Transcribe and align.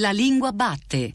La 0.00 0.12
lingua 0.12 0.50
batte. 0.50 1.12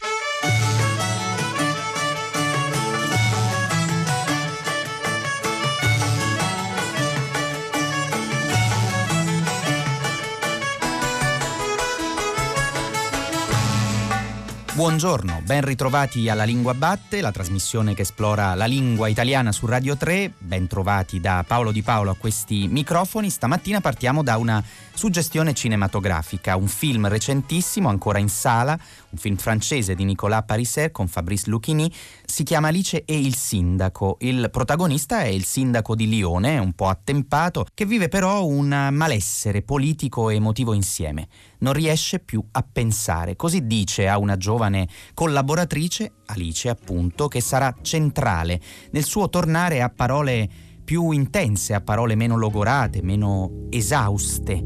Buongiorno, 14.75 15.41
ben 15.45 15.63
ritrovati 15.63 16.27
alla 16.27 16.43
Lingua 16.43 16.73
Batte, 16.73 17.21
la 17.21 17.31
trasmissione 17.31 17.93
che 17.93 18.01
esplora 18.01 18.55
la 18.55 18.65
lingua 18.65 19.07
italiana 19.07 19.53
su 19.53 19.65
Radio 19.65 19.95
3. 19.95 20.33
Ben 20.37 20.67
trovati 20.67 21.21
da 21.21 21.45
Paolo 21.47 21.71
Di 21.71 21.81
Paolo 21.81 22.11
a 22.11 22.17
questi 22.17 22.67
microfoni. 22.67 23.29
Stamattina 23.29 23.79
partiamo 23.79 24.21
da 24.21 24.35
una 24.35 24.61
suggestione 24.93 25.53
cinematografica, 25.53 26.57
un 26.57 26.67
film 26.67 27.07
recentissimo 27.07 27.87
ancora 27.87 28.19
in 28.19 28.27
sala, 28.27 28.77
un 29.11 29.17
film 29.17 29.37
francese 29.37 29.95
di 29.95 30.03
Nicolas 30.03 30.43
Pariser 30.45 30.91
con 30.91 31.07
Fabrice 31.07 31.49
Lucchini, 31.49 31.89
si 32.25 32.43
chiama 32.43 32.67
Alice 32.67 33.05
e 33.05 33.17
il 33.17 33.35
sindaco. 33.35 34.17
Il 34.19 34.49
protagonista 34.51 35.21
è 35.21 35.27
il 35.27 35.45
sindaco 35.45 35.95
di 35.95 36.09
Lione, 36.09 36.57
un 36.57 36.73
po' 36.73 36.89
attempato, 36.89 37.65
che 37.73 37.85
vive 37.85 38.09
però 38.09 38.45
un 38.45 38.89
malessere 38.91 39.61
politico 39.61 40.29
e 40.29 40.35
emotivo 40.35 40.73
insieme. 40.73 41.29
Non 41.59 41.73
riesce 41.73 42.19
più 42.19 42.43
a 42.51 42.65
pensare, 42.69 43.35
così 43.35 43.65
dice 43.65 44.07
a 44.07 44.17
una 44.17 44.37
giovane 44.37 44.87
collaboratrice, 45.13 46.11
Alice 46.27 46.69
appunto, 46.69 47.27
che 47.27 47.41
sarà 47.41 47.73
centrale 47.81 48.59
nel 48.91 49.03
suo 49.05 49.29
tornare 49.29 49.81
a 49.81 49.89
parole 49.89 50.47
più 50.83 51.11
intense, 51.11 51.73
a 51.73 51.81
parole 51.81 52.15
meno 52.15 52.35
logorate, 52.37 53.01
meno 53.01 53.67
esauste. 53.69 54.63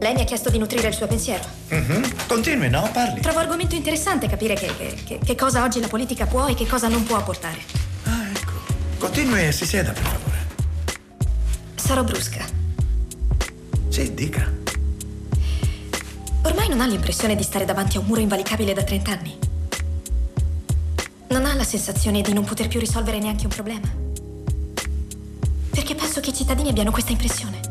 Lei 0.00 0.14
mi 0.14 0.20
ha 0.20 0.24
chiesto 0.24 0.48
di 0.48 0.58
nutrire 0.58 0.88
il 0.88 0.94
suo 0.94 1.08
pensiero. 1.08 1.42
Mhm. 1.70 2.26
Continui, 2.28 2.70
no? 2.70 2.88
Parli. 2.92 3.20
Trovo 3.20 3.40
argomento 3.40 3.74
interessante 3.74 4.28
capire 4.28 4.54
che, 4.54 4.72
che- 4.76 4.94
che- 5.04 5.18
che 5.18 5.34
cosa 5.34 5.64
oggi 5.64 5.80
la 5.80 5.88
politica 5.88 6.26
può 6.26 6.46
e 6.46 6.54
che 6.54 6.66
cosa 6.66 6.86
non 6.88 7.02
può 7.02 7.20
portare. 7.24 7.58
Ah, 8.04 8.28
ecco. 8.32 8.52
Continui 8.98 9.46
e 9.46 9.52
si 9.52 9.66
sieda, 9.66 9.90
per 9.92 10.02
favore. 10.02 10.37
Sarò 11.78 12.04
brusca. 12.04 12.44
Sì, 13.88 14.12
dica. 14.12 14.52
Ormai 16.42 16.68
non 16.68 16.80
ha 16.80 16.86
l'impressione 16.86 17.34
di 17.34 17.42
stare 17.42 17.64
davanti 17.64 17.96
a 17.96 18.00
un 18.00 18.06
muro 18.06 18.20
invalicabile 18.20 18.74
da 18.74 18.82
30 18.82 19.10
anni. 19.10 19.38
Non 21.28 21.46
ha 21.46 21.54
la 21.54 21.64
sensazione 21.64 22.20
di 22.20 22.32
non 22.32 22.44
poter 22.44 22.68
più 22.68 22.80
risolvere 22.80 23.18
neanche 23.18 23.44
un 23.44 23.52
problema. 23.52 23.88
Perché 25.70 25.94
penso 25.94 26.20
che 26.20 26.30
i 26.30 26.34
cittadini 26.34 26.68
abbiano 26.68 26.90
questa 26.90 27.12
impressione. 27.12 27.67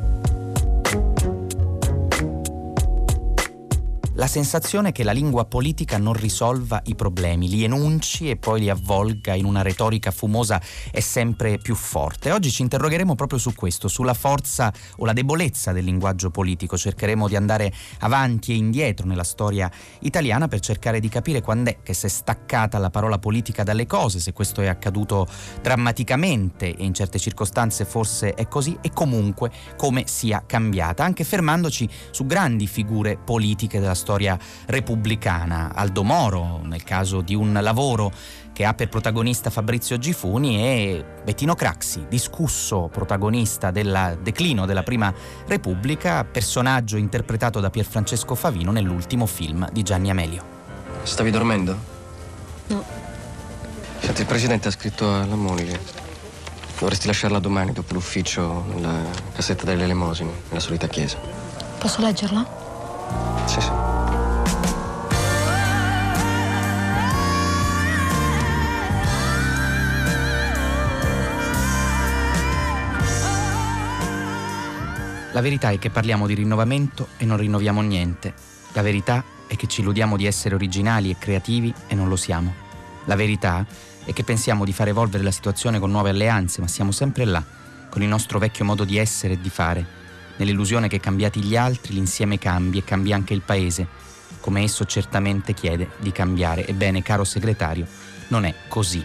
La 4.17 4.25
sensazione 4.25 4.91
che 4.91 5.03
la 5.03 5.11
lingua 5.11 5.45
politica 5.45 5.99
non 5.99 6.13
risolva 6.13 6.81
i 6.85 6.95
problemi, 6.95 7.47
li 7.49 7.63
enunci 7.63 8.31
e 8.31 8.35
poi 8.35 8.61
li 8.61 8.69
avvolga 8.71 9.35
in 9.35 9.45
una 9.45 9.61
retorica 9.61 10.09
fumosa 10.09 10.59
è 10.89 11.01
sempre 11.01 11.59
più 11.59 11.75
forte. 11.75 12.31
Oggi 12.31 12.49
ci 12.49 12.63
interrogheremo 12.63 13.13
proprio 13.13 13.37
su 13.37 13.53
questo, 13.53 13.87
sulla 13.87 14.15
forza 14.15 14.73
o 14.95 15.05
la 15.05 15.13
debolezza 15.13 15.71
del 15.71 15.83
linguaggio 15.83 16.31
politico. 16.31 16.79
Cercheremo 16.79 17.27
di 17.27 17.35
andare 17.35 17.71
avanti 17.99 18.53
e 18.53 18.55
indietro 18.55 19.05
nella 19.05 19.23
storia 19.23 19.69
italiana 19.99 20.47
per 20.47 20.61
cercare 20.61 20.99
di 20.99 21.09
capire 21.09 21.41
quando 21.41 21.69
è 21.69 21.77
che 21.83 21.93
si 21.93 22.07
è 22.07 22.09
staccata 22.09 22.79
la 22.79 22.89
parola 22.89 23.19
politica 23.19 23.61
dalle 23.61 23.85
cose, 23.85 24.19
se 24.19 24.33
questo 24.33 24.61
è 24.61 24.67
accaduto 24.67 25.27
drammaticamente 25.61 26.75
e 26.75 26.83
in 26.83 26.95
certe 26.95 27.19
circostanze 27.19 27.85
forse 27.85 28.33
è 28.33 28.47
così 28.47 28.75
e 28.81 28.89
comunque 28.91 29.51
come 29.77 30.05
sia 30.07 30.43
cambiata, 30.43 31.03
anche 31.03 31.23
fermandoci 31.23 31.87
su 32.09 32.25
grandi 32.25 32.65
figure 32.65 33.15
politiche 33.15 33.79
della 33.79 33.93
storia 33.93 34.05
repubblicana, 34.15 35.71
Aldo 35.73 36.03
Moro 36.03 36.61
nel 36.63 36.83
caso 36.83 37.21
di 37.21 37.35
un 37.35 37.57
lavoro 37.61 38.11
che 38.53 38.65
ha 38.65 38.73
per 38.73 38.89
protagonista 38.89 39.51
Fabrizio 39.51 39.97
Gifuni 39.99 40.57
e 40.63 41.05
Bettino 41.23 41.53
Craxi, 41.53 42.05
discusso 42.09 42.89
protagonista 42.91 43.69
del 43.69 44.17
declino 44.23 44.65
della 44.65 44.81
Prima 44.81 45.13
Repubblica, 45.45 46.23
personaggio 46.23 46.97
interpretato 46.97 47.59
da 47.59 47.69
Pierfrancesco 47.69 48.33
Favino 48.33 48.71
nell'ultimo 48.71 49.27
film 49.27 49.69
di 49.71 49.83
Gianni 49.83 50.09
Amelio. 50.09 50.43
Stavi 51.03 51.29
dormendo? 51.29 51.77
No. 52.67 52.83
Senti, 53.99 54.21
il 54.21 54.27
presidente 54.27 54.69
ha 54.69 54.71
scritto 54.71 55.07
alla 55.07 55.35
moglie. 55.35 55.79
Dovresti 56.79 57.07
lasciarla 57.07 57.39
domani 57.39 57.73
dopo 57.73 57.93
l'ufficio 57.93 58.63
nella 58.73 59.01
cassetta 59.33 59.65
delle 59.65 59.83
elemosine, 59.83 60.31
nella 60.47 60.59
solita 60.59 60.87
chiesa. 60.87 61.17
Posso 61.77 62.01
leggerla? 62.01 62.66
Sì, 63.45 63.61
sì. 63.61 63.69
La 75.33 75.41
verità 75.41 75.69
è 75.69 75.77
che 75.77 75.91
parliamo 75.91 76.25
di 76.25 76.33
rinnovamento 76.33 77.09
e 77.17 77.25
non 77.25 77.37
rinnoviamo 77.37 77.81
niente. 77.81 78.33
La 78.73 78.81
verità 78.81 79.23
è 79.45 79.55
che 79.55 79.67
ci 79.67 79.81
illudiamo 79.81 80.17
di 80.17 80.25
essere 80.25 80.55
originali 80.55 81.11
e 81.11 81.17
creativi 81.19 81.71
e 81.85 81.93
non 81.93 82.07
lo 82.07 82.15
siamo. 82.15 82.53
La 83.05 83.15
verità 83.15 83.65
è 84.03 84.13
che 84.13 84.23
pensiamo 84.23 84.65
di 84.65 84.73
far 84.73 84.87
evolvere 84.87 85.23
la 85.23 85.31
situazione 85.31 85.79
con 85.79 85.91
nuove 85.91 86.09
alleanze, 86.09 86.59
ma 86.59 86.67
siamo 86.67 86.91
sempre 86.91 87.25
là, 87.25 87.43
con 87.89 88.01
il 88.01 88.07
nostro 88.07 88.39
vecchio 88.39 88.65
modo 88.65 88.83
di 88.83 88.97
essere 88.97 89.33
e 89.33 89.41
di 89.41 89.49
fare, 89.49 89.85
nell'illusione 90.37 90.87
che 90.87 90.99
cambiati 90.99 91.41
gli 91.41 91.55
altri 91.55 91.93
l'insieme 91.93 92.37
cambi 92.37 92.79
e 92.79 92.83
cambi 92.83 93.13
anche 93.13 93.33
il 93.33 93.41
paese, 93.41 93.87
come 94.39 94.63
esso 94.63 94.85
certamente 94.85 95.53
chiede 95.53 95.89
di 95.99 96.11
cambiare. 96.11 96.65
Ebbene, 96.65 97.03
caro 97.03 97.23
segretario, 97.23 97.85
non 98.29 98.45
è 98.45 98.53
così. 98.67 99.03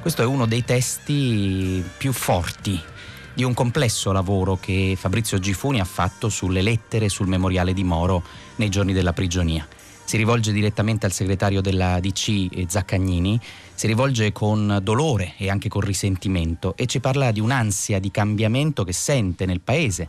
Questo 0.00 0.22
è 0.22 0.26
uno 0.26 0.46
dei 0.46 0.64
testi 0.64 1.82
più 1.96 2.12
forti 2.12 2.80
di 3.34 3.42
un 3.42 3.52
complesso 3.52 4.12
lavoro 4.12 4.56
che 4.60 4.96
Fabrizio 4.96 5.38
Gifuni 5.38 5.80
ha 5.80 5.84
fatto 5.84 6.28
sulle 6.28 6.62
lettere 6.62 7.08
sul 7.08 7.26
memoriale 7.26 7.72
di 7.72 7.82
Moro 7.82 8.22
nei 8.56 8.68
giorni 8.68 8.92
della 8.92 9.12
prigionia. 9.12 9.66
Si 10.04 10.16
rivolge 10.16 10.52
direttamente 10.52 11.06
al 11.06 11.12
segretario 11.12 11.62
della 11.62 11.98
DC 11.98 12.28
eh, 12.28 12.66
Zaccagnini, 12.68 13.40
si 13.74 13.86
rivolge 13.86 14.32
con 14.32 14.78
dolore 14.82 15.34
e 15.38 15.48
anche 15.48 15.68
con 15.68 15.80
risentimento 15.80 16.76
e 16.76 16.86
ci 16.86 17.00
parla 17.00 17.32
di 17.32 17.40
un'ansia 17.40 17.98
di 17.98 18.10
cambiamento 18.10 18.84
che 18.84 18.92
sente 18.92 19.46
nel 19.46 19.62
paese 19.62 20.08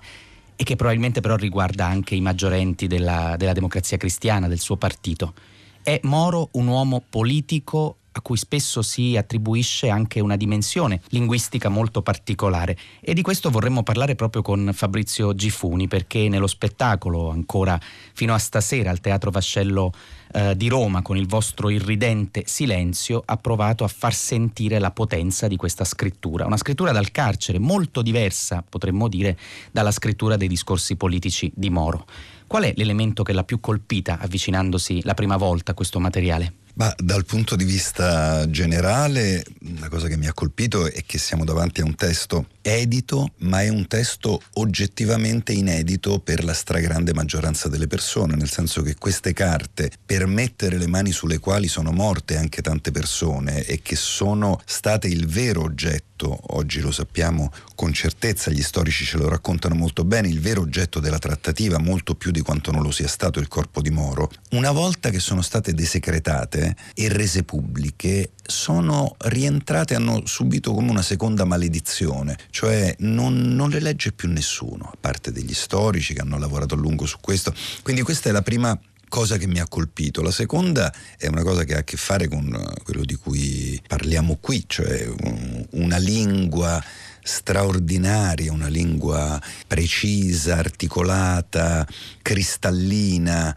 e 0.56 0.64
che 0.64 0.76
probabilmente 0.76 1.22
però 1.22 1.36
riguarda 1.36 1.86
anche 1.86 2.16
i 2.16 2.22
maggiorenti 2.22 2.88
della, 2.88 3.36
della 3.38 3.54
democrazia 3.54 3.98
cristiana, 3.98 4.48
del 4.48 4.60
suo 4.60 4.78
partito. 4.78 5.34
È 5.82 6.00
Moro 6.04 6.50
un 6.54 6.68
uomo 6.68 7.04
politico 7.08 7.98
a 8.18 8.22
cui 8.22 8.38
spesso 8.38 8.82
si 8.82 9.18
attribuisce 9.18 9.90
anche 9.90 10.22
una 10.22 10.38
dimensione 10.38 11.02
linguistica 11.10 11.68
molto 11.70 12.02
particolare 12.02 12.78
e 13.02 13.14
di 13.14 13.22
questo 13.22 13.50
vorremmo 13.50 13.84
parlare 13.84 14.16
proprio 14.16 14.42
con 14.42 14.72
Fabrizio 14.74 15.36
Gifuni 15.36 15.88
perché 15.88 16.30
nello 16.30 16.48
spettacolo 16.48 17.30
ancora 17.30 17.80
fino 18.14 18.34
a 18.34 18.38
stasera 18.38 18.90
al 18.90 19.02
Teatro 19.02 19.32
Vascello 19.32 19.92
eh, 20.36 20.58
di 20.58 20.68
Roma 20.68 21.02
con 21.02 21.16
il 21.16 21.28
vostro 21.28 21.70
irridente 21.70 22.44
silenzio 22.46 23.24
ha 23.26 23.38
provato 23.38 23.86
a 23.86 23.88
far 23.88 24.14
sentire 24.14 24.80
la 24.80 24.92
potenza 24.92 25.48
di 25.48 25.56
questa 25.56 25.86
scrittura, 25.86 26.46
una 26.46 26.58
scrittura 26.58 26.92
dal 26.92 27.12
carcere 27.12 27.58
molto 27.58 28.02
diversa 28.02 28.62
potremmo 28.68 29.08
dire 29.08 29.38
dalla 29.72 29.92
scrittura 29.92 30.36
dei 30.36 30.50
discorsi 30.50 30.98
politici 30.98 31.50
di 31.56 31.70
Moro. 31.70 32.06
Qual 32.48 32.64
è 32.64 32.74
l'elemento 32.76 33.24
che 33.24 33.32
l'ha 33.32 33.46
più 33.46 33.62
colpita 33.62 34.20
avvicinandosi 34.20 35.04
la 35.04 35.14
prima 35.14 35.38
volta 35.38 35.72
a 35.72 35.74
questo 35.74 36.00
materiale? 36.00 36.65
Ma 36.78 36.94
dal 36.98 37.24
punto 37.24 37.56
di 37.56 37.64
vista 37.64 38.50
generale, 38.50 39.46
la 39.80 39.88
cosa 39.88 40.10
che 40.10 40.18
mi 40.18 40.28
ha 40.28 40.34
colpito 40.34 40.92
è 40.92 41.04
che 41.06 41.18
siamo 41.18 41.46
davanti 41.46 41.80
a 41.80 41.86
un 41.86 41.96
testo 41.96 42.48
edito, 42.62 43.32
ma 43.40 43.62
è 43.62 43.70
un 43.70 43.88
testo 43.88 44.42
oggettivamente 44.56 45.54
inedito 45.54 46.20
per 46.20 46.44
la 46.44 46.54
stragrande 46.54 47.14
maggioranza 47.14 47.70
delle 47.70 47.88
persone, 47.88 48.36
nel 48.36 48.50
senso 48.50 48.82
che 48.82 48.96
queste 48.96 49.32
carte, 49.32 49.90
per 50.06 50.26
mettere 50.26 50.78
le 50.78 50.88
mani 50.88 51.12
sulle 51.12 51.40
quali 51.40 51.70
sono 51.70 51.92
morte 51.92 52.36
anche 52.36 52.62
tante 52.62 52.92
persone 52.92 53.64
e 53.64 53.82
che 53.82 53.96
sono 53.96 54.60
state 54.66 55.08
il 55.08 55.28
vero 55.28 55.62
oggetto, 55.62 56.38
oggi 56.56 56.82
lo 56.82 56.92
sappiamo 56.92 57.54
con 57.76 57.94
certezza, 57.94 58.52
gli 58.52 58.64
storici 58.64 59.06
ce 59.06 59.18
lo 59.18 59.30
raccontano 59.30 59.76
molto 59.76 60.04
bene, 60.04 60.28
il 60.28 60.42
vero 60.42 60.62
oggetto 60.62 61.00
della 61.00 61.20
trattativa, 61.20 61.78
molto 61.78 62.16
più 62.16 62.32
di 62.32 62.42
quanto 62.42 62.72
non 62.72 62.82
lo 62.82 62.92
sia 62.92 63.08
stato 63.08 63.40
il 63.40 63.48
corpo 63.48 63.82
di 63.82 63.92
Moro, 63.92 64.30
una 64.52 64.72
volta 64.72 65.10
che 65.10 65.20
sono 65.20 65.42
state 65.42 65.74
desecretate 65.74 66.65
e 66.94 67.10
rese 67.10 67.44
pubbliche, 67.44 68.32
sono 68.46 69.16
rientrate, 69.20 69.96
hanno 69.96 70.26
subito 70.26 70.74
come 70.74 70.90
una 70.90 71.02
seconda 71.02 71.44
maledizione, 71.44 72.38
cioè 72.50 72.96
non, 73.00 73.56
non 73.56 73.70
le 73.70 73.80
legge 73.80 74.12
più 74.12 74.30
nessuno, 74.30 74.90
a 74.92 74.98
parte 75.00 75.32
degli 75.32 75.54
storici 75.54 76.14
che 76.14 76.22
hanno 76.22 76.38
lavorato 76.38 76.76
a 76.76 76.78
lungo 76.78 77.06
su 77.06 77.18
questo. 77.20 77.54
Quindi 77.84 78.02
questa 78.02 78.30
è 78.30 78.32
la 78.32 78.42
prima 78.42 78.80
cosa 79.10 79.38
che 79.38 79.48
mi 79.48 79.60
ha 79.60 79.68
colpito. 79.68 80.22
La 80.22 80.32
seconda 80.32 80.94
è 81.18 81.28
una 81.28 81.44
cosa 81.44 81.64
che 81.64 81.76
ha 81.76 81.80
a 81.80 81.84
che 81.84 81.98
fare 81.98 82.28
con 82.28 82.74
quello 82.84 83.04
di 83.06 83.16
cui 83.16 83.82
parliamo 83.88 84.38
qui, 84.42 84.64
cioè 84.68 85.08
una 85.72 85.98
lingua 85.98 86.84
straordinaria, 87.22 88.52
una 88.52 88.68
lingua 88.68 89.42
precisa, 89.68 90.58
articolata, 90.58 91.88
cristallina, 92.22 93.56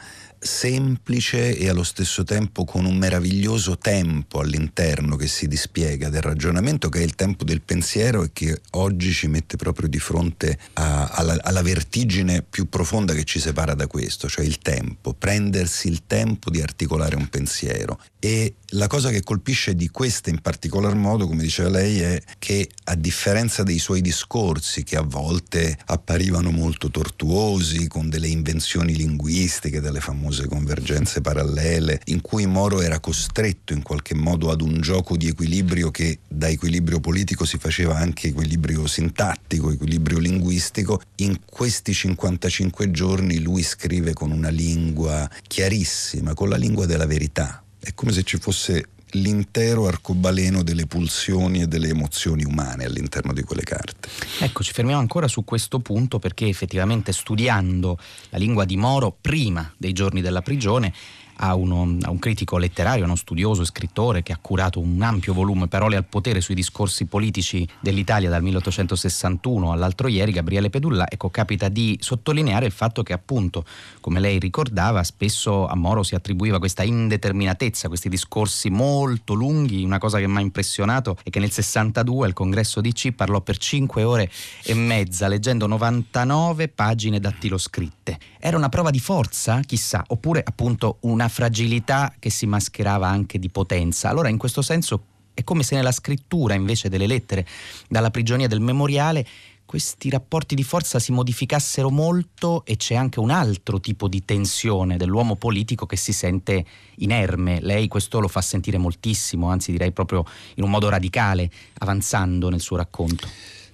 semplice 0.48 1.56
e 1.56 1.68
allo 1.68 1.84
stesso 1.84 2.24
tempo 2.24 2.64
con 2.64 2.86
un 2.86 2.96
meraviglioso 2.96 3.76
tempo 3.76 4.40
all'interno 4.40 5.14
che 5.14 5.28
si 5.28 5.46
dispiega 5.46 6.08
del 6.08 6.22
ragionamento 6.22 6.88
che 6.88 7.00
è 7.00 7.02
il 7.02 7.14
tempo 7.14 7.44
del 7.44 7.60
pensiero 7.60 8.24
e 8.24 8.30
che 8.32 8.62
oggi 8.70 9.12
ci 9.12 9.28
mette 9.28 9.56
proprio 9.56 9.88
di 9.88 9.98
fronte 9.98 10.58
a, 10.72 11.08
alla, 11.08 11.36
alla, 11.42 11.62
vertigine 11.62 12.42
più 12.42 12.68
profonda 12.68 13.12
che 13.12 13.24
ci 13.24 13.38
separa 13.38 13.74
da 13.74 13.86
questo, 13.86 14.28
cioè 14.28 14.44
il 14.44 14.58
tempo, 14.58 15.12
prendersi 15.12 15.88
il 15.88 16.06
tempo 16.06 16.50
di 16.50 16.62
articolare 16.62 17.14
un 17.14 17.28
pensiero. 17.28 18.00
E 18.18 18.54
la 18.72 18.86
cosa 18.86 19.08
che 19.10 19.22
colpisce 19.22 19.74
di 19.74 19.88
questa 19.88 20.28
in 20.28 20.40
particolar 20.40 20.94
modo, 20.94 21.26
come 21.26 21.42
diceva 21.42 21.70
lei, 21.70 22.00
è 22.00 22.22
che 22.38 22.68
a 22.84 22.94
differenza 22.94 23.62
dei 23.62 23.78
suoi 23.78 24.02
discorsi 24.02 24.84
che 24.84 24.96
a 24.96 25.02
volte 25.02 25.78
apparivano 25.86 26.50
molto 26.50 26.90
tortuosi, 26.90 27.86
con 27.88 28.10
delle 28.10 28.28
invenzioni 28.28 28.94
linguistiche, 28.94 29.80
delle 29.80 30.00
famose 30.00 30.46
convergenze 30.46 31.22
parallele, 31.22 32.00
in 32.06 32.20
cui 32.20 32.46
Moro 32.46 32.82
era 32.82 33.00
costretto 33.00 33.72
in 33.72 33.82
qualche 33.82 34.14
modo 34.14 34.50
ad 34.50 34.60
un 34.60 34.80
gioco 34.80 35.16
di 35.16 35.28
equilibrio 35.28 35.90
che 35.90 36.18
da 36.28 36.48
equilibrio 36.48 37.00
politico 37.00 37.46
si 37.46 37.56
faceva 37.56 37.96
anche 37.96 38.28
equilibrio 38.28 38.86
sintattico, 38.86 39.70
equilibrio 39.70 40.18
linguistico, 40.18 41.00
in 41.16 41.40
questi 41.44 41.94
55 41.94 42.90
giorni 42.90 43.38
lui 43.38 43.62
scrive 43.62 44.12
con 44.12 44.30
una 44.30 44.50
lingua 44.50 45.28
chiarissima, 45.46 46.34
con 46.34 46.50
la 46.50 46.56
lingua 46.56 46.84
della 46.84 47.06
verità. 47.06 47.62
È 47.80 47.94
come 47.94 48.12
se 48.12 48.22
ci 48.22 48.38
fosse 48.38 48.88
l'intero 49.12 49.86
arcobaleno 49.86 50.62
delle 50.62 50.86
pulsioni 50.86 51.62
e 51.62 51.66
delle 51.66 51.88
emozioni 51.88 52.44
umane 52.44 52.84
all'interno 52.84 53.32
di 53.32 53.42
quelle 53.42 53.62
carte. 53.62 54.08
Ecco, 54.40 54.62
ci 54.62 54.72
fermiamo 54.72 55.00
ancora 55.00 55.28
su 55.28 55.44
questo 55.44 55.78
punto 55.78 56.18
perché 56.18 56.46
effettivamente 56.46 57.12
studiando 57.12 57.98
la 58.30 58.38
lingua 58.38 58.64
di 58.64 58.76
Moro 58.76 59.16
prima 59.18 59.72
dei 59.76 59.92
giorni 59.92 60.20
della 60.20 60.42
prigione 60.42 60.92
a, 61.38 61.54
uno, 61.54 61.96
a, 62.02 62.10
un 62.10 62.18
critico 62.18 62.58
letterario, 62.58 63.04
uno 63.04 63.16
studioso 63.16 63.62
e 63.62 63.66
scrittore 63.66 64.22
che 64.22 64.32
ha 64.32 64.38
curato 64.40 64.80
un 64.80 65.00
ampio 65.02 65.32
volume 65.32 65.68
Parole 65.68 65.96
al 65.96 66.04
potere 66.04 66.40
sui 66.40 66.54
discorsi 66.54 67.06
politici 67.06 67.66
dell'Italia 67.80 68.30
dal 68.30 68.42
1861 68.42 69.72
all'altro 69.72 70.08
ieri, 70.08 70.32
Gabriele 70.32 70.70
Pedulla, 70.70 71.08
ecco, 71.08 71.30
capita 71.30 71.68
di 71.68 71.98
sottolineare 72.00 72.66
il 72.66 72.72
fatto 72.72 73.02
che 73.02 73.12
appunto, 73.12 73.64
come 74.00 74.20
lei 74.20 74.38
ricordava, 74.38 75.02
spesso 75.02 75.66
a 75.66 75.76
Moro 75.76 76.02
si 76.02 76.14
attribuiva 76.14 76.58
questa 76.58 76.82
indeterminatezza, 76.82 77.88
questi 77.88 78.08
discorsi 78.08 78.70
molto 78.70 79.34
lunghi, 79.34 79.84
una 79.84 79.98
cosa 79.98 80.18
che 80.18 80.26
mi 80.26 80.38
ha 80.38 80.40
impressionato 80.40 81.16
è 81.22 81.30
che 81.30 81.40
nel 81.40 81.50
62 81.50 82.26
al 82.26 82.32
congresso 82.32 82.80
di 82.80 82.92
C 82.92 83.12
parlò 83.12 83.40
per 83.40 83.58
5 83.58 84.02
ore 84.02 84.30
e 84.64 84.74
mezza 84.74 85.28
leggendo 85.28 85.66
99 85.66 86.68
pagine 86.68 87.20
dattiloscritte. 87.20 88.18
Era 88.38 88.56
una 88.56 88.68
prova 88.68 88.90
di 88.90 89.00
forza, 89.00 89.60
chissà, 89.60 90.04
oppure 90.08 90.42
appunto 90.44 90.98
una 91.00 91.27
fragilità 91.28 92.14
che 92.18 92.30
si 92.30 92.46
mascherava 92.46 93.06
anche 93.06 93.38
di 93.38 93.48
potenza. 93.48 94.08
Allora 94.08 94.28
in 94.28 94.38
questo 94.38 94.62
senso 94.62 95.04
è 95.34 95.44
come 95.44 95.62
se 95.62 95.76
nella 95.76 95.92
scrittura 95.92 96.54
invece 96.54 96.88
delle 96.88 97.06
lettere 97.06 97.46
dalla 97.88 98.10
prigionia 98.10 98.48
del 98.48 98.60
memoriale 98.60 99.26
questi 99.68 100.08
rapporti 100.08 100.54
di 100.54 100.62
forza 100.62 100.98
si 100.98 101.12
modificassero 101.12 101.90
molto 101.90 102.64
e 102.64 102.76
c'è 102.76 102.94
anche 102.94 103.20
un 103.20 103.28
altro 103.28 103.80
tipo 103.80 104.08
di 104.08 104.24
tensione 104.24 104.96
dell'uomo 104.96 105.36
politico 105.36 105.84
che 105.84 105.96
si 105.96 106.14
sente 106.14 106.64
inerme. 106.96 107.60
Lei 107.60 107.86
questo 107.86 108.18
lo 108.18 108.28
fa 108.28 108.40
sentire 108.40 108.78
moltissimo, 108.78 109.50
anzi 109.50 109.70
direi 109.70 109.92
proprio 109.92 110.24
in 110.54 110.64
un 110.64 110.70
modo 110.70 110.88
radicale, 110.88 111.50
avanzando 111.80 112.48
nel 112.48 112.62
suo 112.62 112.76
racconto. 112.76 113.28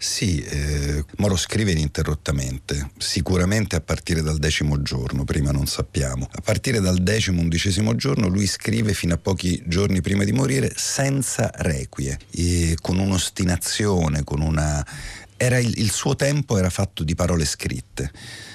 Sì, 0.04 0.38
eh, 0.42 1.02
Moro 1.16 1.34
scrive 1.34 1.72
ininterrottamente, 1.72 2.90
sicuramente 2.98 3.74
a 3.74 3.80
partire 3.80 4.20
dal 4.20 4.36
decimo 4.36 4.82
giorno, 4.82 5.24
prima 5.24 5.50
non 5.50 5.66
sappiamo. 5.66 6.28
A 6.30 6.42
partire 6.42 6.78
dal 6.80 6.98
decimo, 6.98 7.40
undicesimo 7.40 7.96
giorno 7.96 8.28
lui 8.28 8.46
scrive 8.46 8.92
fino 8.92 9.14
a 9.14 9.16
pochi 9.16 9.62
giorni 9.66 10.02
prima 10.02 10.24
di 10.24 10.32
morire 10.32 10.74
senza 10.76 11.50
requie, 11.54 12.18
con 12.82 12.98
un'ostinazione, 12.98 14.24
con 14.24 14.42
una... 14.42 14.86
Il, 15.38 15.72
il 15.78 15.90
suo 15.90 16.14
tempo 16.14 16.58
era 16.58 16.70
fatto 16.70 17.02
di 17.02 17.14
parole 17.14 17.46
scritte 17.46 18.12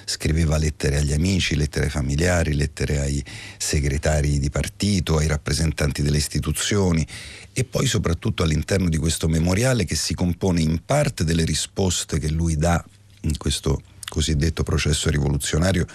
scriveva 0.09 0.57
lettere 0.57 0.97
agli 0.97 1.13
amici, 1.13 1.55
lettere 1.55 1.85
ai 1.85 1.91
familiari, 1.91 2.55
lettere 2.55 2.99
ai 2.99 3.23
segretari 3.57 4.39
di 4.39 4.49
partito, 4.49 5.17
ai 5.17 5.27
rappresentanti 5.27 6.01
delle 6.01 6.17
istituzioni 6.17 7.05
e 7.53 7.63
poi 7.63 7.85
soprattutto 7.85 8.41
all'interno 8.41 8.89
di 8.89 8.97
questo 8.97 9.27
memoriale 9.27 9.85
che 9.85 9.95
si 9.95 10.15
compone 10.15 10.61
in 10.61 10.81
parte 10.83 11.23
delle 11.23 11.45
risposte 11.45 12.17
che 12.17 12.29
lui 12.29 12.55
dà 12.55 12.83
in 13.21 13.37
questo 13.37 13.83
cosiddetto 14.09 14.63
processo 14.63 15.11
rivoluzionario 15.11 15.85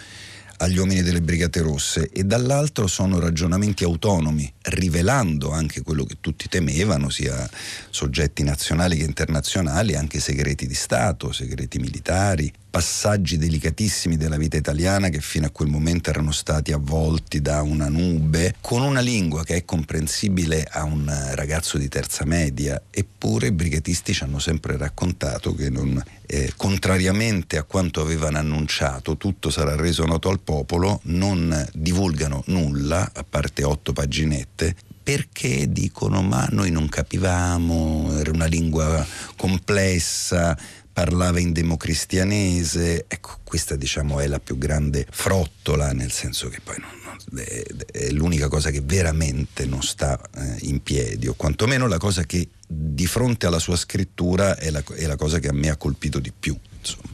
agli 0.59 0.79
uomini 0.79 1.03
delle 1.03 1.21
Brigate 1.21 1.61
Rosse 1.63 2.09
e 2.13 2.23
dall'altro 2.23 2.87
sono 2.87 3.19
ragionamenti 3.19 3.83
autonomi, 3.83 4.51
rivelando 4.63 5.51
anche 5.51 5.83
quello 5.83 6.05
che 6.05 6.19
tutti 6.21 6.49
temevano, 6.49 7.11
sia 7.11 7.51
soggetti 7.91 8.45
nazionali 8.45 8.99
che 8.99 9.03
internazionali, 9.03 9.97
anche 9.97 10.21
segreti 10.21 10.69
di 10.69 10.75
Stato, 10.75 11.33
segreti 11.33 11.81
militari, 11.81 12.53
passaggi 12.75 13.37
delicatissimi 13.37 14.17
della 14.17 14.37
vita 14.37 14.57
italiana 14.57 15.09
che 15.09 15.21
fino 15.21 15.47
a 15.47 15.51
quel 15.51 15.69
momento 15.69 16.11
erano 16.11 16.33
stati 16.33 16.73
avvolti 16.73 17.41
da 17.41 17.63
una 17.63 17.89
nube, 17.89 18.57
con 18.61 18.83
una 18.83 18.99
lingua 18.99 19.45
che 19.45 19.55
è 19.55 19.65
comprensibile 19.65 20.67
a 20.69 20.83
un 20.83 21.09
ragazzo 21.35 21.79
di 21.79 21.87
terza 21.87 22.25
media, 22.25 22.83
eppure 22.91 23.47
i 23.47 23.53
brigatisti 23.53 24.13
ci 24.13 24.25
hanno 24.25 24.41
sempre 24.41 24.77
raccontato 24.77 25.55
che 25.55 25.71
non, 25.71 26.03
eh, 26.27 26.53
contrariamente 26.57 27.59
a 27.59 27.63
quanto 27.63 28.01
avevano 28.01 28.39
annunciato, 28.39 29.17
tutto 29.17 29.51
sarà 29.51 29.77
reso 29.77 30.05
noto 30.05 30.29
al 30.29 30.41
popolo, 30.41 30.99
non 31.05 31.69
divulgano 31.75 32.43
nulla, 32.47 33.09
a 33.15 33.23
parte 33.23 33.63
otto 33.63 33.93
paginette, 33.93 34.75
perché 35.01 35.71
dicono 35.71 36.23
ma 36.23 36.49
noi 36.51 36.73
non 36.73 36.89
capivamo, 36.89 38.19
era 38.19 38.33
una 38.33 38.47
lingua 38.47 39.07
complessa, 39.37 40.59
parlava 40.95 41.41
in 41.41 41.53
democristianese, 41.53 43.07
ecco 43.09 43.39
questa 43.43 43.75
diciamo 43.75 44.21
è 44.21 44.29
la 44.29 44.39
più 44.39 44.57
grande 44.57 45.05
frottola, 45.11 45.93
nel 45.93 46.13
senso 46.13 46.49
che 46.49 46.61
poi 46.63 46.77
non, 46.79 46.91
non, 47.03 47.41
è, 47.41 47.63
è, 47.91 48.11
l'unica 48.11 48.49
cosa 48.49 48.71
che 48.71 48.81
veramente 48.81 49.67
non 49.67 49.83
sta 49.83 50.19
eh, 50.37 50.57
in 50.63 50.83
piedi, 50.85 51.27
o 51.27 51.35
quantomeno 51.35 51.89
la 51.89 51.99
cosa 51.99 52.23
che 52.23 52.49
di 52.67 53.07
fronte 53.07 53.47
alla 53.47 53.59
sua 53.59 53.77
scrittura 53.77 54.57
è 54.57 54.71
la, 54.71 54.83
è 54.95 55.07
la 55.07 55.17
cosa 55.17 55.41
che 55.41 55.49
a 55.49 55.53
me 55.53 55.69
ha 55.69 55.77
colpito 55.77 56.21
di 56.21 56.33
più. 56.39 56.57
Insomma. 56.79 57.13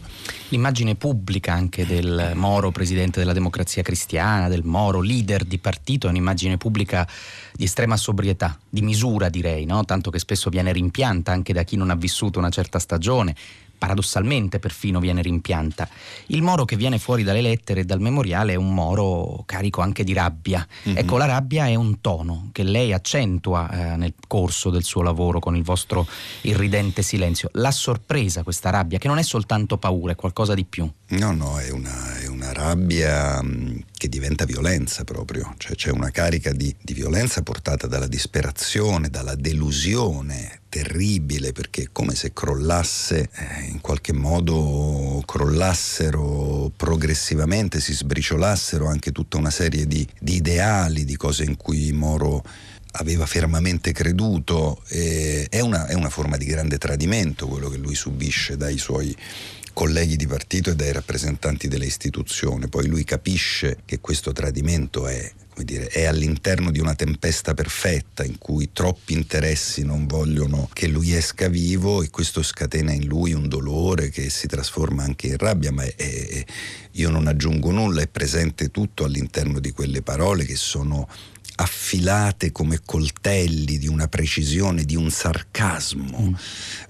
L'immagine 0.51 0.97
pubblica 0.97 1.55
anche 1.55 1.87
del 1.87 2.33
Moro, 2.35 2.73
presidente 2.73 3.21
della 3.21 3.33
democrazia 3.33 3.83
cristiana, 3.83 4.49
del 4.49 4.65
Moro, 4.65 5.01
leader 5.01 5.45
di 5.45 5.59
partito, 5.59 6.07
è 6.07 6.11
un'immagine 6.11 6.59
pubblica 6.59 7.09
di 7.55 7.65
estrema 7.65 7.97
sobrietà, 7.97 8.59
di 8.69 8.83
misura 8.83 9.29
direi, 9.29 9.65
no? 9.65 9.85
tanto 9.85 10.11
che 10.11 10.19
spesso 10.19 10.51
viene 10.51 10.73
rimpianta 10.73 11.33
anche 11.33 11.53
da 11.53 11.63
chi 11.63 11.77
non 11.77 11.91
ha 11.91 11.95
vissuto 11.95 12.39
una 12.39 12.51
certa 12.51 12.79
stagione, 12.79 13.35
paradossalmente 13.81 14.59
perfino 14.59 15.01
viene 15.01 15.23
rimpianta. 15.23 15.89
Il 16.27 16.43
Moro 16.43 16.67
che 16.67 16.77
viene 16.77 16.99
fuori 16.99 17.23
dalle 17.23 17.41
lettere 17.41 17.81
e 17.81 17.85
dal 17.85 17.99
memoriale 17.99 18.53
è 18.53 18.57
un 18.57 18.75
Moro 18.75 19.43
carico 19.47 19.81
anche 19.81 20.05
di 20.05 20.13
rabbia. 20.13 20.65
Mm-hmm. 20.87 20.99
Ecco, 20.99 21.17
la 21.17 21.25
rabbia 21.25 21.67
è 21.67 21.75
un 21.75 22.03
tono 22.03 22.51
che 22.53 22.63
lei 22.63 22.93
accentua 22.93 23.71
eh, 23.71 23.97
nel 23.97 24.13
corso 24.29 24.69
del 24.69 24.85
suo 24.85 25.01
lavoro 25.01 25.39
con 25.39 25.57
il 25.57 25.63
vostro 25.63 26.07
irridente 26.43 27.01
silenzio. 27.01 27.49
L'ha 27.55 27.71
sorpresa 27.71 28.43
questa 28.43 28.69
rabbia, 28.69 28.99
che 28.99 29.09
non 29.09 29.17
è 29.17 29.23
soltanto 29.23 29.79
paura, 29.79 30.13
è 30.13 30.15
qualcosa 30.15 30.53
di 30.53 30.67
più. 30.67 30.89
No, 31.09 31.33
no, 31.33 31.59
è 31.59 31.71
una, 31.71 32.19
è 32.19 32.27
una 32.27 32.53
rabbia 32.53 33.43
mm, 33.43 33.79
che 34.01 34.09
diventa 34.09 34.47
violenza 34.47 35.05
proprio, 35.05 35.53
cioè 35.59 35.77
c'è 35.77 35.91
una 35.91 36.11
carica 36.11 36.53
di, 36.53 36.75
di 36.81 36.95
violenza 36.95 37.43
portata 37.43 37.87
dalla 37.87 38.07
disperazione, 38.07 39.11
dalla 39.11 39.35
delusione 39.35 40.61
terribile 40.71 41.53
perché 41.53 41.83
è 41.83 41.89
come 41.93 42.15
se 42.15 42.33
crollasse 42.33 43.29
eh, 43.31 43.65
in 43.67 43.83
qualche 43.83 44.15
modo 44.15 45.23
crollassero 45.27 46.73
progressivamente 46.75 47.79
si 47.79 47.93
sbriciolassero 47.93 48.87
anche 48.87 49.13
tutta 49.13 49.37
una 49.37 49.51
serie 49.51 49.87
di, 49.87 50.09
di 50.19 50.37
ideali 50.37 51.05
di 51.05 51.17
cose 51.17 51.45
in 51.45 51.57
cui 51.59 51.93
Moro 51.93 52.43
aveva 52.93 53.27
fermamente 53.27 53.93
creduto 53.93 54.83
è, 54.87 55.61
una, 55.61 55.87
è 55.87 55.95
una 55.95 56.09
forma 56.09 56.37
di 56.39 56.47
grande 56.47 56.79
tradimento 56.79 57.47
quello 57.47 57.69
che 57.69 57.77
lui 57.77 57.95
subisce 57.95 58.57
dai 58.57 58.79
suoi 58.79 59.15
colleghi 59.81 60.17
di 60.17 60.27
partito 60.27 60.69
e 60.69 60.77
dai 60.77 60.93
rappresentanti 60.93 61.67
delle 61.67 61.87
istituzioni. 61.87 62.69
Poi 62.69 62.87
lui 62.87 63.03
capisce 63.03 63.79
che 63.87 63.99
questo 63.99 64.31
tradimento 64.31 65.07
è, 65.07 65.33
dire, 65.57 65.87
è, 65.87 66.05
all'interno 66.05 66.71
di 66.71 66.81
una 66.81 66.95
tempesta 66.95 67.55
perfetta 67.55 68.23
in 68.23 68.37
cui 68.37 68.73
troppi 68.75 69.15
interessi 69.15 69.83
non 69.83 70.07
vogliono 70.07 70.69
che 70.75 70.87
lui 70.87 71.15
esca 71.15 71.49
vivo 71.49 72.03
e 72.03 72.11
questo 72.11 72.43
scatena 72.43 72.93
in 72.93 73.07
lui 73.07 73.33
un 73.33 73.49
dolore 73.49 74.11
che 74.11 74.29
si 74.29 74.47
trasforma 74.47 75.03
anche 75.03 75.29
in 75.29 75.39
rabbia, 75.39 75.73
ma 75.73 75.85
è, 75.85 75.95
è, 75.97 76.45
io 76.93 77.09
non 77.09 77.27
aggiungo 77.27 77.71
nulla, 77.71 78.03
è 78.03 78.07
presente 78.07 78.71
tutto 78.71 79.05
all'interno 79.05 79.61
di 79.61 79.71
quelle 79.71 80.03
parole 80.03 80.45
che 80.45 80.57
sono 80.57 81.09
affilate 81.61 82.53
come 82.53 82.81
coltelli 82.85 83.79
di 83.79 83.87
una 83.87 84.09
precisione, 84.09 84.85
di 84.85 84.97
un 84.97 85.11
sarcasmo 85.11 86.21
mm. 86.21 86.35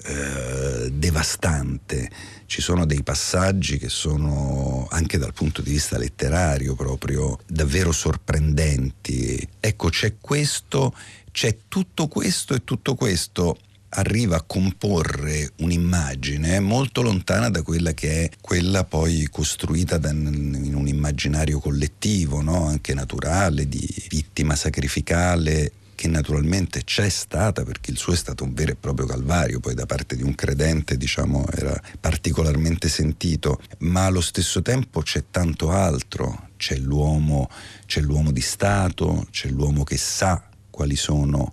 eh, 0.05 0.91
devastante. 0.93 2.11
Ci 2.47 2.61
sono 2.61 2.87
dei 2.87 3.03
passaggi 3.03 3.79
che 3.79 3.89
sono 3.89 4.87
anche 4.91 5.19
dal 5.19 5.33
punto 5.33 5.61
di 5.61 5.71
vista 5.71 5.99
letterario 5.99 6.75
proprio 6.75 7.39
davvero 7.47 7.93
sorprendenti. 7.93 9.47
Ecco, 9.59 9.89
c'è 9.89 10.15
questo, 10.21 10.95
c'è 11.33 11.57
tutto 11.69 12.09
questo 12.09 12.55
e 12.55 12.65
tutto 12.65 12.95
questo 12.95 13.57
arriva 13.91 14.37
a 14.37 14.43
comporre 14.43 15.53
un'immagine 15.57 16.61
molto 16.61 17.03
lontana 17.03 17.49
da 17.49 17.63
quella 17.63 17.93
che 17.93 18.25
è 18.25 18.31
quella 18.41 18.85
poi 18.85 19.29
costruita 19.31 19.99
da, 19.99 20.11
in 20.11 20.73
un 20.75 20.87
immaginario 20.87 21.59
collettivo, 21.59 22.41
no? 22.41 22.67
anche 22.67 22.95
naturale, 22.95 23.69
di 23.69 23.89
vittima 24.09 24.55
sacrificale 24.55 25.73
che 26.01 26.09
naturalmente 26.09 26.83
c'è 26.83 27.11
stata 27.11 27.63
perché 27.63 27.91
il 27.91 27.99
suo 27.99 28.15
è 28.15 28.17
stato 28.17 28.45
un 28.45 28.55
vero 28.55 28.73
e 28.73 28.75
proprio 28.75 29.07
calvario, 29.07 29.61
poi 29.61 29.75
da 29.75 29.85
parte 29.85 30.17
di 30.17 30.23
un 30.23 30.35
credente 30.35 30.97
diciamo 30.97 31.45
era 31.53 31.79
particolarmente 32.01 32.89
sentito, 32.89 33.61
ma 33.81 34.07
allo 34.07 34.23
stesso 34.23 34.63
tempo 34.63 35.03
c'è 35.03 35.25
tanto 35.31 35.71
altro, 35.73 36.49
c'è 36.57 36.77
l'uomo, 36.77 37.51
c'è 37.85 38.01
l'uomo 38.01 38.31
di 38.33 38.41
Stato, 38.41 39.27
c'è 39.31 39.51
l'uomo 39.51 39.85
che 39.85 39.99
sa 39.99 40.43
quali 40.71 40.97
sono 40.97 41.53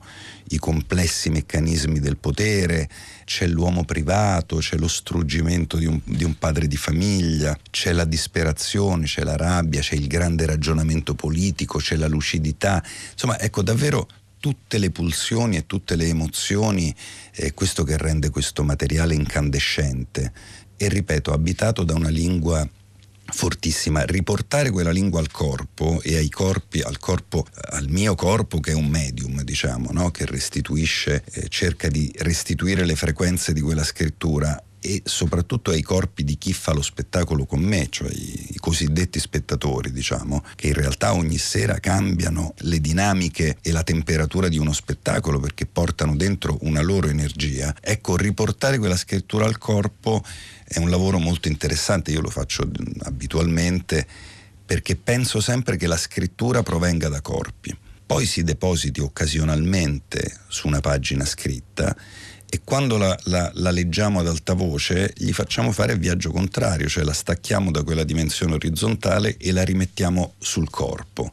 i 0.50 0.58
complessi 0.58 1.30
meccanismi 1.30 2.00
del 2.00 2.18
potere, 2.18 2.90
c'è 3.26 3.48
l'uomo 3.48 3.84
privato, 3.84 4.58
c'è 4.58 4.78
lo 4.78 4.88
struggimento 4.88 5.78
di 5.78 5.86
un, 5.86 6.00
di 6.04 6.24
un, 6.24 6.38
padre 6.38 6.68
di 6.68 6.78
famiglia, 6.78 7.58
c'è 7.70 7.92
la 7.92 8.06
disperazione, 8.06 9.06
c'è 9.06 9.24
la 9.24 9.36
rabbia, 9.36 9.82
c'è 9.82 9.96
il 9.96 10.08
grande 10.08 10.46
ragionamento 10.46 11.14
politico, 11.16 11.80
c'è 11.80 11.96
la 11.96 12.08
lucidità. 12.08 12.84
Insomma, 13.12 13.40
ecco 13.40 13.62
davvero 13.62 14.08
tutte 14.40 14.78
le 14.78 14.92
pulsioni 14.92 15.58
e 15.58 15.66
tutte 15.66 15.96
le 15.96 16.06
emozioni, 16.06 16.94
è 17.32 17.54
questo 17.54 17.84
che 17.84 17.98
rende 17.98 18.30
questo 18.30 18.64
materiale 18.64 19.14
incandescente 19.14 20.32
e 20.78 20.88
ripeto, 20.88 21.34
abitato 21.34 21.84
da 21.84 21.96
una 21.96 22.10
lingua 22.10 22.68
fortissima. 23.32 24.04
Riportare 24.04 24.70
quella 24.70 24.92
lingua 24.92 25.20
al 25.20 25.32
corpo 25.32 26.00
e 26.02 26.16
ai 26.18 26.30
corpi, 26.30 26.82
al 26.82 27.00
corpo, 27.00 27.46
al 27.70 27.88
mio 27.90 28.16
corpo 28.16 28.60
che 28.60 28.72
è 28.72 28.76
un 28.76 28.88
medium, 28.88 29.42
diciamo, 29.42 29.90
no? 29.92 30.12
che 30.12 30.26
restituisce, 30.26 31.24
eh, 31.32 31.48
cerca 31.50 31.88
di 31.88 32.12
restituire 32.18 32.86
le 32.86 32.96
frequenze 32.96 33.54
di 33.54 33.62
quella 33.62 33.84
scrittura 33.84 34.62
e 34.80 35.02
soprattutto 35.04 35.72
ai 35.72 35.82
corpi 35.82 36.24
di 36.24 36.38
chi 36.38 36.54
fa 36.54 36.72
lo 36.72 36.82
spettacolo 36.82 37.46
con 37.46 37.60
me, 37.60 37.88
cioè 37.90 38.10
i, 38.10 38.54
i, 38.54 38.58
cosiddetti 38.58 39.20
spettatori, 39.20 39.92
diciamo, 39.92 40.44
che 40.56 40.68
in 40.68 40.74
realtà 40.74 41.14
ogni 41.14 41.38
sera 41.38 41.80
cambiano 41.80 42.54
le 42.60 42.80
dinamiche 42.80 43.58
e 43.62 43.72
la 43.72 43.84
temperatura 43.84 44.48
di 44.48 44.58
uno 44.58 44.72
spettacolo 44.72 45.40
perché 45.40 45.66
portano 45.66 46.16
dentro 46.16 46.58
una 46.62 46.82
loro 46.82 47.10
energia. 47.10 47.76
Ecco, 47.82 48.16
riportare 48.16 48.78
quella 48.78 48.96
scrittura 48.96 49.46
al 49.46 49.58
corpo 49.58 50.24
è 50.68 50.80
un 50.80 50.90
lavoro 50.90 51.18
molto 51.18 51.48
interessante, 51.48 52.12
io 52.12 52.20
lo 52.20 52.30
faccio 52.30 52.70
abitualmente 53.00 54.06
perché 54.66 54.98
penso 54.98 55.40
sempre 55.40 55.78
che 55.78 55.88
la 55.88 55.96
scrittura 55.96 56.62
provenga 56.62 57.08
da 57.08 57.22
corpi, 57.22 57.76
poi 58.06 58.26
si 58.26 58.44
depositi 58.44 59.00
occasionalmente 59.00 60.40
su 60.48 60.68
una 60.68 60.82
pagina 60.82 61.24
scritta 61.24 61.96
e 62.50 62.62
quando 62.64 62.98
la, 62.98 63.18
la, 63.26 63.50
la, 63.56 63.72
leggiamo 63.72 64.20
ad 64.20 64.28
alta 64.28 64.54
voce 64.54 65.14
gli 65.16 65.32
facciamo 65.32 65.72
fare 65.72 65.94
il 65.94 66.00
viaggio 66.00 66.32
contrario, 66.32 66.88
cioè 66.88 67.04
la 67.04 67.14
stacchiamo 67.14 67.72
da 67.72 67.84
quella 67.84 68.04
dimensione 68.04 68.54
orizzontale 68.54 69.38
e 69.38 69.52
la 69.52 69.64
rimettiamo 69.64 70.34
sul 70.38 70.70
corpo 70.70 71.32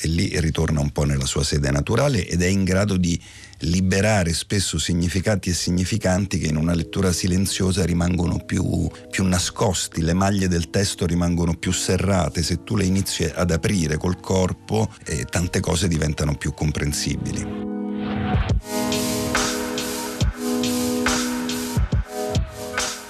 e 0.00 0.08
lì 0.08 0.38
ritorna 0.40 0.80
un 0.80 0.90
po' 0.90 1.04
nella 1.04 1.26
sua 1.26 1.44
sede 1.44 1.70
naturale 1.70 2.26
ed 2.26 2.42
è 2.42 2.46
in 2.46 2.64
grado 2.64 2.96
di 2.96 3.20
liberare 3.60 4.34
spesso 4.34 4.78
significati 4.78 5.50
e 5.50 5.54
significanti 5.54 6.38
che 6.38 6.48
in 6.48 6.56
una 6.56 6.74
lettura 6.74 7.12
silenziosa 7.12 7.84
rimangono 7.84 8.38
più, 8.44 8.88
più 9.10 9.24
nascosti, 9.24 10.02
le 10.02 10.12
maglie 10.12 10.48
del 10.48 10.68
testo 10.68 11.06
rimangono 11.06 11.54
più 11.54 11.72
serrate, 11.72 12.42
se 12.42 12.62
tu 12.64 12.76
le 12.76 12.84
inizi 12.84 13.24
ad 13.24 13.50
aprire 13.50 13.96
col 13.96 14.20
corpo 14.20 14.92
eh, 15.04 15.24
tante 15.24 15.60
cose 15.60 15.88
diventano 15.88 16.36
più 16.36 16.52
comprensibili. 16.52 17.74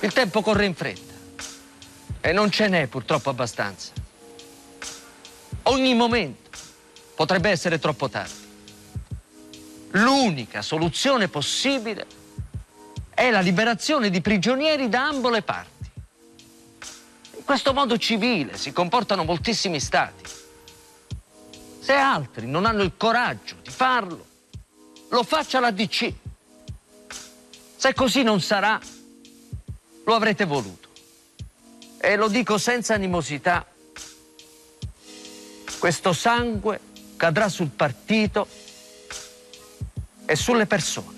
Il 0.00 0.12
tempo 0.12 0.40
corre 0.40 0.66
in 0.66 0.74
fretta 0.74 1.14
e 2.20 2.32
non 2.32 2.50
ce 2.50 2.68
n'è 2.68 2.86
purtroppo 2.86 3.30
abbastanza. 3.30 3.90
Ogni 5.62 5.94
momento 5.94 6.45
potrebbe 7.16 7.50
essere 7.50 7.80
troppo 7.80 8.08
tardi 8.08 8.44
l'unica 9.96 10.62
soluzione 10.62 11.28
possibile 11.28 12.06
è 13.14 13.30
la 13.30 13.40
liberazione 13.40 14.10
di 14.10 14.20
prigionieri 14.20 14.88
da 14.88 15.06
ambo 15.06 15.30
le 15.30 15.42
parti. 15.42 15.90
In 17.36 17.44
questo 17.44 17.72
modo 17.72 17.96
civile 17.96 18.56
si 18.58 18.72
comportano 18.72 19.24
moltissimi 19.24 19.80
stati. 19.80 20.24
Se 21.80 21.92
altri 21.92 22.46
non 22.46 22.66
hanno 22.66 22.82
il 22.82 22.92
coraggio 22.96 23.56
di 23.62 23.70
farlo, 23.70 24.26
lo 25.08 25.22
faccia 25.22 25.60
la 25.60 25.70
DC. 25.70 26.12
Se 27.76 27.94
così 27.94 28.22
non 28.22 28.40
sarà, 28.40 28.78
lo 30.04 30.14
avrete 30.14 30.44
voluto. 30.44 30.88
E 31.98 32.16
lo 32.16 32.28
dico 32.28 32.58
senza 32.58 32.94
animosità. 32.94 33.64
Questo 35.78 36.12
sangue 36.12 36.80
cadrà 37.16 37.48
sul 37.48 37.68
partito 37.68 38.46
e 40.26 40.36
sulle 40.36 40.66
persone. 40.66 41.15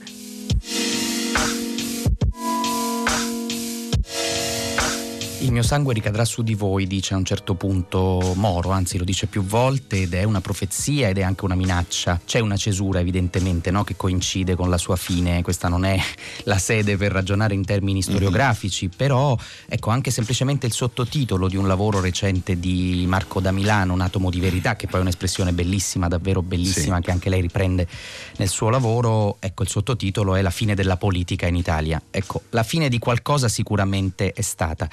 Il 5.48 5.54
mio 5.54 5.62
sangue 5.62 5.94
ricadrà 5.94 6.26
su 6.26 6.42
di 6.42 6.54
voi, 6.54 6.86
dice 6.86 7.14
a 7.14 7.16
un 7.16 7.24
certo 7.24 7.54
punto 7.54 8.34
Moro, 8.36 8.70
anzi 8.70 8.98
lo 8.98 9.04
dice 9.04 9.28
più 9.28 9.42
volte 9.42 10.02
ed 10.02 10.12
è 10.12 10.22
una 10.24 10.42
profezia 10.42 11.08
ed 11.08 11.16
è 11.16 11.22
anche 11.22 11.46
una 11.46 11.54
minaccia. 11.54 12.20
C'è 12.22 12.38
una 12.40 12.58
cesura 12.58 13.00
evidentemente 13.00 13.70
no? 13.70 13.82
che 13.82 13.96
coincide 13.96 14.54
con 14.54 14.68
la 14.68 14.76
sua 14.76 14.96
fine, 14.96 15.40
questa 15.40 15.68
non 15.68 15.86
è 15.86 15.98
la 16.44 16.58
sede 16.58 16.98
per 16.98 17.12
ragionare 17.12 17.54
in 17.54 17.64
termini 17.64 18.02
storiografici, 18.02 18.88
mm-hmm. 18.88 18.94
però 18.94 19.38
ecco 19.66 19.88
anche 19.88 20.10
semplicemente 20.10 20.66
il 20.66 20.72
sottotitolo 20.74 21.48
di 21.48 21.56
un 21.56 21.66
lavoro 21.66 21.98
recente 22.00 22.60
di 22.60 23.06
Marco 23.08 23.40
da 23.40 23.50
Milano, 23.50 23.94
Un 23.94 24.02
atomo 24.02 24.28
di 24.28 24.40
verità, 24.40 24.76
che 24.76 24.86
poi 24.86 24.98
è 24.98 25.02
un'espressione 25.02 25.54
bellissima, 25.54 26.08
davvero 26.08 26.42
bellissima, 26.42 26.96
sì. 26.96 27.02
che 27.04 27.10
anche 27.10 27.30
lei 27.30 27.40
riprende 27.40 27.88
nel 28.36 28.48
suo 28.50 28.68
lavoro, 28.68 29.38
ecco 29.40 29.62
il 29.62 29.70
sottotitolo 29.70 30.34
è 30.34 30.42
La 30.42 30.50
fine 30.50 30.74
della 30.74 30.98
politica 30.98 31.46
in 31.46 31.56
Italia. 31.56 32.02
Ecco, 32.10 32.42
la 32.50 32.64
fine 32.64 32.90
di 32.90 32.98
qualcosa 32.98 33.48
sicuramente 33.48 34.34
è 34.34 34.42
stata. 34.42 34.86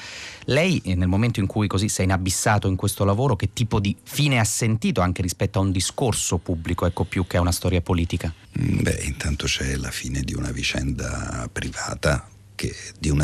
Lei 0.45 0.81
eh, 0.83 0.95
nel 0.95 1.07
momento 1.07 1.39
in 1.39 1.47
cui 1.47 1.67
così 1.67 1.91
è 1.95 2.03
inabissato 2.03 2.67
in 2.67 2.75
questo 2.75 3.03
lavoro, 3.03 3.35
che 3.35 3.49
tipo 3.53 3.79
di 3.79 3.95
fine 4.03 4.39
ha 4.39 4.43
sentito 4.43 5.01
anche 5.01 5.21
rispetto 5.21 5.59
a 5.59 5.61
un 5.61 5.71
discorso 5.71 6.37
pubblico, 6.37 6.85
ecco 6.85 7.03
più 7.03 7.25
che 7.25 7.37
a 7.37 7.41
una 7.41 7.51
storia 7.51 7.81
politica? 7.81 8.33
Mm, 8.59 8.81
beh, 8.81 9.01
intanto 9.03 9.45
c'è 9.45 9.75
la 9.75 9.91
fine 9.91 10.21
di 10.21 10.33
una 10.33 10.51
vicenda 10.51 11.49
privata, 11.51 12.27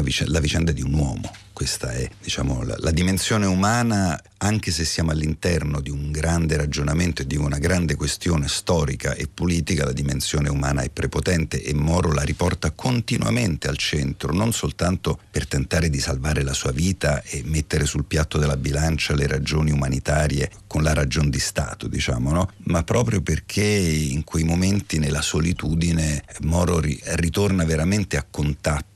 vicenda, 0.01 0.33
la 0.33 0.39
vicenda 0.39 0.71
di 0.71 0.81
un 0.81 0.93
uomo 0.93 1.31
questa 1.61 1.91
è 1.91 2.09
diciamo, 2.19 2.63
la, 2.63 2.75
la, 2.79 2.89
dimensione 2.89 3.45
umana, 3.45 4.19
anche 4.37 4.71
se 4.71 4.83
siamo 4.83 5.11
all'interno 5.11 5.79
di 5.79 5.91
un 5.91 6.11
grande 6.11 6.57
ragionamento 6.57 7.21
e 7.21 7.27
di 7.27 7.35
una 7.35 7.59
grande 7.59 7.93
questione 7.93 8.47
storica 8.47 9.13
e 9.13 9.27
politica, 9.31 9.85
la 9.85 9.91
dimensione 9.91 10.49
umana 10.49 10.81
è 10.81 10.89
prepotente 10.89 11.61
e 11.61 11.75
Moro 11.75 12.13
la 12.13 12.23
riporta 12.23 12.71
continuamente 12.71 13.67
al 13.67 13.77
centro, 13.77 14.33
non 14.33 14.53
soltanto 14.53 15.19
per 15.29 15.47
tentare 15.47 15.91
di 15.91 15.99
salvare 15.99 16.41
la 16.41 16.53
sua 16.53 16.71
vita 16.71 17.21
e 17.21 17.43
mettere 17.45 17.85
sul 17.85 18.05
piatto 18.05 18.39
della 18.39 18.57
bilancia 18.57 19.13
le 19.13 19.27
ragioni 19.27 19.69
umanitarie 19.69 20.49
con 20.65 20.81
la 20.81 20.93
ragione 20.93 21.29
di 21.29 21.39
Stato, 21.39 21.87
diciamo, 21.87 22.31
no? 22.31 22.51
ma 22.63 22.83
proprio 22.83 23.21
perché 23.21 23.61
in 23.61 24.23
quei 24.23 24.45
momenti 24.45 24.97
nella 24.97 25.21
solitudine 25.21 26.23
Moro 26.39 26.79
ri- 26.79 26.99
ritorna 27.03 27.65
veramente 27.65 28.17
a 28.17 28.25
contatto 28.27 28.90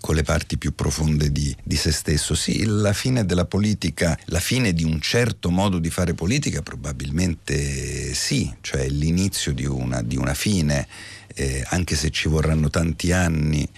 con 0.00 0.14
le 0.14 0.22
parti 0.22 0.58
più 0.58 0.74
profonde 0.74 1.30
di, 1.30 1.54
di, 1.62 1.76
se 1.76 1.92
stesso. 1.92 2.34
Sì, 2.34 2.64
la 2.64 2.92
fine 2.92 3.24
della 3.24 3.44
politica, 3.44 4.18
la 4.26 4.40
fine 4.40 4.72
di 4.72 4.84
un 4.84 5.00
certo 5.00 5.50
modo 5.50 5.78
di 5.78 5.90
fare 5.90 6.14
politica 6.14 6.62
probabilmente 6.62 8.14
sì, 8.14 8.52
cioè 8.60 8.88
l'inizio 8.88 9.52
di 9.52 9.66
una, 9.66 10.02
di 10.02 10.16
una 10.16 10.34
fine, 10.34 10.86
eh, 11.34 11.64
anche 11.68 11.94
se 11.94 12.10
ci 12.10 12.28
vorranno 12.28 12.70
tanti 12.70 13.12
anni 13.12 13.68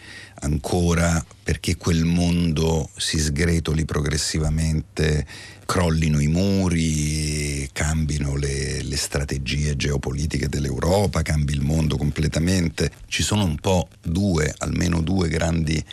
ancora 0.41 1.25
perché 1.43 1.77
quel 1.77 2.05
mondo 2.05 2.89
si 2.97 3.19
sgretoli 3.19 3.85
progressivamente, 3.85 5.27
crollino 5.69 6.19
i 6.19 6.29
muri, 6.29 7.69
cambino 7.75 8.37
le, 8.37 8.81
le, 8.81 8.97
strategie 8.97 9.77
geopolitiche 9.77 10.49
dell'Europa, 10.49 11.21
cambi 11.21 11.53
il 11.53 11.61
mondo 11.61 11.99
completamente. 11.99 12.91
Ci 13.07 13.23
sono 13.23 13.45
un 13.45 13.57
po' 13.57 13.89
due, 14.01 14.55
almeno 14.57 15.03
due 15.03 15.29
grandi 15.29 15.85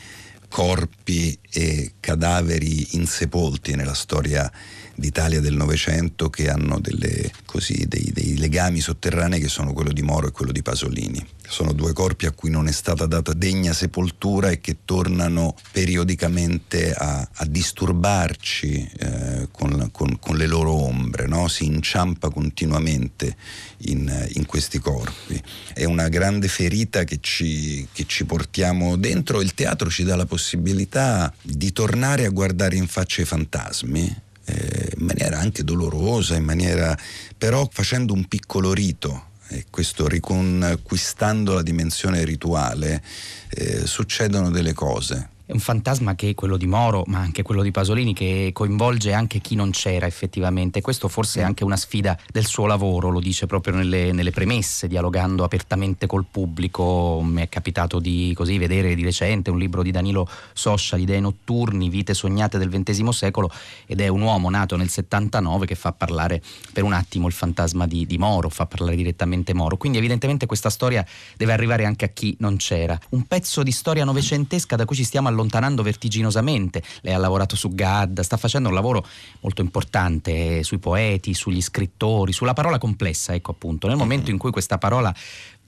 corpi 0.48 1.38
e 1.52 1.96
cadaveri 2.00 2.96
insepolti 2.96 3.76
nella 3.76 3.94
storia 3.94 4.50
d'Italia 4.96 5.42
del 5.42 5.56
Novecento 5.56 6.30
che 6.30 6.50
hanno 6.50 6.80
delle, 6.80 7.32
così, 7.46 7.86
dei, 7.88 8.12
dei, 8.14 8.38
legami 8.38 8.80
sotterranei 8.80 9.40
che 9.40 9.50
sono 9.50 9.74
quello 9.74 9.92
di 9.92 10.02
Moro 10.02 10.28
e 10.28 10.32
quello 10.32 10.52
di 10.52 10.62
Pasolini. 10.62 11.24
Sono 11.48 11.74
due 11.74 11.94
corpi 11.94 12.26
a 12.26 12.32
cui 12.32 12.50
non 12.50 12.68
è 12.68 12.72
stata 12.72 13.06
data 13.06 13.34
degna 13.34 13.72
sepoltura 13.72 14.50
e 14.50 14.60
che 14.62 14.78
tornano 14.84 15.56
periodicamente 15.72 16.92
a, 16.92 17.28
a 17.32 17.46
disturbarci 17.46 18.90
eh, 18.98 19.48
con, 19.52 19.90
con, 19.92 20.18
con, 20.20 20.38
le 20.38 20.48
loro 20.48 20.72
ombre, 20.72 21.28
no? 21.28 21.48
si 21.48 21.66
inciampa 21.66 22.30
continuamente 22.30 23.36
in, 23.80 24.28
in, 24.34 24.46
questi 24.48 24.80
corpi. 24.80 25.40
È 25.74 25.84
una 25.84 26.08
grande 26.08 26.48
ferita 26.48 27.04
che 27.04 27.20
ci, 27.22 27.88
che 27.92 28.06
ci 28.08 28.26
portiamo 28.26 28.96
dentro. 28.96 29.42
Il 29.42 29.54
teatro 29.54 29.90
ci 29.90 30.04
dà 30.04 30.16
la 30.16 30.26
possibilità 30.26 31.32
di 31.42 31.72
tornare 31.72 32.26
a 32.26 32.30
guardare 32.30 32.76
in 32.76 32.88
faccia 32.88 33.22
i 33.22 33.26
fantasmi 33.26 34.24
eh, 34.46 34.94
in 34.98 35.06
maniera 35.06 35.40
anche 35.40 35.64
dolorosa, 35.64 36.36
maniera, 36.44 36.98
però 37.38 37.68
facendo 37.72 38.14
un 38.14 38.26
piccolo 38.26 38.74
rito. 38.74 39.34
E 39.48 39.66
questo 39.70 40.08
riconquistando 40.08 41.54
la 41.54 41.62
dimensione 41.62 42.26
rituale 42.26 43.04
eh, 43.50 43.86
succedono 43.86 44.50
delle 44.50 44.74
cose 44.74 45.34
è 45.48 45.52
un 45.52 45.60
fantasma 45.60 46.16
che 46.16 46.30
è 46.30 46.34
quello 46.34 46.58
di 46.58 46.66
Moro, 46.66 47.04
ma 47.06 47.20
anche 47.20 47.44
quello 47.44 47.62
di 47.62 47.70
Pasolini, 47.70 48.16
che 48.16 48.50
coinvolge 48.52 49.14
anche 49.14 49.40
chi 49.40 49.54
non 49.54 49.70
c'era 49.70 50.08
effettivamente. 50.08 50.82
Questo 50.82 51.08
forse 51.08 51.42
è 51.42 51.44
anche 51.44 51.64
una 51.64 51.78
sfida 51.78 52.18
del 52.32 52.48
suo 52.48 52.66
lavoro, 52.66 53.10
lo 53.10 53.20
dice 53.20 53.46
proprio 53.46 53.76
nelle, 53.76 54.12
nelle 54.12 54.32
premesse, 54.32 54.88
dialogando 54.88 55.44
apertamente 55.44 56.08
col 56.08 56.26
pubblico. 56.30 57.22
Mi 57.24 57.44
è 57.44 57.50
capitato 57.50 58.00
di 58.00 58.34
così 58.36 58.58
vedere 58.58 58.96
di 58.96 59.04
recente 59.04 59.52
un 59.52 59.60
libro 59.60 59.84
di 59.84 59.92
Danilo 59.92 60.28
Soscia, 60.54 60.98
Idee 60.98 61.20
notturni, 61.20 61.90
Vite 61.90 62.16
sognate 62.16 62.58
del 62.58 62.70
XX 62.70 63.08
secolo, 63.10 63.52
ed 63.86 64.02
è 64.02 64.08
un 64.08 64.22
uomo 64.22 64.50
nato 64.50 64.76
nel 64.76 64.90
79 64.90 65.68
che 65.68 65.76
fa 65.76 65.92
parlare 65.92 66.42
per 66.74 66.84
un 66.84 66.94
attimo 66.94 67.28
il 67.28 67.34
fantasma 67.34 67.86
di, 67.86 68.08
di 68.08 68.18
Moro, 68.18 68.50
fa 68.50 68.66
parlare 68.66 68.96
direttamente 68.96 69.54
Moro. 69.54 69.78
Quindi 69.78 70.00
evidentemente 70.00 70.48
questa 70.48 70.72
storia 70.72 71.06
deve 71.38 71.54
arrivare 71.54 71.86
anche 71.86 72.06
a 72.06 72.08
chi 72.08 72.36
non 72.40 72.58
c'era. 72.58 72.98
Un 73.10 73.28
pezzo 73.28 73.62
di 73.62 73.72
storia 73.72 74.04
novecentesca 74.06 74.76
da 74.76 74.86
cui 74.86 74.96
ci 74.96 75.04
stiamo 75.04 75.34
allontanando 75.36 75.84
vertiginosamente. 75.84 76.82
Lei 77.02 77.14
ha 77.14 77.18
lavorato 77.18 77.56
su 77.56 77.74
GAD, 77.74 78.22
sta 78.22 78.38
facendo 78.38 78.70
un 78.70 78.76
lavoro 78.76 79.06
molto 79.42 79.62
importante 79.62 80.64
sui 80.64 80.80
poeti, 80.80 81.34
sugli 81.34 81.62
scrittori, 81.62 82.34
sulla 82.34 82.54
parola 82.54 82.78
complessa, 82.78 83.34
ecco 83.34 83.52
appunto. 83.52 83.88
Nel 83.88 83.98
momento 83.98 84.32
in 84.32 84.38
cui 84.38 84.52
questa 84.52 84.78
parola 84.78 85.14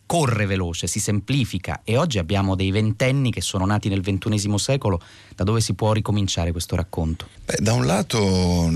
corre 0.07 0.45
veloce, 0.45 0.88
si 0.88 1.00
semplifica 1.00 1.81
e 1.83 1.97
oggi 1.97 2.17
abbiamo 2.17 2.55
dei 2.55 2.71
ventenni 2.71 3.29
che 3.29 3.41
sono 3.41 3.65
nati 3.65 3.89
nel 3.89 4.01
ventunesimo 4.01 4.57
secolo, 4.57 5.00
da 5.36 5.43
dove 5.43 5.59
si 5.62 5.74
può 5.74 5.91
ricominciare 5.91 6.51
questo 6.51 6.75
racconto? 6.75 7.27
Beh, 7.45 7.57
da 7.59 7.74
un 7.74 7.86
lato 7.86 8.71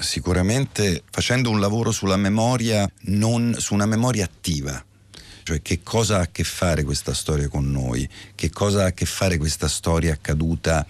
sicuramente 0.00 1.02
facendo 1.10 1.50
un 1.50 1.58
lavoro 1.58 1.90
sulla 1.90 2.16
memoria, 2.16 2.88
non, 3.04 3.56
su 3.58 3.72
una 3.72 3.86
memoria 3.86 4.24
attiva, 4.24 4.84
cioè 5.48 5.62
che 5.62 5.80
cosa 5.82 6.18
ha 6.18 6.20
a 6.20 6.28
che 6.30 6.44
fare 6.44 6.84
questa 6.84 7.14
storia 7.14 7.48
con 7.48 7.70
noi, 7.70 8.06
che 8.34 8.50
cosa 8.50 8.82
ha 8.82 8.86
a 8.88 8.92
che 8.92 9.06
fare 9.06 9.38
questa 9.38 9.66
storia 9.66 10.12
accaduta 10.12 10.86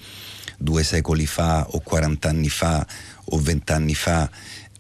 due 0.57 0.83
secoli 0.83 1.27
fa 1.27 1.65
o 1.69 1.79
40 1.79 2.29
anni 2.29 2.49
fa 2.49 2.85
o 3.27 3.39
20 3.39 3.73
anni 3.73 3.95
fa, 3.95 4.29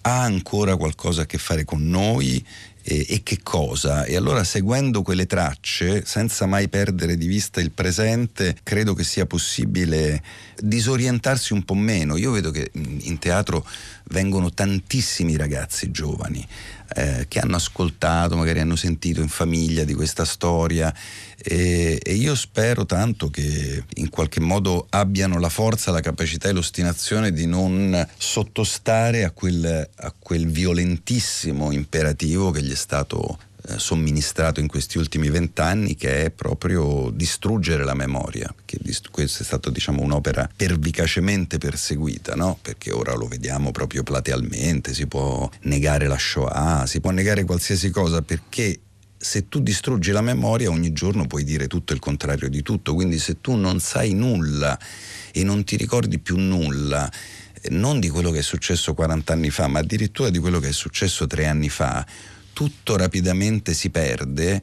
ha 0.01 0.23
ancora 0.23 0.75
qualcosa 0.77 1.23
a 1.23 1.27
che 1.27 1.39
fare 1.39 1.65
con 1.65 1.89
noi 1.89 2.45
e, 2.83 3.07
e, 3.09 3.23
che 3.23 3.39
cosa. 3.43 4.05
E 4.05 4.17
allora 4.17 4.43
seguendo 4.43 5.03
quelle 5.03 5.27
tracce, 5.27 6.05
senza 6.05 6.47
mai 6.47 6.69
perdere 6.69 7.17
di 7.17 7.29
vista 7.29 7.61
il 7.61 7.71
presente, 7.71 8.57
credo 8.65 8.95
che 8.95 9.05
sia 9.05 9.27
possibile 9.27 10.23
disorientarsi 10.57 11.53
un 11.53 11.65
po' 11.65 11.75
meno. 11.75 12.17
Io 12.17 12.33
vedo 12.33 12.51
che 12.51 12.71
in 12.73 13.19
teatro 13.19 13.65
vengono 14.09 14.53
tantissimi 14.53 15.37
ragazzi 15.37 15.91
giovani 15.91 16.47
eh, 16.95 17.27
che 17.29 17.39
hanno 17.39 17.57
ascoltato, 17.57 18.37
magari 18.37 18.61
hanno 18.61 18.77
sentito 18.77 19.21
in 19.21 19.29
famiglia 19.29 19.85
di 19.85 19.95
questa 19.95 20.25
storia 20.25 20.93
e, 21.37 22.01
e, 22.03 22.15
io 22.15 22.35
spero 22.35 22.87
tanto 22.87 23.29
che 23.31 23.85
in 23.97 24.09
qualche 24.09 24.41
modo 24.41 24.87
abbiano 24.91 25.39
la 25.39 25.49
forza, 25.49 25.91
la 25.91 26.01
capacità 26.01 26.49
e 26.49 26.53
l'ostinazione 26.53 27.33
di 27.33 27.47
non 27.47 28.07
sottostare 28.17 29.25
a 29.25 29.31
quel, 29.31 29.89
a 29.95 30.15
quel 30.19 30.49
violentissimo 30.49 31.71
imperativo 31.71 32.51
che 32.51 32.63
gli 32.63 32.73
è 32.73 32.77
stato 32.77 33.39
eh, 33.71 33.79
somministrato 33.79 34.61
in 34.61 34.67
questi 34.67 34.97
ultimi 34.97 35.29
vent'anni 35.29 35.95
che 35.95 36.25
è 36.25 36.31
proprio 36.31 37.11
distruggere 37.13 37.85
la 37.85 37.93
memoria, 37.93 38.55
che 38.65 38.79
questa 39.11 39.43
è 39.43 39.45
stata 39.45 39.69
diciamo, 39.69 40.01
un'opera 40.01 40.49
pervicacemente 40.57 41.59
perseguita, 41.59 42.35
no? 42.35 42.59
perché 42.63 42.93
ora 42.93 43.15
lo 43.15 43.27
vediamo 43.27 43.71
proprio 43.71 44.03
platealmente, 44.03 44.95
si 44.95 45.07
può 45.07 45.51
negare 45.63 46.07
la 46.07 46.17
Shoah, 46.17 46.87
si 46.87 47.01
può 47.01 47.11
negare 47.11 47.45
qualsiasi 47.45 47.91
cosa 47.91 48.23
perché 48.23 48.81
se 49.19 49.49
tu 49.49 49.61
distruggi 49.61 50.13
la 50.13 50.23
memoria 50.23 50.71
ogni 50.71 50.93
giorno 50.95 51.27
puoi 51.27 51.45
dire 51.45 51.67
tutto 51.67 51.93
il 51.93 51.99
contrario 51.99 52.49
di 52.49 52.63
tutto, 52.63 52.95
quindi 52.95 53.19
se 53.19 53.41
tu 53.43 53.55
non 53.55 53.81
sai 53.81 54.15
nulla 54.15 54.79
e 55.31 55.45
non 55.45 55.65
ti 55.65 55.77
ricordi 55.77 56.19
più 56.19 56.39
nulla, 56.39 57.11
non 57.71 58.01
di 58.01 58.09
quello 58.09 58.31
che 58.31 58.39
è 58.39 58.43
successo 58.43 58.95
40 58.95 59.33
anni 59.33 59.51
fa, 59.51 59.67
ma 59.67 59.81
addirittura 59.81 60.31
di 60.31 60.39
quello 60.39 60.59
che 60.59 60.69
è 60.69 60.73
successo 60.73 61.27
tre 61.27 61.47
anni 61.47 61.69
fa, 61.69 62.07
tutto 62.59 62.97
rapidamente 62.97 63.73
si 63.73 63.89
perde 63.89 64.61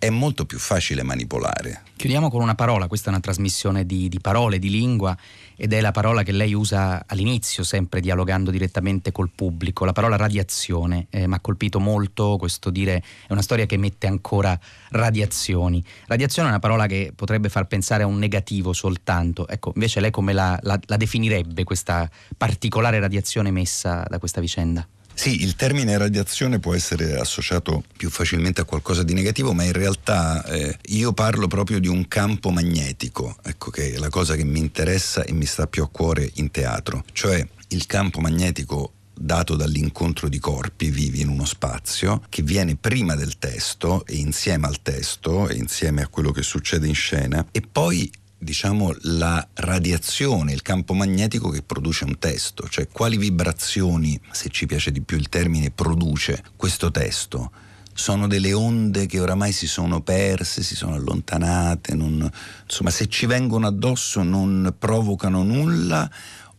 è 0.00 0.10
molto 0.10 0.46
più 0.46 0.58
facile 0.58 1.04
manipolare. 1.04 1.82
Chiudiamo 1.94 2.28
con 2.28 2.42
una 2.42 2.56
parola, 2.56 2.88
questa 2.88 3.06
è 3.06 3.10
una 3.10 3.20
trasmissione 3.20 3.86
di, 3.86 4.08
di, 4.08 4.18
parole, 4.18 4.58
di 4.58 4.68
lingua 4.68 5.16
ed 5.54 5.72
è 5.72 5.80
la 5.80 5.92
parola 5.92 6.24
che 6.24 6.32
lei 6.32 6.54
usa 6.54 7.04
all'inizio, 7.06 7.62
sempre 7.62 8.00
dialogando 8.00 8.50
direttamente 8.50 9.12
col 9.12 9.30
pubblico, 9.32 9.84
la 9.84 9.92
parola 9.92 10.16
radiazione. 10.16 11.06
Eh, 11.08 11.28
Mi 11.28 11.34
ha 11.34 11.40
colpito 11.40 11.78
molto 11.78 12.36
questo 12.36 12.70
dire, 12.70 12.96
è 13.28 13.32
una 13.32 13.42
storia 13.42 13.64
che 13.64 13.76
mette 13.76 14.08
ancora 14.08 14.58
radiazioni. 14.88 15.80
Radiazione 16.08 16.48
è 16.48 16.50
una 16.50 16.60
parola 16.60 16.86
che 16.86 17.12
potrebbe 17.14 17.48
far 17.48 17.68
pensare 17.68 18.02
a 18.02 18.06
un 18.06 18.18
negativo 18.18 18.72
soltanto, 18.72 19.46
ecco, 19.46 19.70
invece 19.72 20.00
lei 20.00 20.10
come 20.10 20.32
la, 20.32 20.58
la, 20.62 20.80
la 20.86 20.96
definirebbe 20.96 21.62
questa 21.62 22.10
particolare 22.36 22.98
radiazione 22.98 23.52
messa 23.52 24.04
da 24.08 24.18
questa 24.18 24.40
vicenda? 24.40 24.84
Sì, 25.18 25.42
il 25.42 25.56
termine 25.56 25.96
radiazione 25.96 26.60
può 26.60 26.74
essere 26.74 27.18
associato 27.18 27.82
più 27.96 28.10
facilmente 28.10 28.60
a 28.60 28.64
qualcosa 28.64 29.02
di 29.02 29.14
negativo, 29.14 29.54
ma 29.54 29.64
in 29.64 29.72
realtà 29.72 30.44
eh, 30.44 30.78
io 30.88 31.14
parlo 31.14 31.48
proprio 31.48 31.80
di 31.80 31.88
un 31.88 32.06
campo 32.06 32.50
magnetico, 32.50 33.34
ecco 33.42 33.70
che 33.70 33.94
è 33.94 33.96
la 33.96 34.10
cosa 34.10 34.36
che 34.36 34.44
mi 34.44 34.58
interessa 34.58 35.24
e 35.24 35.32
mi 35.32 35.46
sta 35.46 35.66
più 35.66 35.82
a 35.82 35.88
cuore 35.88 36.30
in 36.34 36.50
teatro, 36.50 37.02
cioè 37.12 37.44
il 37.68 37.86
campo 37.86 38.20
magnetico 38.20 38.92
dato 39.18 39.56
dall'incontro 39.56 40.28
di 40.28 40.38
corpi 40.38 40.90
vivi 40.90 41.22
in 41.22 41.28
uno 41.28 41.46
spazio 41.46 42.22
che 42.28 42.42
viene 42.42 42.76
prima 42.76 43.14
del 43.14 43.38
testo 43.38 44.04
e 44.04 44.16
insieme 44.16 44.66
al 44.66 44.82
testo 44.82 45.48
e 45.48 45.54
insieme 45.54 46.02
a 46.02 46.08
quello 46.08 46.30
che 46.30 46.42
succede 46.42 46.86
in 46.86 46.94
scena 46.94 47.44
e 47.50 47.62
poi 47.62 48.12
diciamo, 48.38 48.94
la 49.02 49.46
radiazione, 49.54 50.52
il 50.52 50.62
campo 50.62 50.94
magnetico 50.94 51.48
che 51.48 51.62
produce 51.62 52.04
un 52.04 52.18
testo, 52.18 52.68
cioè 52.68 52.88
quali 52.88 53.16
vibrazioni, 53.16 54.18
se 54.30 54.48
ci 54.50 54.66
piace 54.66 54.92
di 54.92 55.00
più 55.00 55.16
il 55.16 55.28
termine, 55.28 55.70
produce 55.70 56.42
questo 56.56 56.90
testo. 56.90 57.50
Sono 57.92 58.26
delle 58.26 58.52
onde 58.52 59.06
che 59.06 59.20
oramai 59.20 59.52
si 59.52 59.66
sono 59.66 60.02
perse, 60.02 60.62
si 60.62 60.76
sono 60.76 60.94
allontanate, 60.94 61.94
non, 61.94 62.30
insomma 62.64 62.90
se 62.90 63.08
ci 63.08 63.24
vengono 63.24 63.66
addosso 63.66 64.22
non 64.22 64.74
provocano 64.78 65.42
nulla 65.42 66.10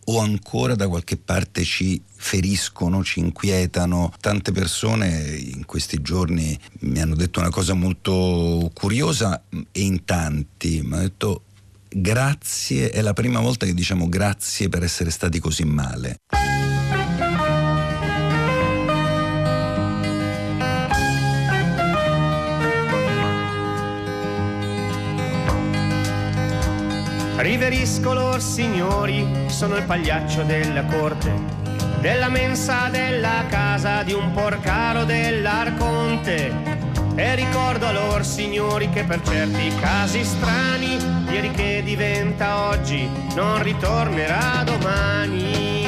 o 0.09 0.19
ancora 0.19 0.73
da 0.73 0.87
qualche 0.87 1.17
parte 1.17 1.63
ci 1.63 2.01
feriscono, 2.07 3.03
ci 3.03 3.19
inquietano. 3.19 4.13
Tante 4.19 4.51
persone 4.51 5.35
in 5.37 5.65
questi 5.65 6.01
giorni 6.01 6.57
mi 6.79 6.99
hanno 6.99 7.15
detto 7.15 7.39
una 7.39 7.49
cosa 7.49 7.73
molto 7.73 8.71
curiosa 8.73 9.43
e 9.71 9.81
in 9.81 10.05
tanti 10.05 10.81
mi 10.81 10.93
hanno 10.93 11.03
detto 11.03 11.43
grazie, 11.89 12.89
è 12.89 13.01
la 13.01 13.13
prima 13.13 13.39
volta 13.39 13.65
che 13.65 13.73
diciamo 13.73 14.07
grazie 14.09 14.69
per 14.69 14.83
essere 14.83 15.09
stati 15.09 15.39
così 15.39 15.63
male. 15.63 16.19
Riverisco 27.37 28.13
lor 28.13 28.41
signori, 28.41 29.25
sono 29.47 29.77
il 29.77 29.83
pagliaccio 29.83 30.43
della 30.43 30.83
corte, 30.85 31.31
della 32.01 32.29
mensa 32.29 32.89
della 32.89 33.45
casa 33.47 34.03
di 34.03 34.13
un 34.13 34.31
porcaro 34.33 35.05
dell'Arconte 35.05 36.76
e 37.17 37.33
ricordo 37.33 37.87
a 37.87 37.91
loro 37.91 38.23
signori 38.23 38.89
che 38.91 39.03
per 39.03 39.21
certi 39.23 39.73
casi 39.79 40.23
strani, 40.23 40.97
ieri 41.31 41.49
che 41.49 41.81
diventa 41.83 42.67
oggi, 42.67 43.09
non 43.33 43.61
ritornerà 43.63 44.63
domani. 44.63 45.85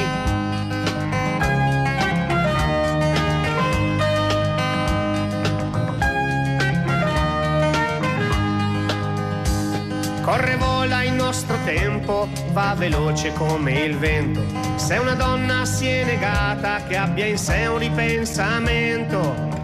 Corre 10.22 10.56
vola 10.56 11.02
nostra 11.02 11.14
nostro 11.30 11.56
tempo 11.64 12.28
va 12.50 12.74
veloce 12.76 13.32
come 13.34 13.72
il 13.84 13.96
vento. 13.96 14.42
Se 14.76 14.96
una 14.96 15.14
donna 15.14 15.64
si 15.64 15.86
è 15.86 16.04
negata 16.04 16.82
che 16.82 16.96
abbia 16.96 17.24
in 17.26 17.38
sé 17.38 17.66
un 17.66 17.78
ripensamento, 17.78 19.59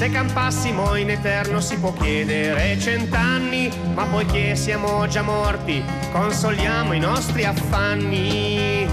se 0.00 0.08
campassimo 0.08 0.96
in 0.96 1.10
eterno 1.10 1.60
si 1.60 1.78
può 1.78 1.92
chiedere 1.92 2.78
cent'anni, 2.78 3.70
ma 3.92 4.06
poiché 4.06 4.56
siamo 4.56 5.06
già 5.06 5.20
morti, 5.20 5.84
consoliamo 6.10 6.94
i 6.94 6.98
nostri 6.98 7.44
affanni. 7.44 8.88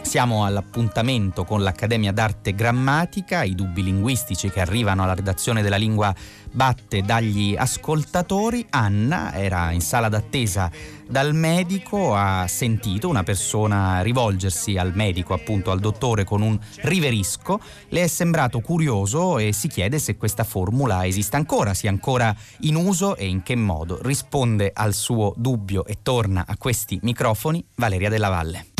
Siamo 0.00 0.44
all'appuntamento 0.44 1.42
con 1.42 1.64
l'Accademia 1.64 2.12
d'Arte 2.12 2.54
Grammatica, 2.54 3.42
i 3.42 3.56
dubbi 3.56 3.82
linguistici 3.82 4.48
che 4.48 4.60
arrivano 4.60 5.02
alla 5.02 5.14
redazione 5.14 5.60
della 5.60 5.74
lingua 5.74 6.14
batte 6.52 7.02
dagli 7.02 7.56
ascoltatori. 7.58 8.64
Anna 8.70 9.34
era 9.34 9.72
in 9.72 9.80
sala 9.80 10.08
d'attesa 10.08 10.70
dal 11.06 11.34
medico, 11.34 12.14
ha 12.14 12.46
sentito 12.46 13.08
una 13.08 13.22
persona 13.22 14.00
rivolgersi 14.02 14.76
al 14.76 14.92
medico, 14.94 15.34
appunto 15.34 15.70
al 15.70 15.80
dottore, 15.80 16.24
con 16.24 16.42
un 16.42 16.58
riverisco. 16.82 17.60
Le 17.88 18.02
è 18.02 18.06
sembrato 18.06 18.60
curioso 18.60 19.38
e 19.38 19.52
si 19.52 19.68
chiede 19.68 19.98
se 19.98 20.16
questa 20.16 20.44
formula 20.44 21.06
esista 21.06 21.36
ancora, 21.36 21.74
sia 21.74 21.90
ancora 21.90 22.34
in 22.60 22.76
uso 22.76 23.16
e 23.16 23.26
in 23.26 23.42
che 23.42 23.56
modo. 23.56 23.98
Risponde 24.02 24.70
al 24.74 24.94
suo 24.94 25.34
dubbio 25.36 25.84
e 25.84 25.98
torna 26.02 26.44
a 26.46 26.56
questi 26.56 26.98
microfoni 27.02 27.64
Valeria 27.74 28.08
Della 28.08 28.28
Valle. 28.28 28.73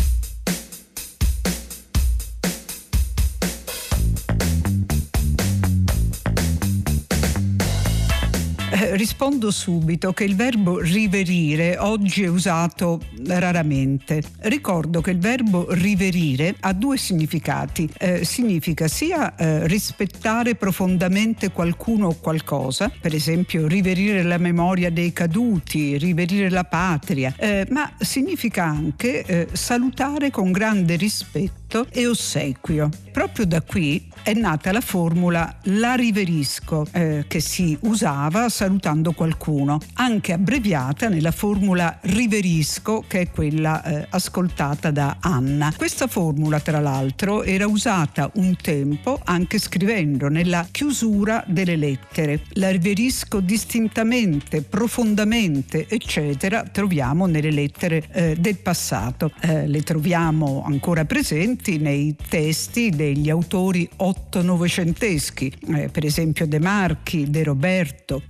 Rispondo 8.94 9.50
subito 9.50 10.12
che 10.12 10.24
il 10.24 10.36
verbo 10.36 10.78
riverire 10.78 11.76
oggi 11.78 12.22
è 12.22 12.28
usato 12.28 13.00
raramente. 13.26 14.22
Ricordo 14.40 15.00
che 15.00 15.10
il 15.10 15.18
verbo 15.18 15.66
riverire 15.72 16.54
ha 16.60 16.72
due 16.72 16.96
significati. 16.96 17.90
Eh, 17.98 18.24
significa 18.24 18.86
sia 18.86 19.34
eh, 19.34 19.66
rispettare 19.66 20.54
profondamente 20.54 21.50
qualcuno 21.50 22.08
o 22.08 22.16
qualcosa, 22.20 22.90
per 23.00 23.14
esempio 23.14 23.66
riverire 23.66 24.22
la 24.22 24.38
memoria 24.38 24.90
dei 24.90 25.12
caduti, 25.12 25.98
riverire 25.98 26.48
la 26.50 26.64
patria, 26.64 27.34
eh, 27.36 27.66
ma 27.70 27.92
significa 27.98 28.64
anche 28.64 29.24
eh, 29.24 29.48
salutare 29.52 30.30
con 30.30 30.52
grande 30.52 30.96
rispetto 30.96 31.86
e 31.90 32.06
ossequio. 32.06 32.88
Proprio 33.10 33.46
da 33.46 33.60
qui 33.60 34.08
è 34.22 34.32
nata 34.34 34.72
la 34.72 34.80
formula 34.80 35.58
la 35.64 35.94
riverisco 35.94 36.86
eh, 36.92 37.24
che 37.28 37.40
si 37.40 37.76
usava 37.82 38.48
salutando 38.48 38.82
qualcuno, 39.14 39.80
anche 39.94 40.34
abbreviata 40.34 41.08
nella 41.08 41.30
formula 41.30 41.98
riverisco 42.02 43.02
che 43.08 43.22
è 43.22 43.30
quella 43.30 43.82
eh, 43.82 44.06
ascoltata 44.10 44.90
da 44.90 45.16
Anna. 45.20 45.72
Questa 45.74 46.06
formula 46.06 46.60
tra 46.60 46.80
l'altro 46.80 47.42
era 47.44 47.66
usata 47.66 48.30
un 48.34 48.54
tempo 48.60 49.18
anche 49.24 49.58
scrivendo 49.58 50.28
nella 50.28 50.66
chiusura 50.70 51.42
delle 51.46 51.76
lettere. 51.76 52.42
La 52.52 52.70
riverisco 52.70 53.40
distintamente, 53.40 54.60
profondamente, 54.60 55.86
eccetera, 55.88 56.64
troviamo 56.64 57.24
nelle 57.24 57.50
lettere 57.50 58.06
eh, 58.12 58.36
del 58.38 58.58
passato. 58.58 59.32
Eh, 59.40 59.66
le 59.66 59.82
troviamo 59.82 60.62
ancora 60.66 61.06
presenti 61.06 61.78
nei 61.78 62.14
testi 62.28 62.90
degli 62.90 63.30
autori 63.30 63.88
otto 63.96 64.42
novecenteschi, 64.42 65.52
eh, 65.74 65.88
per 65.88 66.04
esempio 66.04 66.46
De 66.46 66.58
Marchi, 66.58 67.30
De 67.30 67.42
Roberto, 67.44 68.20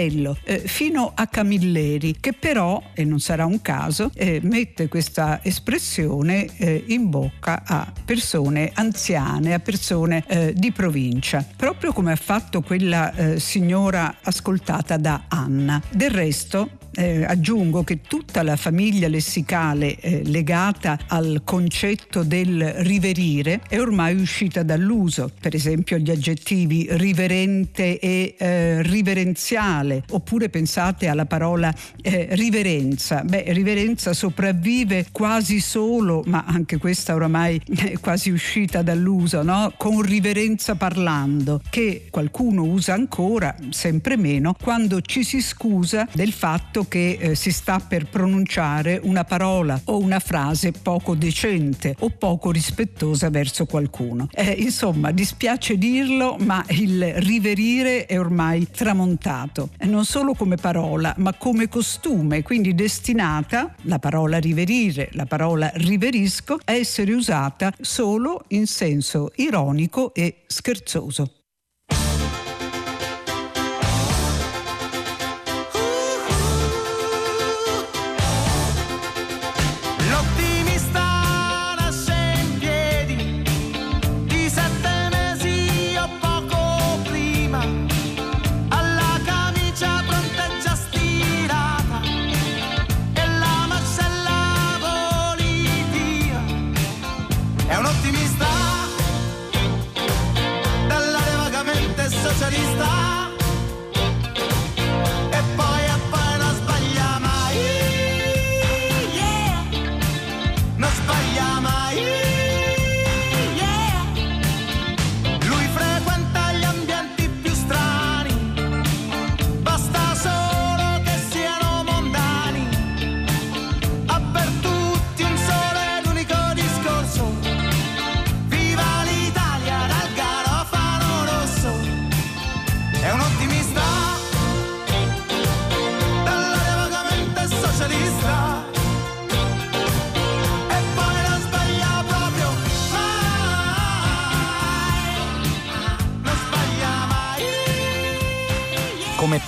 Pirandello, 0.00 0.36
eh, 0.44 0.60
fino 0.60 1.12
a 1.14 1.26
Camilleri, 1.26 2.16
che 2.20 2.32
però, 2.32 2.82
e 2.94 3.04
non 3.04 3.20
sarà 3.20 3.44
un 3.44 3.60
caso, 3.60 4.10
eh, 4.14 4.40
mette 4.42 4.88
questa 4.88 5.40
espressione 5.42 6.46
eh, 6.56 6.84
in 6.86 7.10
bocca 7.10 7.62
a 7.64 7.92
persone 8.04 8.70
anziane, 8.74 9.52
a 9.52 9.58
persone 9.58 10.24
eh, 10.26 10.52
di 10.54 10.72
provincia, 10.72 11.44
proprio 11.56 11.92
come 11.92 12.12
ha 12.12 12.16
fatto 12.16 12.62
quella 12.62 13.14
eh, 13.14 13.40
signora 13.40 14.16
ascoltata 14.22 14.96
da 14.96 15.24
Anna. 15.28 15.82
Del 15.90 16.10
resto, 16.10 16.70
eh, 16.94 17.24
aggiungo 17.24 17.82
che 17.84 18.00
tutta 18.02 18.42
la 18.42 18.56
famiglia 18.56 19.08
lessicale 19.08 19.96
eh, 20.00 20.22
legata 20.24 20.98
al 21.06 21.42
concetto 21.44 22.22
del 22.22 22.72
riverire 22.78 23.60
è 23.68 23.78
ormai 23.80 24.20
uscita 24.20 24.62
dall'uso, 24.62 25.30
per 25.40 25.54
esempio 25.54 25.98
gli 25.98 26.10
aggettivi 26.10 26.86
riverente 26.90 27.98
e 27.98 28.34
eh, 28.38 28.82
riverenziale, 28.82 30.02
oppure 30.10 30.48
pensate 30.48 31.08
alla 31.08 31.26
parola 31.26 31.72
eh, 32.02 32.28
riverenza. 32.32 33.22
Beh, 33.22 33.44
riverenza 33.48 34.12
sopravvive 34.12 35.06
quasi 35.12 35.60
solo, 35.60 36.22
ma 36.26 36.44
anche 36.46 36.78
questa 36.78 37.14
oramai 37.14 37.60
è 37.76 37.98
quasi 37.98 38.30
uscita 38.30 38.82
dall'uso, 38.82 39.42
no? 39.42 39.72
con 39.76 40.02
riverenza 40.02 40.74
parlando, 40.74 41.60
che 41.70 42.06
qualcuno 42.10 42.64
usa 42.64 42.94
ancora, 42.94 43.54
sempre 43.70 44.16
meno, 44.16 44.54
quando 44.60 45.00
ci 45.00 45.24
si 45.24 45.40
scusa 45.40 46.06
del 46.12 46.32
fatto 46.32 46.79
fatto 46.80 46.86
che 46.88 47.18
eh, 47.20 47.34
si 47.34 47.52
sta 47.52 47.78
per 47.78 48.06
pronunciare 48.06 49.00
una 49.02 49.24
parola 49.24 49.80
o 49.84 49.98
una 49.98 50.18
frase 50.18 50.72
poco 50.72 51.14
decente 51.14 51.94
o 52.00 52.10
poco 52.10 52.50
rispettosa 52.50 53.28
verso 53.30 53.66
qualcuno. 53.66 54.28
Eh, 54.32 54.52
insomma, 54.58 55.10
dispiace 55.10 55.76
dirlo, 55.76 56.36
ma 56.40 56.64
il 56.68 57.14
riverire 57.16 58.06
è 58.06 58.18
ormai 58.18 58.68
tramontato, 58.70 59.70
non 59.82 60.04
solo 60.04 60.34
come 60.34 60.56
parola, 60.56 61.14
ma 61.18 61.34
come 61.34 61.68
costume, 61.68 62.42
quindi 62.42 62.74
destinata, 62.74 63.74
la 63.82 63.98
parola 63.98 64.38
riverire, 64.38 65.08
la 65.12 65.26
parola 65.26 65.70
riverisco, 65.74 66.58
a 66.64 66.72
essere 66.72 67.12
usata 67.12 67.72
solo 67.80 68.44
in 68.48 68.66
senso 68.66 69.32
ironico 69.36 70.14
e 70.14 70.42
scherzoso. 70.46 71.39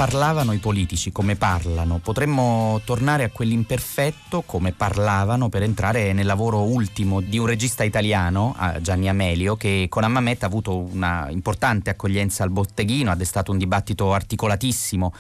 Parlavano 0.03 0.53
i 0.53 0.59
politici, 0.59 1.13
come 1.13 1.37
parlano. 1.37 2.01
Potremmo 2.03 2.81
tornare 2.85 3.23
a 3.23 3.31
quell'imperfetto, 3.31 4.43
come 4.43 4.73
parlavano, 4.73 5.49
per 5.49 5.63
entrare 5.63 6.13
nel 6.13 6.27
lavoro 6.27 6.63
ultimo 6.63 7.21
di 7.21 7.39
un 7.39 7.47
regista 7.47 7.85
italiano, 7.85 8.57
Gianni 8.81 9.09
Amelio, 9.09 9.55
che 9.55 9.87
con 9.89 10.03
Ammamet 10.03 10.43
ha 10.43 10.47
avuto 10.47 10.77
una 10.77 11.29
importante 11.31 11.91
accoglienza 11.91 12.43
al 12.43 12.51
botteghino, 12.51 13.13
ha 13.13 13.15
destato 13.15 13.53
un 13.53 13.59
dibattito 13.59 14.13
articolatissimo 14.13 15.15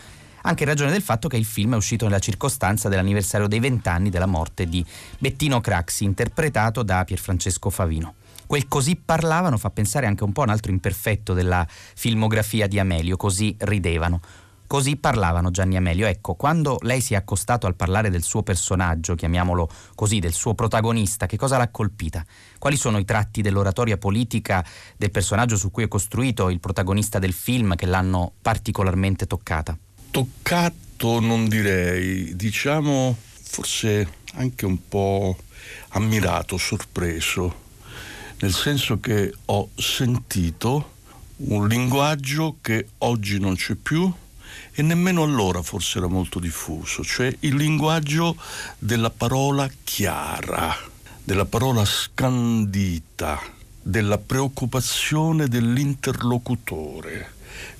anche 0.44 0.64
in 0.64 0.68
ragione 0.68 0.90
del 0.90 1.02
fatto 1.02 1.28
che 1.28 1.36
il 1.36 1.44
film 1.44 1.74
è 1.74 1.76
uscito 1.76 2.06
nella 2.06 2.18
circostanza 2.18 2.88
dell'anniversario 2.88 3.46
dei 3.46 3.60
vent'anni 3.60 4.10
della 4.10 4.26
morte 4.26 4.66
di 4.66 4.84
Bettino 5.16 5.60
Craxi, 5.60 6.02
interpretato 6.02 6.82
da 6.82 7.04
Pierfrancesco 7.04 7.70
Favino. 7.70 8.14
Quel 8.44 8.66
così 8.66 8.96
parlavano 8.96 9.56
fa 9.56 9.70
pensare 9.70 10.06
anche 10.06 10.24
un 10.24 10.32
po' 10.32 10.40
a 10.40 10.46
un 10.46 10.50
altro 10.50 10.72
imperfetto 10.72 11.32
della 11.32 11.64
filmografia 11.68 12.66
di 12.66 12.80
Amelio, 12.80 13.16
così 13.16 13.54
ridevano. 13.60 14.20
Così 14.72 14.96
parlavano 14.96 15.50
Gianni 15.50 15.76
Amelio. 15.76 16.06
Ecco, 16.06 16.32
quando 16.32 16.78
lei 16.80 17.02
si 17.02 17.12
è 17.12 17.16
accostato 17.18 17.66
al 17.66 17.74
parlare 17.74 18.08
del 18.08 18.22
suo 18.22 18.42
personaggio, 18.42 19.14
chiamiamolo 19.14 19.68
così, 19.94 20.18
del 20.18 20.32
suo 20.32 20.54
protagonista, 20.54 21.26
che 21.26 21.36
cosa 21.36 21.58
l'ha 21.58 21.68
colpita? 21.68 22.24
Quali 22.58 22.76
sono 22.76 22.96
i 22.96 23.04
tratti 23.04 23.42
dell'oratoria 23.42 23.98
politica 23.98 24.64
del 24.96 25.10
personaggio 25.10 25.58
su 25.58 25.70
cui 25.70 25.82
è 25.82 25.88
costruito 25.88 26.48
il 26.48 26.58
protagonista 26.58 27.18
del 27.18 27.34
film 27.34 27.74
che 27.74 27.84
l'hanno 27.84 28.32
particolarmente 28.40 29.26
toccata? 29.26 29.76
Toccato 30.10 31.20
non 31.20 31.50
direi, 31.50 32.34
diciamo 32.34 33.14
forse 33.42 34.08
anche 34.36 34.64
un 34.64 34.88
po' 34.88 35.36
ammirato, 35.88 36.56
sorpreso, 36.56 37.54
nel 38.38 38.54
senso 38.54 38.98
che 39.00 39.34
ho 39.44 39.68
sentito 39.74 40.92
un 41.44 41.68
linguaggio 41.68 42.56
che 42.62 42.86
oggi 42.98 43.38
non 43.38 43.54
c'è 43.54 43.74
più, 43.74 44.10
e 44.72 44.82
nemmeno 44.82 45.22
allora 45.22 45.62
forse 45.62 45.98
era 45.98 46.08
molto 46.08 46.38
diffuso, 46.38 47.04
cioè 47.04 47.34
il 47.40 47.54
linguaggio 47.54 48.36
della 48.78 49.10
parola 49.10 49.70
chiara, 49.84 50.74
della 51.22 51.44
parola 51.44 51.84
scandita, 51.84 53.40
della 53.82 54.18
preoccupazione 54.18 55.48
dell'interlocutore. 55.48 57.34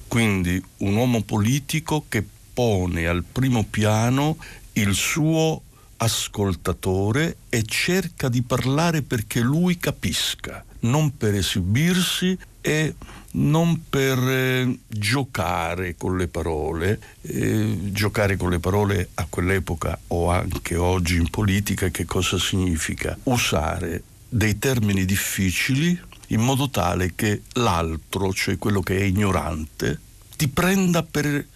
Quindi 0.08 0.62
un 0.78 0.96
uomo 0.96 1.22
politico 1.22 2.04
che 2.08 2.24
pone 2.52 3.06
al 3.06 3.24
primo 3.24 3.64
piano 3.64 4.36
il 4.74 4.94
suo 4.94 5.62
ascoltatore 5.96 7.36
e 7.48 7.62
cerca 7.62 8.28
di 8.28 8.42
parlare 8.42 9.02
perché 9.02 9.40
lui 9.40 9.78
capisca, 9.78 10.64
non 10.80 11.16
per 11.16 11.34
esibirsi 11.34 12.36
e 12.60 12.94
non 13.32 13.84
per 13.88 14.18
eh, 14.18 14.78
giocare 14.86 15.94
con 15.96 16.16
le 16.16 16.28
parole, 16.28 17.00
eh, 17.22 17.78
giocare 17.92 18.36
con 18.36 18.50
le 18.50 18.58
parole 18.58 19.10
a 19.14 19.26
quell'epoca 19.28 19.98
o 20.08 20.30
anche 20.30 20.76
oggi 20.76 21.16
in 21.16 21.30
politica 21.30 21.88
che 21.88 22.04
cosa 22.04 22.38
significa? 22.38 23.16
Usare 23.24 24.02
dei 24.28 24.58
termini 24.58 25.04
difficili 25.04 25.98
in 26.28 26.40
modo 26.40 26.68
tale 26.70 27.12
che 27.14 27.42
l'altro, 27.54 28.32
cioè 28.32 28.58
quello 28.58 28.80
che 28.80 28.98
è 28.98 29.02
ignorante, 29.02 29.98
ti 30.36 30.48
prenda 30.48 31.02
per 31.02 31.46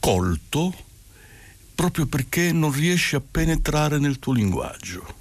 colto 0.00 0.74
proprio 1.74 2.06
perché 2.06 2.52
non 2.52 2.72
riesci 2.72 3.14
a 3.16 3.20
penetrare 3.20 3.98
nel 3.98 4.18
tuo 4.18 4.32
linguaggio. 4.32 5.20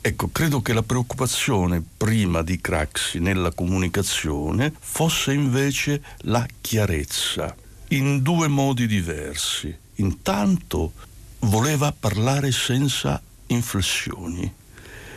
Ecco, 0.00 0.28
credo 0.30 0.62
che 0.62 0.72
la 0.72 0.82
preoccupazione 0.82 1.82
prima 1.96 2.42
di 2.42 2.60
Craxi 2.60 3.18
nella 3.18 3.52
comunicazione 3.52 4.72
fosse 4.78 5.32
invece 5.32 6.02
la 6.22 6.46
chiarezza, 6.60 7.54
in 7.88 8.22
due 8.22 8.48
modi 8.48 8.86
diversi. 8.86 9.74
Intanto 9.96 10.92
voleva 11.40 11.94
parlare 11.98 12.52
senza 12.52 13.20
inflessioni. 13.46 14.52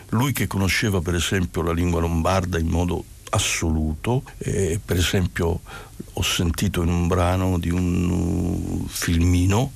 Lui 0.09 0.33
che 0.33 0.47
conosceva 0.47 1.01
per 1.01 1.15
esempio 1.15 1.61
la 1.61 1.71
lingua 1.71 2.01
lombarda 2.01 2.59
in 2.59 2.67
modo 2.67 3.03
assoluto, 3.29 4.23
eh, 4.39 4.79
per 4.83 4.97
esempio 4.97 5.61
ho 6.13 6.21
sentito 6.21 6.81
in 6.81 6.89
un 6.89 7.07
brano 7.07 7.57
di 7.57 7.69
un 7.69 8.09
uh, 8.09 8.87
filmino 8.89 9.71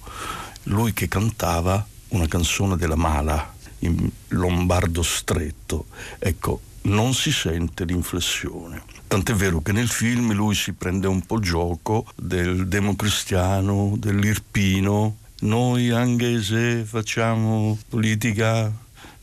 lui 0.66 0.94
che 0.94 1.08
cantava 1.08 1.86
una 2.10 2.28
canzone 2.28 2.76
della 2.76 2.96
Mala, 2.96 3.54
in 3.80 4.10
lombardo 4.30 5.04
stretto, 5.04 5.86
ecco, 6.20 6.62
non 6.84 7.14
si 7.14 7.32
sente 7.32 7.86
l'inflessione. 7.86 8.84
Tant'è 9.08 9.34
vero 9.34 9.62
che 9.62 9.72
nel 9.72 9.88
film 9.88 10.34
lui 10.34 10.56
si 10.56 10.74
prende 10.74 11.08
un 11.08 11.22
po' 11.22 11.40
gioco 11.40 12.06
del 12.16 12.68
democristiano, 12.68 13.96
dell'irpino. 13.98 15.18
Noi 15.42 15.92
anche 15.92 16.42
se 16.42 16.84
facciamo 16.84 17.78
politica 17.90 18.72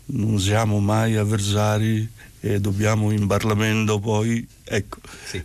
non 0.06 0.38
siamo 0.38 0.78
mai 0.78 1.16
avversari 1.16 2.08
e 2.40 2.60
dobbiamo 2.60 3.10
in 3.12 3.26
Parlamento 3.26 3.98
poi, 3.98 4.46
ecco, 4.64 4.98
sì. 5.24 5.42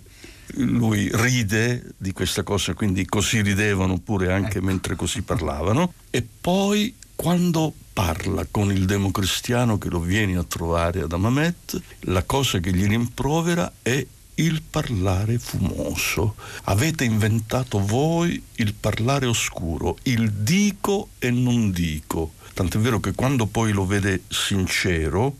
lui 0.55 1.09
ride 1.13 1.93
di 1.97 2.11
questa 2.11 2.43
cosa, 2.43 2.73
quindi 2.73 3.05
così 3.05 3.41
ridevano 3.41 3.99
pure 3.99 4.31
anche 4.31 4.57
ecco. 4.57 4.65
mentre 4.65 4.95
così 4.95 5.21
parlavano. 5.21 5.93
E 6.09 6.25
poi 6.41 6.95
quando 7.15 7.73
parla 7.97 8.45
con 8.51 8.71
il 8.71 8.85
democristiano 8.85 9.79
che 9.79 9.89
lo 9.89 9.99
viene 9.99 10.37
a 10.37 10.43
trovare 10.43 11.01
ad 11.01 11.13
Amamet, 11.13 11.81
la 12.01 12.21
cosa 12.21 12.59
che 12.59 12.71
gli 12.71 12.85
rimprovera 12.85 13.73
è 13.81 14.05
il 14.35 14.61
parlare 14.61 15.39
fumoso. 15.39 16.35
Avete 16.65 17.05
inventato 17.05 17.83
voi 17.83 18.39
il 18.57 18.75
parlare 18.75 19.25
oscuro, 19.25 19.97
il 20.03 20.31
dico 20.31 21.09
e 21.17 21.31
non 21.31 21.71
dico. 21.71 22.33
Tant'è 22.53 22.77
vero 22.77 22.99
che 22.99 23.13
quando 23.13 23.47
poi 23.47 23.71
lo 23.71 23.87
vede 23.87 24.21
sincero, 24.27 25.37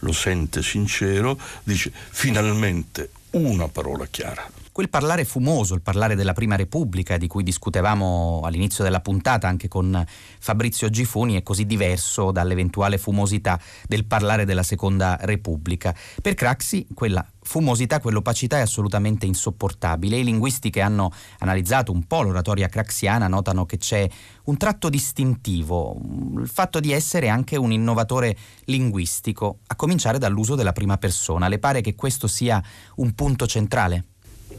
lo 0.00 0.10
sente 0.10 0.64
sincero, 0.64 1.38
dice 1.62 1.92
finalmente 2.10 3.10
una 3.30 3.68
parola 3.68 4.04
chiara 4.10 4.59
quel 4.72 4.88
parlare 4.88 5.24
fumoso, 5.24 5.74
il 5.74 5.82
parlare 5.82 6.14
della 6.14 6.32
Prima 6.32 6.56
Repubblica 6.56 7.16
di 7.16 7.26
cui 7.26 7.42
discutevamo 7.42 8.42
all'inizio 8.44 8.84
della 8.84 9.00
puntata 9.00 9.48
anche 9.48 9.68
con 9.68 10.04
Fabrizio 10.38 10.88
Gifuni 10.88 11.34
è 11.34 11.42
così 11.42 11.66
diverso 11.66 12.30
dall'eventuale 12.30 12.98
fumosità 12.98 13.58
del 13.86 14.04
parlare 14.04 14.44
della 14.44 14.62
Seconda 14.62 15.18
Repubblica. 15.20 15.94
Per 16.22 16.34
Craxi 16.34 16.86
quella 16.94 17.26
fumosità, 17.42 18.00
quell'opacità 18.00 18.58
è 18.58 18.60
assolutamente 18.60 19.26
insopportabile. 19.26 20.18
I 20.18 20.24
linguisti 20.24 20.70
che 20.70 20.80
hanno 20.80 21.10
analizzato 21.38 21.90
un 21.90 22.04
po' 22.06 22.22
l'oratoria 22.22 22.68
craxiana 22.68 23.26
notano 23.26 23.66
che 23.66 23.76
c'è 23.76 24.08
un 24.44 24.56
tratto 24.56 24.88
distintivo, 24.88 26.00
il 26.38 26.48
fatto 26.48 26.80
di 26.80 26.92
essere 26.92 27.28
anche 27.28 27.56
un 27.56 27.72
innovatore 27.72 28.36
linguistico, 28.66 29.58
a 29.66 29.76
cominciare 29.76 30.18
dall'uso 30.18 30.54
della 30.54 30.72
prima 30.72 30.96
persona. 30.96 31.48
Le 31.48 31.58
pare 31.58 31.80
che 31.80 31.94
questo 31.94 32.26
sia 32.26 32.62
un 32.96 33.14
punto 33.14 33.46
centrale? 33.46 34.04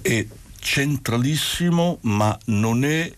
È 0.01 0.25
centralissimo 0.59 1.97
ma 2.01 2.37
non 2.45 2.85
è 2.85 3.11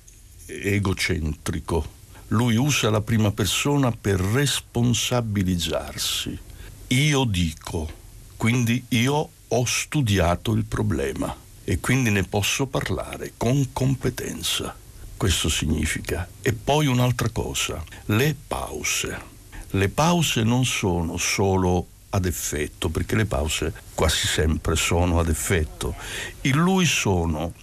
egocentrico. 0.45 2.01
Lui 2.27 2.55
usa 2.55 2.89
la 2.89 3.01
prima 3.01 3.31
persona 3.31 3.91
per 3.91 4.17
responsabilizzarsi. 4.19 6.39
Io 6.87 7.25
dico, 7.25 7.91
quindi 8.37 8.83
io 8.89 9.29
ho 9.47 9.65
studiato 9.65 10.53
il 10.53 10.65
problema 10.65 11.35
e 11.63 11.79
quindi 11.79 12.09
ne 12.09 12.23
posso 12.23 12.65
parlare 12.65 13.33
con 13.37 13.71
competenza. 13.71 14.75
Questo 15.15 15.47
significa. 15.47 16.27
E 16.41 16.53
poi 16.53 16.87
un'altra 16.87 17.29
cosa, 17.29 17.83
le 18.07 18.35
pause. 18.47 19.31
Le 19.69 19.89
pause 19.89 20.41
non 20.43 20.65
sono 20.65 21.17
solo 21.17 21.87
ad 22.13 22.25
effetto, 22.25 22.89
perché 22.89 23.15
le 23.15 23.25
pause 23.25 23.73
quasi 23.93 24.27
sempre 24.27 24.75
sono 24.75 25.19
ad 25.19 25.29
effetto. 25.29 25.95
In 26.41 26.57
lui 26.57 26.85
sono 26.85 27.53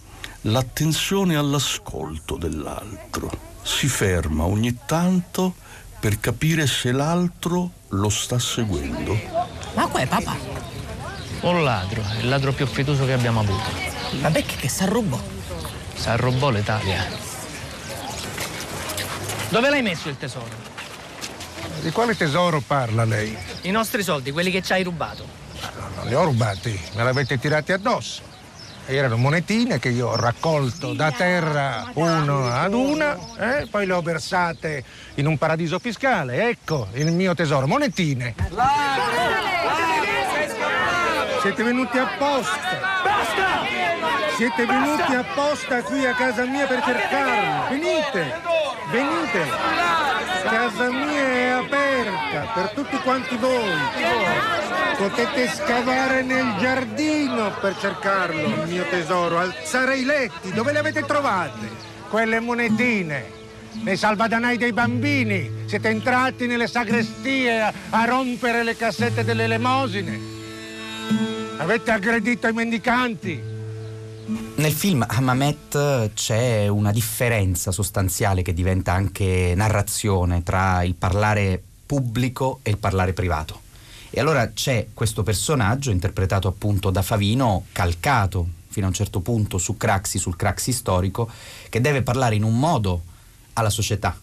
l'attenzione 0.43 1.37
all'ascolto 1.37 2.37
dell'altro. 2.37 3.31
Si 3.63 3.87
ferma 3.87 4.45
ogni 4.45 4.77
tanto 4.87 5.55
per 6.01 6.19
capire 6.19 6.67
se 6.67 6.93
l'altro 6.93 7.71
lo 7.89 8.09
sta 8.09 8.39
seguendo. 8.39 9.19
Ma 9.75 9.87
qua 9.87 10.01
è 10.01 10.07
papà? 10.07 10.37
Un 11.43 11.63
ladro, 11.63 12.03
il 12.21 12.29
ladro 12.29 12.53
più 12.53 12.67
fiducioso 12.67 13.07
che 13.07 13.13
abbiamo 13.13 13.41
avuto. 13.41 13.71
Vabbè 14.21 14.45
che, 14.45 14.57
che 14.57 14.69
s'arrubò? 14.69 15.21
S'arrubò 15.95 16.51
l'Italia. 16.51 17.07
Dove 19.49 19.71
l'hai 19.71 19.83
messo 19.83 20.09
il 20.09 20.17
tesoro? 20.17 20.70
Di 21.81 21.91
quale 21.93 22.15
tesoro 22.15 22.61
parla 22.61 23.05
lei? 23.05 23.37
I 23.63 23.71
nostri 23.71 24.03
soldi, 24.03 24.33
quelli 24.33 24.51
che 24.51 24.61
ci 24.61 24.73
hai 24.73 24.83
rubato. 24.83 25.25
No, 25.61 25.89
non 25.97 26.07
li 26.07 26.15
ho 26.15 26.25
rubati, 26.25 26.79
me 26.95 27.03
l'avete 27.03 27.39
tirati 27.39 27.73
addosso. 27.73 28.23
Erano 28.87 29.17
monetine 29.17 29.79
che 29.79 29.89
io 29.89 30.09
ho 30.09 30.17
raccolto 30.17 30.93
da 30.93 31.11
terra 31.11 31.91
uno 31.95 32.51
ad 32.51 32.75
una, 32.75 33.17
eh? 33.39 33.67
poi 33.71 33.87
le 33.87 33.93
ho 33.93 34.03
versate 34.03 34.85
in 35.15 35.27
un 35.27 35.39
paradiso 35.39 35.79
fiscale. 35.79 36.49
Ecco 36.49 36.89
il 36.95 37.13
mio 37.13 37.35
tesoro, 37.35 37.67
monetine. 37.67 38.35
Siete 41.41 41.63
venuti 41.63 41.97
apposta. 41.97 43.01
Basta! 43.03 43.81
Siete 44.37 44.67
venuti 44.67 45.15
apposta 45.15 45.83
qui 45.83 46.05
a 46.05 46.15
casa 46.15 46.45
mia 46.45 46.67
per 46.67 46.83
cercarlo. 46.83 47.69
Venite, 47.71 48.41
venite. 48.91 50.09
Casa 50.43 50.91
mia 50.91 51.29
è 51.29 51.53
aperta 52.31 52.53
per 52.53 52.71
tutti 52.71 52.97
quanti 52.99 53.37
voi. 53.37 53.71
Potete 54.97 55.49
scavare 55.49 56.23
nel 56.23 56.57
giardino 56.59 57.53
per 57.61 57.77
cercarlo, 57.79 58.63
il 58.63 58.69
mio 58.69 58.85
tesoro, 58.89 59.39
alzare 59.39 59.99
i 59.99 60.05
letti. 60.05 60.53
Dove 60.53 60.73
le 60.73 60.79
avete 60.79 61.03
trovate? 61.03 61.89
Quelle 62.09 62.41
monetine 62.41 63.39
nei 63.83 63.97
salvadanai 63.97 64.57
dei 64.59 64.73
bambini. 64.73 65.65
Siete 65.67 65.89
entrati 65.89 66.47
nelle 66.47 66.67
sagrestie 66.67 67.61
a, 67.61 67.73
a, 67.91 68.05
rompere 68.05 68.63
le 68.63 68.77
cassette 68.77 69.25
delle 69.25 69.45
elemosine. 69.45 70.19
Avete 71.57 71.91
aggredito 71.91 72.49
i 72.49 72.53
mendicanti. 72.53 73.49
Nel 74.57 74.73
film 74.73 75.05
Hamamet 75.09 76.13
c'è 76.13 76.69
una 76.69 76.93
differenza 76.93 77.73
sostanziale 77.73 78.43
che 78.43 78.53
diventa 78.53 78.93
anche 78.93 79.55
narrazione 79.57 80.43
tra 80.43 80.83
il 80.83 80.95
parlare 80.95 81.63
pubblico 81.91 82.61
e 82.63 82.71
il 82.71 82.79
parlare 82.79 83.13
privato. 83.13 83.63
E 84.11 84.21
allora 84.21 84.53
c'è 84.53 84.87
questo 84.95 85.25
personaggio 85.25 85.91
interpretato 85.91 86.47
appunto 86.47 86.91
da 86.91 87.03
Favino, 87.03 87.65
calcato 87.73 88.47
fino 88.69 88.87
a 88.87 88.91
un 88.91 88.95
certo 88.95 89.19
punto 89.19 89.59
su 89.59 89.77
Craxi, 89.77 90.21
sul 90.21 90.37
Craxi 90.37 90.71
storico, 90.71 91.29
che 91.69 91.81
deve 91.81 92.03
parlare 92.03 92.37
in 92.37 92.45
un 92.45 92.57
modo 92.57 93.03
alla 93.55 93.71
società, 93.71 94.17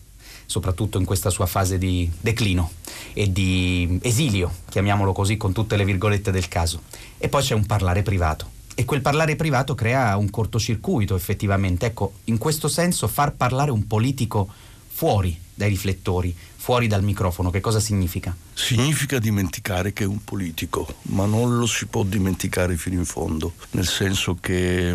soprattutto 0.45 0.97
in 0.97 1.03
questa 1.03 1.30
sua 1.30 1.45
fase 1.45 1.77
di 1.77 2.10
declino 2.21 2.71
e 3.12 3.34
di 3.34 3.99
esilio, 4.01 4.49
chiamiamolo 4.69 5.12
così 5.12 5.36
con 5.36 5.51
tutte 5.51 5.75
le 5.75 5.84
virgolette 5.84 6.32
del 6.32 6.47
caso. 6.47 6.84
E 7.17 7.27
poi 7.27 7.43
c'è 7.43 7.53
un 7.53 7.65
parlare 7.65 8.01
privato. 8.01 8.49
E 8.75 8.86
quel 8.86 9.01
parlare 9.01 9.36
privato 9.36 9.75
crea 9.75 10.15
un 10.15 10.30
cortocircuito 10.30 11.17
effettivamente. 11.17 11.88
Ecco, 11.88 12.13
in 12.25 12.38
questo 12.38 12.69
senso 12.69 13.10
far 13.10 13.34
parlare 13.34 13.71
un 13.71 13.88
politico 13.88 14.47
fuori 14.88 15.38
dai 15.53 15.69
riflettori, 15.69 16.34
fuori 16.67 16.88
dal 16.88 17.01
microfono, 17.01 17.49
che 17.49 17.62
cosa 17.62 17.80
significa? 17.80 18.36
Significa 18.53 19.19
dimenticare 19.19 19.93
che 19.93 20.03
è 20.03 20.06
un 20.06 20.21
politico, 20.21 20.95
ma 21.03 21.25
non 21.25 21.58
lo 21.58 21.65
si 21.65 21.86
può 21.86 22.03
dimenticare 22.03 22.75
fino 22.75 22.97
in 22.97 23.06
fondo, 23.06 23.53
nel 23.71 23.88
senso 23.88 24.36
che 24.36 24.93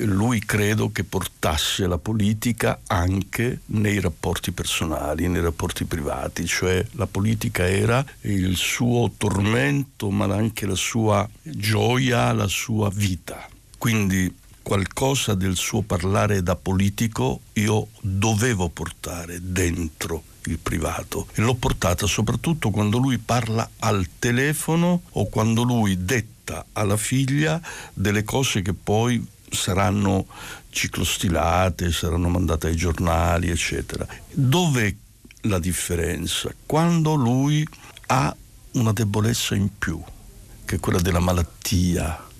lui 0.00 0.40
credo 0.40 0.92
che 0.92 1.02
portasse 1.02 1.86
la 1.86 1.96
politica 1.96 2.80
anche 2.88 3.60
nei 3.68 4.00
rapporti 4.00 4.52
personali, 4.52 5.26
nei 5.26 5.40
rapporti 5.40 5.86
privati, 5.86 6.46
cioè 6.46 6.86
la 6.90 7.06
politica 7.06 7.66
era 7.66 8.04
il 8.20 8.54
suo 8.56 9.10
tormento 9.16 10.10
ma 10.10 10.26
anche 10.26 10.66
la 10.66 10.74
sua 10.74 11.26
gioia, 11.40 12.34
la 12.34 12.48
sua 12.48 12.90
vita. 12.92 13.48
Quindi 13.78 14.30
qualcosa 14.60 15.32
del 15.32 15.56
suo 15.56 15.80
parlare 15.80 16.42
da 16.42 16.54
politico 16.54 17.40
io 17.54 17.88
dovevo 18.02 18.68
portare 18.68 19.38
dentro 19.40 20.24
il 20.50 20.58
privato 20.58 21.26
e 21.34 21.42
l'ho 21.42 21.54
portata 21.54 22.06
soprattutto 22.06 22.70
quando 22.70 22.98
lui 22.98 23.18
parla 23.18 23.68
al 23.80 24.08
telefono 24.18 25.02
o 25.10 25.28
quando 25.28 25.62
lui 25.62 26.04
detta 26.04 26.66
alla 26.72 26.96
figlia 26.96 27.60
delle 27.92 28.24
cose 28.24 28.62
che 28.62 28.74
poi 28.74 29.24
saranno 29.50 30.26
ciclostilate, 30.70 31.92
saranno 31.92 32.28
mandate 32.28 32.66
ai 32.66 32.76
giornali, 32.76 33.48
eccetera. 33.48 34.06
Dov'è 34.30 34.92
la 35.42 35.58
differenza? 35.58 36.52
Quando 36.66 37.14
lui 37.14 37.66
ha 38.06 38.34
una 38.72 38.92
debolezza 38.92 39.54
in 39.54 39.68
più, 39.78 40.02
che 40.64 40.76
è 40.76 40.80
quella 40.80 41.00
della 41.00 41.20
malattia, 41.20 42.32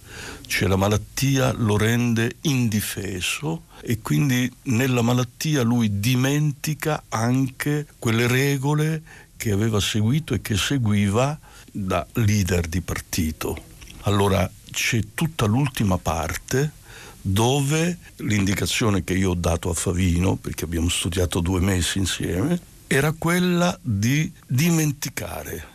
cioè 0.46 0.68
la 0.68 0.76
malattia 0.76 1.52
lo 1.52 1.76
rende 1.76 2.36
indifeso 2.42 3.64
e 3.80 4.00
quindi 4.00 4.50
nella 4.64 5.02
malattia 5.02 5.62
lui 5.62 6.00
dimentica 6.00 7.04
anche 7.08 7.86
quelle 7.98 8.26
regole 8.26 9.02
che 9.36 9.50
aveva 9.50 9.80
seguito 9.80 10.34
e 10.34 10.40
che 10.40 10.56
seguiva 10.56 11.38
da 11.70 12.06
leader 12.14 12.66
di 12.66 12.80
partito. 12.80 13.72
Allora 14.02 14.48
c'è 14.70 15.00
tutta 15.14 15.46
l'ultima 15.46 15.98
parte 15.98 16.82
dove 17.20 17.98
l'indicazione 18.16 19.02
che 19.02 19.14
io 19.14 19.30
ho 19.30 19.34
dato 19.34 19.70
a 19.70 19.74
Favino, 19.74 20.36
perché 20.36 20.64
abbiamo 20.64 20.90
studiato 20.90 21.40
due 21.40 21.60
mesi 21.60 21.98
insieme, 21.98 22.60
era 22.86 23.12
quella 23.12 23.76
di 23.80 24.30
dimenticare 24.46 25.72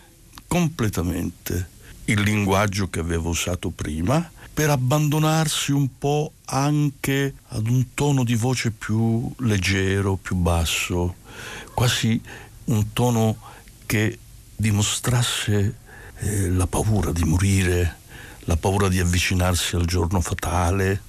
completamente 0.48 1.78
il 2.06 2.22
linguaggio 2.22 2.90
che 2.90 3.00
avevo 3.00 3.30
usato 3.30 3.70
prima 3.70 4.32
per 4.60 4.72
abbandonarsi 4.72 5.72
un 5.72 5.88
po' 5.98 6.34
anche 6.48 7.34
ad 7.48 7.70
un 7.70 7.94
tono 7.94 8.26
di 8.26 8.36
voce 8.36 8.72
più 8.72 9.34
leggero, 9.38 10.18
più 10.18 10.36
basso, 10.36 11.16
quasi 11.74 12.22
un 12.66 12.92
tono 12.92 13.38
che 13.86 14.20
dimostrasse 14.54 15.78
eh, 16.18 16.50
la 16.50 16.68
paura 16.68 17.14
di 17.14 17.24
morire, 17.24 18.00
la 18.40 18.58
paura 18.58 18.90
di 18.90 19.00
avvicinarsi 19.00 19.78
al 19.78 19.86
giorno 19.86 20.20
fatale, 20.20 21.04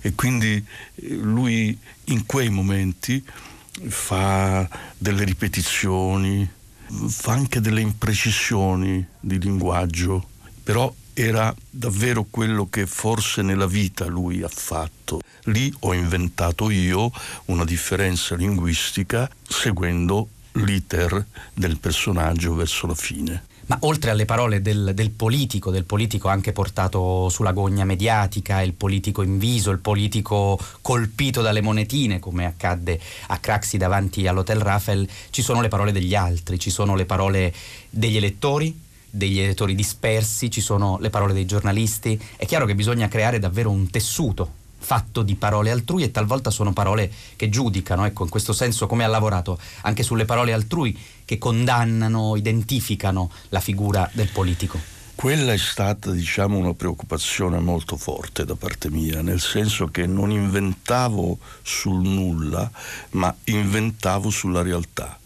e 0.00 0.12
quindi 0.16 0.56
eh, 0.56 1.14
lui 1.14 1.78
in 2.06 2.26
quei 2.26 2.48
momenti 2.48 3.24
fa 3.86 4.68
delle 4.98 5.22
ripetizioni, 5.22 6.50
fa 7.06 7.34
anche 7.34 7.60
delle 7.60 7.82
imprecisioni 7.82 9.06
di 9.20 9.38
linguaggio, 9.38 10.28
però 10.64 10.92
era 11.14 11.54
davvero 11.68 12.26
quello 12.28 12.68
che 12.68 12.86
forse 12.86 13.42
nella 13.42 13.66
vita 13.66 14.06
lui 14.06 14.42
ha 14.42 14.48
fatto. 14.48 15.20
Lì 15.44 15.72
ho 15.80 15.94
inventato 15.94 16.70
io 16.70 17.10
una 17.46 17.64
differenza 17.64 18.34
linguistica 18.34 19.30
seguendo 19.46 20.28
l'iter 20.52 21.24
del 21.54 21.78
personaggio 21.78 22.54
verso 22.54 22.86
la 22.86 22.94
fine. 22.94 23.44
Ma 23.70 23.78
oltre 23.82 24.10
alle 24.10 24.24
parole 24.24 24.60
del, 24.62 24.90
del, 24.94 25.10
politico, 25.10 25.70
del 25.70 25.84
politico 25.84 26.26
anche 26.26 26.50
portato 26.50 27.28
sulla 27.28 27.52
gogna 27.52 27.84
mediatica, 27.84 28.62
il 28.62 28.72
politico 28.72 29.22
in 29.22 29.38
viso, 29.38 29.70
il 29.70 29.78
politico 29.78 30.58
colpito 30.80 31.40
dalle 31.40 31.60
monetine, 31.60 32.18
come 32.18 32.46
accadde 32.46 32.98
a 33.28 33.38
Craxi 33.38 33.76
davanti 33.76 34.26
all'Hotel 34.26 34.58
Rafael, 34.58 35.08
ci 35.30 35.42
sono 35.42 35.60
le 35.60 35.68
parole 35.68 35.92
degli 35.92 36.16
altri, 36.16 36.58
ci 36.58 36.70
sono 36.70 36.96
le 36.96 37.04
parole 37.06 37.54
degli 37.88 38.16
elettori, 38.16 38.76
degli 39.10 39.40
elettori 39.40 39.74
dispersi, 39.74 40.50
ci 40.50 40.60
sono 40.60 40.98
le 41.00 41.10
parole 41.10 41.32
dei 41.32 41.46
giornalisti. 41.46 42.20
È 42.36 42.46
chiaro 42.46 42.66
che 42.66 42.74
bisogna 42.74 43.08
creare 43.08 43.38
davvero 43.38 43.70
un 43.70 43.90
tessuto 43.90 44.58
fatto 44.80 45.22
di 45.22 45.34
parole 45.34 45.70
altrui 45.70 46.02
e 46.02 46.10
talvolta 46.10 46.50
sono 46.50 46.72
parole 46.72 47.12
che 47.36 47.48
giudicano, 47.48 48.06
ecco, 48.06 48.24
in 48.24 48.30
questo 48.30 48.52
senso 48.52 48.86
come 48.86 49.04
ha 49.04 49.08
lavorato 49.08 49.58
anche 49.82 50.02
sulle 50.02 50.24
parole 50.24 50.52
altrui 50.52 50.98
che 51.24 51.38
condannano, 51.38 52.34
identificano 52.34 53.30
la 53.50 53.60
figura 53.60 54.08
del 54.12 54.30
politico. 54.30 54.98
Quella 55.14 55.52
è 55.52 55.58
stata, 55.58 56.10
diciamo, 56.12 56.56
una 56.56 56.72
preoccupazione 56.72 57.60
molto 57.60 57.98
forte 57.98 58.46
da 58.46 58.54
parte 58.54 58.88
mia, 58.90 59.20
nel 59.20 59.40
senso 59.40 59.88
che 59.88 60.06
non 60.06 60.30
inventavo 60.30 61.38
sul 61.60 62.00
nulla, 62.00 62.70
ma 63.10 63.32
inventavo 63.44 64.30
sulla 64.30 64.62
realtà 64.62 65.19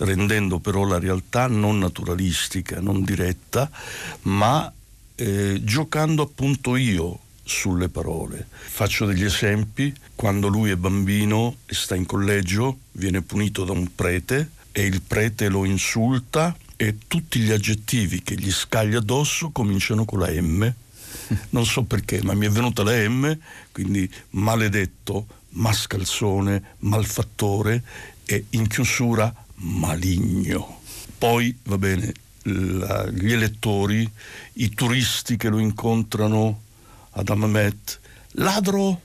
rendendo 0.00 0.58
però 0.58 0.84
la 0.84 0.98
realtà 0.98 1.46
non 1.46 1.78
naturalistica, 1.78 2.80
non 2.80 3.02
diretta, 3.02 3.70
ma 4.22 4.72
eh, 5.14 5.60
giocando 5.62 6.22
appunto 6.22 6.76
io 6.76 7.18
sulle 7.42 7.88
parole. 7.88 8.46
Faccio 8.50 9.06
degli 9.06 9.24
esempi, 9.24 9.92
quando 10.14 10.48
lui 10.48 10.70
è 10.70 10.76
bambino 10.76 11.56
e 11.66 11.74
sta 11.74 11.94
in 11.94 12.06
collegio, 12.06 12.78
viene 12.92 13.22
punito 13.22 13.64
da 13.64 13.72
un 13.72 13.94
prete 13.94 14.50
e 14.72 14.84
il 14.84 15.02
prete 15.02 15.48
lo 15.48 15.64
insulta 15.64 16.56
e 16.76 16.96
tutti 17.06 17.40
gli 17.40 17.50
aggettivi 17.50 18.22
che 18.22 18.36
gli 18.36 18.50
scaglia 18.50 18.98
addosso 18.98 19.50
cominciano 19.50 20.04
con 20.04 20.20
la 20.20 20.30
M. 20.30 20.72
Non 21.50 21.66
so 21.66 21.82
perché, 21.82 22.22
ma 22.22 22.34
mi 22.34 22.46
è 22.46 22.50
venuta 22.50 22.82
la 22.82 23.08
M, 23.08 23.36
quindi 23.72 24.08
maledetto, 24.30 25.26
mascalzone, 25.50 26.76
malfattore 26.78 27.82
e 28.24 28.46
in 28.50 28.68
chiusura 28.68 29.32
maligno. 29.60 30.80
Poi, 31.18 31.56
va 31.64 31.78
bene, 31.78 32.12
la, 32.44 33.08
gli 33.10 33.32
elettori, 33.32 34.10
i 34.54 34.70
turisti 34.70 35.36
che 35.36 35.48
lo 35.48 35.58
incontrano 35.58 36.62
ad 37.10 37.28
Amamet, 37.28 38.00
ladro, 38.32 39.00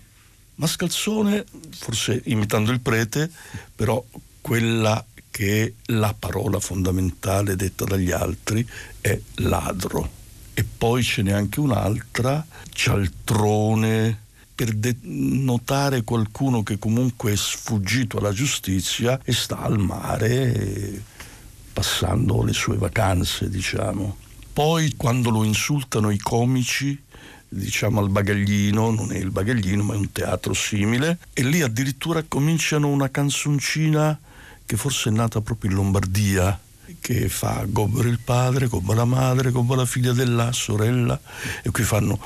mascalzone, 0.56 1.46
forse 1.72 2.22
imitando 2.26 2.72
il 2.72 2.80
prete, 2.80 3.30
però 3.76 4.04
quella 4.42 5.04
che 5.30 5.64
è 5.64 5.74
la 5.88 6.16
parola 6.18 6.60
fondamentale 6.60 7.56
detta 7.56 7.84
dagli 7.84 8.12
altri 8.12 8.66
è 9.02 9.20
ladro. 9.36 10.24
E 10.54 10.64
poi 10.64 11.04
ce 11.04 11.22
n'è 11.24 11.34
anche 11.34 11.60
un'altra, 11.60 12.46
cialtrone, 12.70 14.24
per 14.56 14.72
denotare 14.72 16.04
qualcuno 16.04 16.64
che 16.64 16.80
comunque 16.80 17.34
è 17.34 17.36
sfuggito 17.36 18.18
alla 18.18 18.32
giustizia 18.32 19.20
e 19.22 19.34
sta 19.34 19.60
al 19.60 19.78
mare 19.78 21.04
passando 21.74 22.42
le 22.42 22.54
sue 22.54 22.78
vacanze, 22.78 23.50
diciamo. 23.50 24.16
Poi 24.54 24.94
quando 24.96 25.30
lo 25.30 25.44
insultano 25.44 26.10
i 26.10 26.18
comici, 26.18 26.98
diciamo 27.50 28.00
al 28.00 28.10
bagaglino, 28.10 28.92
non 28.92 29.12
è 29.12 29.18
il 29.18 29.30
bagaglino 29.30 29.84
ma 29.84 29.94
è 29.94 29.98
un 29.98 30.14
teatro 30.14 30.54
simile, 30.54 31.18
e 31.34 31.44
lì 31.44 31.62
addirittura 31.62 32.24
cominciano 32.24 32.88
una 32.88 33.12
canzoncina 33.12 34.18
che 34.66 34.78
forse 34.78 35.10
è 35.10 35.12
nata 35.12 35.42
proprio 35.42 35.72
in 35.72 35.76
Lombardia, 35.76 36.58
che 37.02 37.28
fa 37.28 37.66
gobba 37.68 38.04
il 38.04 38.20
padre, 38.24 38.68
gobba 38.68 38.96
la 38.96 39.06
madre, 39.06 39.52
gobba 39.52 39.76
la 39.76 39.86
figlia 39.86 40.14
della 40.14 40.54
sorella, 40.54 41.20
e 41.62 41.70
qui 41.72 41.84
fanno 41.84 42.18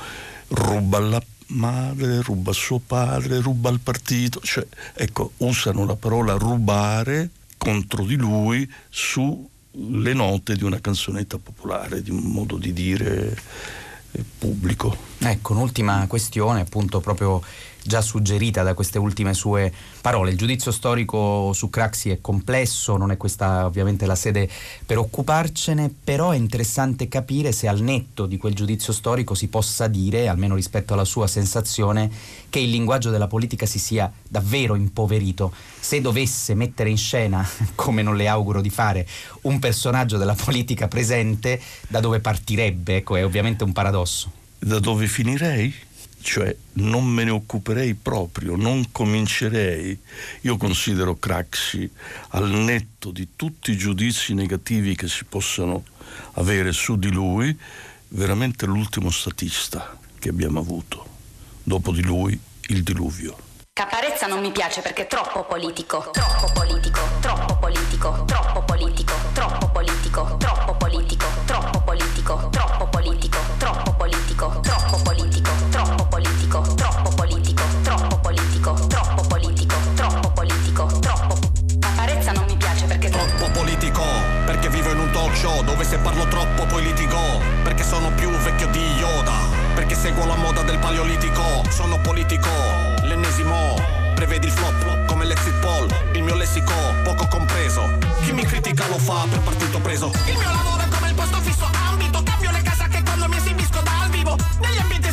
ruba 0.50 1.00
la 1.00 1.24
madre, 1.50 2.22
ruba 2.22 2.52
suo 2.54 2.80
padre, 2.80 3.40
ruba 3.40 3.70
il 3.70 3.80
partito, 3.80 4.40
cioè 4.42 4.66
ecco, 4.94 5.34
usano 5.38 5.86
la 5.86 5.96
parola 5.96 6.34
rubare 6.34 7.30
contro 7.58 8.06
di 8.06 8.16
lui 8.16 8.70
sulle 8.90 10.14
note 10.14 10.56
di 10.56 10.64
una 10.64 10.80
canzonetta 10.80 11.38
popolare, 11.38 12.02
di 12.02 12.12
un 12.12 12.22
modo 12.24 12.58
di 12.58 12.74
dire 12.74 13.36
eh, 14.12 14.24
pubblico. 14.38 14.96
Ecco, 15.20 15.54
un'ultima 15.54 16.06
questione, 16.08 16.62
appunto 16.62 17.00
proprio 17.00 17.44
già 17.84 18.02
suggerita 18.02 18.64
da 18.64 18.74
queste 18.74 18.98
ultime 18.98 19.34
sue 19.34 19.72
parole. 20.02 20.32
Il 20.32 20.38
giudizio 20.38 20.72
storico 20.72 21.54
su 21.54 21.70
Craxi 21.70 22.10
è 22.10 22.22
complesso, 22.22 22.98
non 22.98 23.12
è 23.12 23.18
questa 23.18 23.66
ovviamente 23.66 24.06
la 24.06 24.16
sede 24.16 24.50
per 24.86 24.98
occuparcene, 24.98 25.94
però 26.04 26.32
è 26.32 26.38
interessante 26.38 27.08
capire 27.08 27.52
se 27.52 27.68
al 27.68 27.82
netto 27.82 28.26
di 28.26 28.38
quel 28.38 28.54
giudizio 28.54 28.94
storico 28.94 29.34
si 29.34 29.48
possa 29.48 29.88
dire, 29.88 30.28
almeno 30.28 30.56
rispetto 30.56 30.94
alla 30.94 31.06
sua 31.06 31.28
sensazione, 31.28 32.10
che 32.50 32.60
il 32.60 32.70
linguaggio 32.70 33.10
della 33.10 33.28
politica 33.28 33.66
si 33.66 33.80
sia 33.80 34.12
davvero 34.28 34.76
impoverito. 34.76 35.54
Se 35.80 36.02
dovesse 36.02 36.54
mettere 36.54 36.90
in 36.90 36.98
scena, 36.98 37.48
come 37.76 38.02
non 38.02 38.16
le 38.16 38.28
auguro 38.28 38.62
di 38.62 38.70
fare, 38.70 39.08
un 39.42 39.60
personaggio 39.60 40.18
della 40.18 40.36
politica 40.36 40.88
presente, 40.88 41.60
da 41.88 42.00
dove 42.00 42.20
partirebbe? 42.20 42.98
Ecco, 42.98 43.16
è 43.16 43.24
ovviamente 43.24 43.64
un 43.64 43.72
paradosso. 43.72 44.32
Da 44.60 44.80
dove 44.80 45.08
finirei? 45.08 45.74
Cioè 46.22 46.56
non 46.74 47.06
me 47.06 47.24
ne 47.24 47.32
occuperei 47.32 47.94
proprio, 47.94 48.56
non 48.56 48.92
comincerei. 48.92 49.98
Io 50.42 50.58
considero 50.58 51.18
Craxi, 51.18 51.90
al 52.30 52.50
netto 52.50 53.12
di 53.12 53.30
tutti 53.36 53.72
i 53.72 53.78
giudizi 53.78 54.34
negativi 54.34 54.96
che 54.96 55.08
si 55.08 55.26
possano 55.26 55.84
avere 56.34 56.72
su 56.72 56.98
di 56.98 57.12
lui, 57.12 57.58
veramente 58.10 58.66
l'ultimo 58.66 59.10
statista 59.10 59.98
che 60.20 60.30
abbiamo 60.30 60.60
avuto. 60.60 61.08
Dopo 61.64 61.92
di 61.92 62.02
lui 62.02 62.40
il 62.68 62.84
diluvio. 62.84 63.48
Caparezza 63.80 64.28
non 64.28 64.42
mi 64.42 64.52
piace 64.52 64.82
perché 64.82 65.04
è 65.04 65.08
troppo 65.08 65.46
politico, 65.46 66.10
troppo 66.12 66.52
politico, 66.54 67.00
troppo 67.22 67.58
politico, 67.58 68.26
troppo 68.26 68.59
dove 85.80 85.92
se 85.92 85.98
parlo 86.00 86.28
troppo 86.28 86.66
poi 86.66 86.84
litigo, 86.84 87.42
perché 87.64 87.86
sono 87.86 88.12
più 88.12 88.30
vecchio 88.30 88.68
di 88.68 88.84
Yoda, 88.98 89.48
perché 89.76 89.96
seguo 89.96 90.26
la 90.26 90.36
moda 90.36 90.62
del 90.62 90.78
paleolitico, 90.78 91.64
sono 91.70 91.98
politico, 92.02 92.50
l'ennesimo, 93.04 93.76
prevedi 94.14 94.48
il 94.48 94.52
flop 94.52 95.06
come 95.06 95.24
l'exit 95.24 95.54
poll, 95.60 95.88
il 96.16 96.24
mio 96.24 96.36
lessico 96.36 96.74
poco 97.06 97.26
compreso, 97.28 97.98
chi 98.24 98.34
mi 98.34 98.44
critica 98.44 98.88
lo 98.88 98.98
fa 98.98 99.26
per 99.30 99.40
partito 99.40 99.80
preso, 99.80 100.12
il 100.26 100.38
mio 100.38 100.52
lavoro 100.52 100.84
è 100.84 100.88
come 100.90 101.08
il 101.08 101.16
posto 101.16 101.40
fisso 101.40 101.70
ambito, 101.88 102.24
cambio 102.24 102.52
le 102.52 102.62
casacche 102.62 103.02
quando 103.02 103.30
mi 103.30 103.38
esibisco 103.38 103.80
dal 103.80 104.10
vivo, 104.10 104.36
negli 104.60 104.80
ambienti 104.80 105.08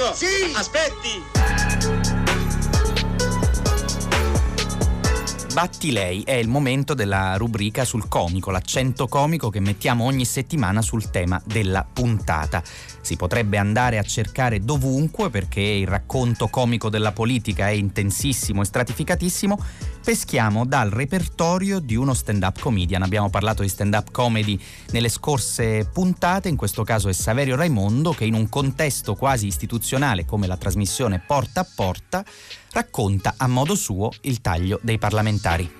congiuntivo? 0.00 0.14
Sì! 0.14 0.52
Aspetti! 0.54 1.22
Batti 5.52 5.90
lei 5.90 6.22
è 6.22 6.34
il 6.34 6.48
momento 6.48 6.94
della 6.94 7.36
rubrica 7.36 7.84
sul 7.84 8.08
comico, 8.08 8.50
l'accento 8.50 9.08
comico 9.08 9.50
che 9.50 9.58
mettiamo 9.60 10.04
ogni 10.04 10.24
settimana 10.24 10.80
sul 10.80 11.10
tema 11.10 11.42
della 11.44 11.84
puntata. 11.92 12.62
Si 13.10 13.16
potrebbe 13.16 13.58
andare 13.58 13.98
a 13.98 14.04
cercare 14.04 14.60
dovunque 14.60 15.30
perché 15.30 15.60
il 15.60 15.88
racconto 15.88 16.46
comico 16.46 16.88
della 16.90 17.10
politica 17.10 17.66
è 17.66 17.72
intensissimo 17.72 18.62
e 18.62 18.64
stratificatissimo. 18.64 19.58
Peschiamo 20.04 20.64
dal 20.64 20.90
repertorio 20.90 21.80
di 21.80 21.96
uno 21.96 22.14
stand-up 22.14 22.60
comedian. 22.60 23.02
Abbiamo 23.02 23.28
parlato 23.28 23.62
di 23.62 23.68
stand-up 23.68 24.12
comedy 24.12 24.56
nelle 24.92 25.08
scorse 25.08 25.88
puntate, 25.92 26.50
in 26.50 26.54
questo 26.54 26.84
caso 26.84 27.08
è 27.08 27.12
Saverio 27.12 27.56
Raimondo 27.56 28.12
che 28.12 28.26
in 28.26 28.34
un 28.34 28.48
contesto 28.48 29.16
quasi 29.16 29.48
istituzionale 29.48 30.24
come 30.24 30.46
la 30.46 30.56
trasmissione 30.56 31.18
Porta 31.18 31.62
a 31.62 31.66
Porta 31.74 32.24
racconta 32.70 33.34
a 33.38 33.48
modo 33.48 33.74
suo 33.74 34.10
il 34.20 34.40
taglio 34.40 34.78
dei 34.84 34.98
parlamentari. 34.98 35.78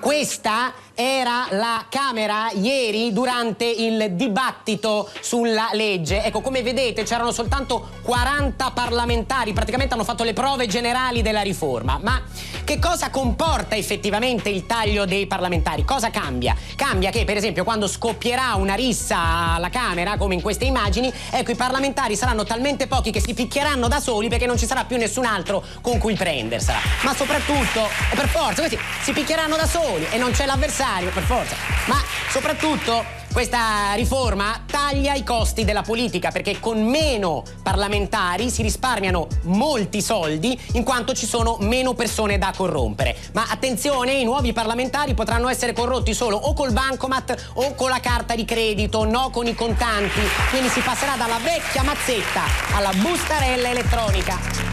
Questa 0.00 0.72
era 1.02 1.48
la 1.50 1.84
Camera 1.88 2.50
ieri 2.52 3.12
durante 3.12 3.64
il 3.64 4.12
dibattito 4.12 5.10
sulla 5.20 5.70
legge. 5.72 6.22
Ecco, 6.22 6.40
come 6.40 6.62
vedete 6.62 7.02
c'erano 7.02 7.32
soltanto 7.32 7.88
40 8.02 8.70
parlamentari, 8.70 9.52
praticamente 9.52 9.94
hanno 9.94 10.04
fatto 10.04 10.22
le 10.22 10.32
prove 10.32 10.66
generali 10.66 11.22
della 11.22 11.42
riforma. 11.42 11.98
Ma 12.00 12.22
che 12.64 12.78
cosa 12.78 13.10
comporta 13.10 13.74
effettivamente 13.74 14.48
il 14.48 14.64
taglio 14.66 15.04
dei 15.04 15.26
parlamentari? 15.26 15.84
Cosa 15.84 16.10
cambia? 16.10 16.54
Cambia 16.76 17.10
che, 17.10 17.24
per 17.24 17.36
esempio, 17.36 17.64
quando 17.64 17.88
scoppierà 17.88 18.54
una 18.54 18.74
rissa 18.74 19.54
alla 19.54 19.70
Camera, 19.70 20.16
come 20.16 20.34
in 20.34 20.40
queste 20.40 20.66
immagini, 20.66 21.12
ecco, 21.30 21.50
i 21.50 21.56
parlamentari 21.56 22.14
saranno 22.14 22.44
talmente 22.44 22.86
pochi 22.86 23.10
che 23.10 23.20
si 23.20 23.34
picchieranno 23.34 23.88
da 23.88 23.98
soli 23.98 24.28
perché 24.28 24.46
non 24.46 24.56
ci 24.56 24.66
sarà 24.66 24.84
più 24.84 24.96
nessun 24.96 25.24
altro 25.24 25.64
con 25.80 25.98
cui 25.98 26.14
prendersela. 26.14 26.78
Ma 27.02 27.14
soprattutto, 27.14 27.88
per 28.14 28.28
forza, 28.28 28.62
questi 28.62 28.78
si 29.02 29.12
picchieranno 29.12 29.56
da 29.56 29.66
soli 29.66 30.06
e 30.10 30.18
non 30.18 30.30
c'è 30.30 30.46
l'avversario, 30.46 30.91
per 31.00 31.22
forza. 31.22 31.56
Ma 31.86 31.96
soprattutto 32.30 33.20
questa 33.32 33.94
riforma 33.94 34.62
taglia 34.66 35.14
i 35.14 35.24
costi 35.24 35.64
della 35.64 35.80
politica 35.80 36.30
perché 36.30 36.60
con 36.60 36.84
meno 36.84 37.42
parlamentari 37.62 38.50
si 38.50 38.60
risparmiano 38.60 39.26
molti 39.44 40.02
soldi 40.02 40.58
in 40.72 40.84
quanto 40.84 41.14
ci 41.14 41.26
sono 41.26 41.56
meno 41.60 41.94
persone 41.94 42.36
da 42.36 42.52
corrompere. 42.54 43.16
Ma 43.32 43.46
attenzione, 43.48 44.12
i 44.12 44.24
nuovi 44.24 44.52
parlamentari 44.52 45.14
potranno 45.14 45.48
essere 45.48 45.72
corrotti 45.72 46.12
solo 46.12 46.36
o 46.36 46.52
col 46.52 46.72
bancomat 46.72 47.52
o 47.54 47.74
con 47.74 47.88
la 47.88 48.00
carta 48.00 48.34
di 48.34 48.44
credito, 48.44 49.04
no 49.04 49.30
con 49.30 49.46
i 49.46 49.54
contanti. 49.54 50.20
Quindi 50.50 50.68
si 50.68 50.80
passerà 50.80 51.16
dalla 51.16 51.38
vecchia 51.38 51.82
mazzetta 51.82 52.42
alla 52.74 52.92
bustarella 52.92 53.70
elettronica. 53.70 54.71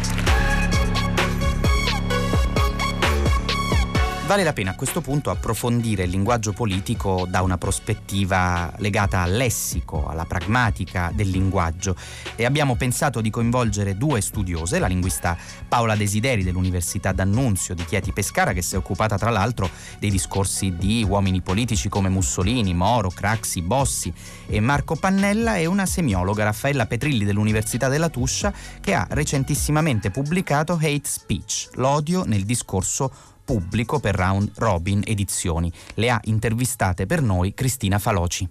Vale 4.30 4.44
la 4.44 4.54
pena 4.54 4.70
a 4.70 4.76
questo 4.76 5.02
punto 5.02 5.32
approfondire 5.32 6.04
il 6.04 6.12
linguaggio 6.12 6.54
politico 6.54 7.26
da 7.28 7.42
una 7.42 7.58
prospettiva 7.58 8.72
legata 8.78 9.22
al 9.22 9.36
lessico, 9.36 10.06
alla 10.06 10.26
pragmatica 10.26 11.12
del 11.16 11.30
linguaggio. 11.30 11.96
E 12.36 12.46
abbiamo 12.46 12.76
pensato 12.76 13.22
di 13.22 13.32
coinvolgere 13.32 13.98
due 13.98 14.22
studiose, 14.22 14.78
la 14.78 14.86
linguista 14.86 15.36
Paola 15.68 15.96
Desideri 15.96 16.44
dell'Università 16.44 17.12
d'Annunzio 17.12 17.74
di 17.74 17.84
Chieti 17.86 18.12
Pescara 18.12 18.54
che 18.54 18.62
si 18.62 18.76
è 18.76 18.78
occupata 18.78 19.18
tra 19.18 19.32
l'altro 19.32 19.68
dei 19.98 20.12
discorsi 20.12 20.76
di 20.78 21.04
uomini 21.04 21.42
politici 21.42 21.90
come 21.90 22.10
Mussolini, 22.10 22.76
Moro, 22.76 23.10
Craxi, 23.10 23.64
Bossi 23.64 24.14
e 24.46 24.60
Marco 24.60 24.96
Pannella 24.96 25.58
e 25.58 25.66
una 25.66 25.88
semiologa 25.88 26.44
Raffaella 26.44 26.86
Petrilli 26.86 27.26
dell'Università 27.26 27.88
della 27.88 28.10
Tuscia 28.10 28.54
che 28.80 28.94
ha 28.94 29.08
recentissimamente 29.10 30.12
pubblicato 30.12 30.74
Hate 30.74 31.02
Speech, 31.02 31.70
l'odio 31.78 32.26
nel 32.26 32.44
discorso 32.44 33.12
pubblico 33.50 34.00
per 34.00 34.14
Round 34.14 34.52
Robin 34.58 35.02
Edizioni. 35.04 35.74
Le 35.96 36.12
ha 36.12 36.20
intervistate 36.26 37.08
per 37.08 37.24
noi 37.24 37.56
Cristina 37.56 37.98
Faloci. 37.98 38.48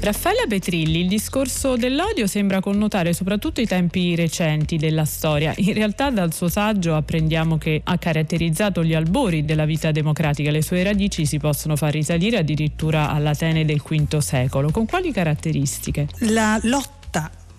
Raffaella 0.00 0.44
Petrilli, 0.48 1.00
il 1.00 1.08
discorso 1.08 1.76
dell'odio 1.76 2.26
sembra 2.26 2.60
connotare 2.60 3.12
soprattutto 3.12 3.60
i 3.60 3.66
tempi 3.66 4.14
recenti 4.14 4.76
della 4.76 5.04
storia. 5.04 5.52
In 5.56 5.74
realtà 5.74 6.10
dal 6.10 6.32
suo 6.32 6.48
saggio 6.48 6.94
apprendiamo 6.94 7.58
che 7.58 7.80
ha 7.82 7.98
caratterizzato 7.98 8.84
gli 8.84 8.94
albori 8.94 9.44
della 9.44 9.64
vita 9.64 9.90
democratica. 9.90 10.50
Le 10.50 10.62
sue 10.62 10.82
radici 10.84 11.26
si 11.26 11.38
possono 11.38 11.76
far 11.76 11.92
risalire 11.92 12.38
addirittura 12.38 13.10
all'Atene 13.10 13.64
del 13.64 13.82
V 13.82 14.18
secolo. 14.18 14.70
Con 14.70 14.86
quali 14.86 15.12
caratteristiche? 15.12 16.06
La 16.20 16.58
lotta 16.62 16.97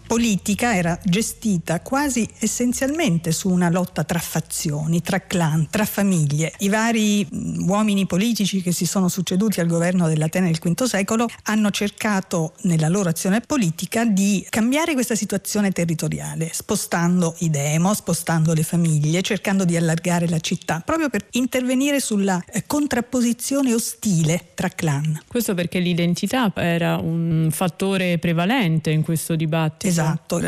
politica 0.10 0.76
era 0.76 0.98
gestita 1.04 1.82
quasi 1.82 2.28
essenzialmente 2.40 3.32
su 3.32 3.48
una 3.48 3.70
lotta 3.70 4.04
tra 4.04 4.18
fazioni, 4.18 5.04
tra 5.04 5.20
clan, 5.20 5.68
tra 5.70 5.86
famiglie. 5.86 6.52
I 6.58 6.70
vari 6.70 7.28
mm, 7.32 7.70
uomini 7.70 8.08
politici 8.08 8.64
che 8.64 8.72
si 8.72 8.88
sono 8.88 9.08
succeduti 9.08 9.60
al 9.60 9.68
governo 9.68 10.08
dell'Atene 10.08 10.48
del 10.48 10.58
V 10.58 10.84
secolo 10.86 11.28
hanno 11.44 11.70
cercato 11.70 12.54
nella 12.62 12.90
loro 12.90 13.10
azione 13.10 13.42
politica 13.42 14.04
di 14.04 14.44
cambiare 14.50 14.94
questa 14.94 15.14
situazione 15.14 15.72
territoriale, 15.72 16.50
spostando 16.54 17.36
i 17.42 17.52
demo, 17.52 17.94
spostando 17.94 18.56
le 18.56 18.64
famiglie, 18.64 19.22
cercando 19.22 19.64
di 19.64 19.78
allargare 19.78 20.28
la 20.28 20.40
città, 20.40 20.82
proprio 20.84 21.10
per 21.10 21.28
intervenire 21.34 22.00
sulla 22.00 22.44
eh, 22.52 22.64
contrapposizione 22.66 23.76
ostile 23.76 24.48
tra 24.56 24.70
clan. 24.70 25.22
Questo 25.28 25.54
perché 25.54 25.78
l'identità 25.78 26.52
era 26.56 26.98
un 26.98 27.50
fattore 27.52 28.18
prevalente 28.18 28.90
in 28.90 29.04
questo 29.04 29.36
dibattito. 29.36 29.88
Esatto, 29.88 29.99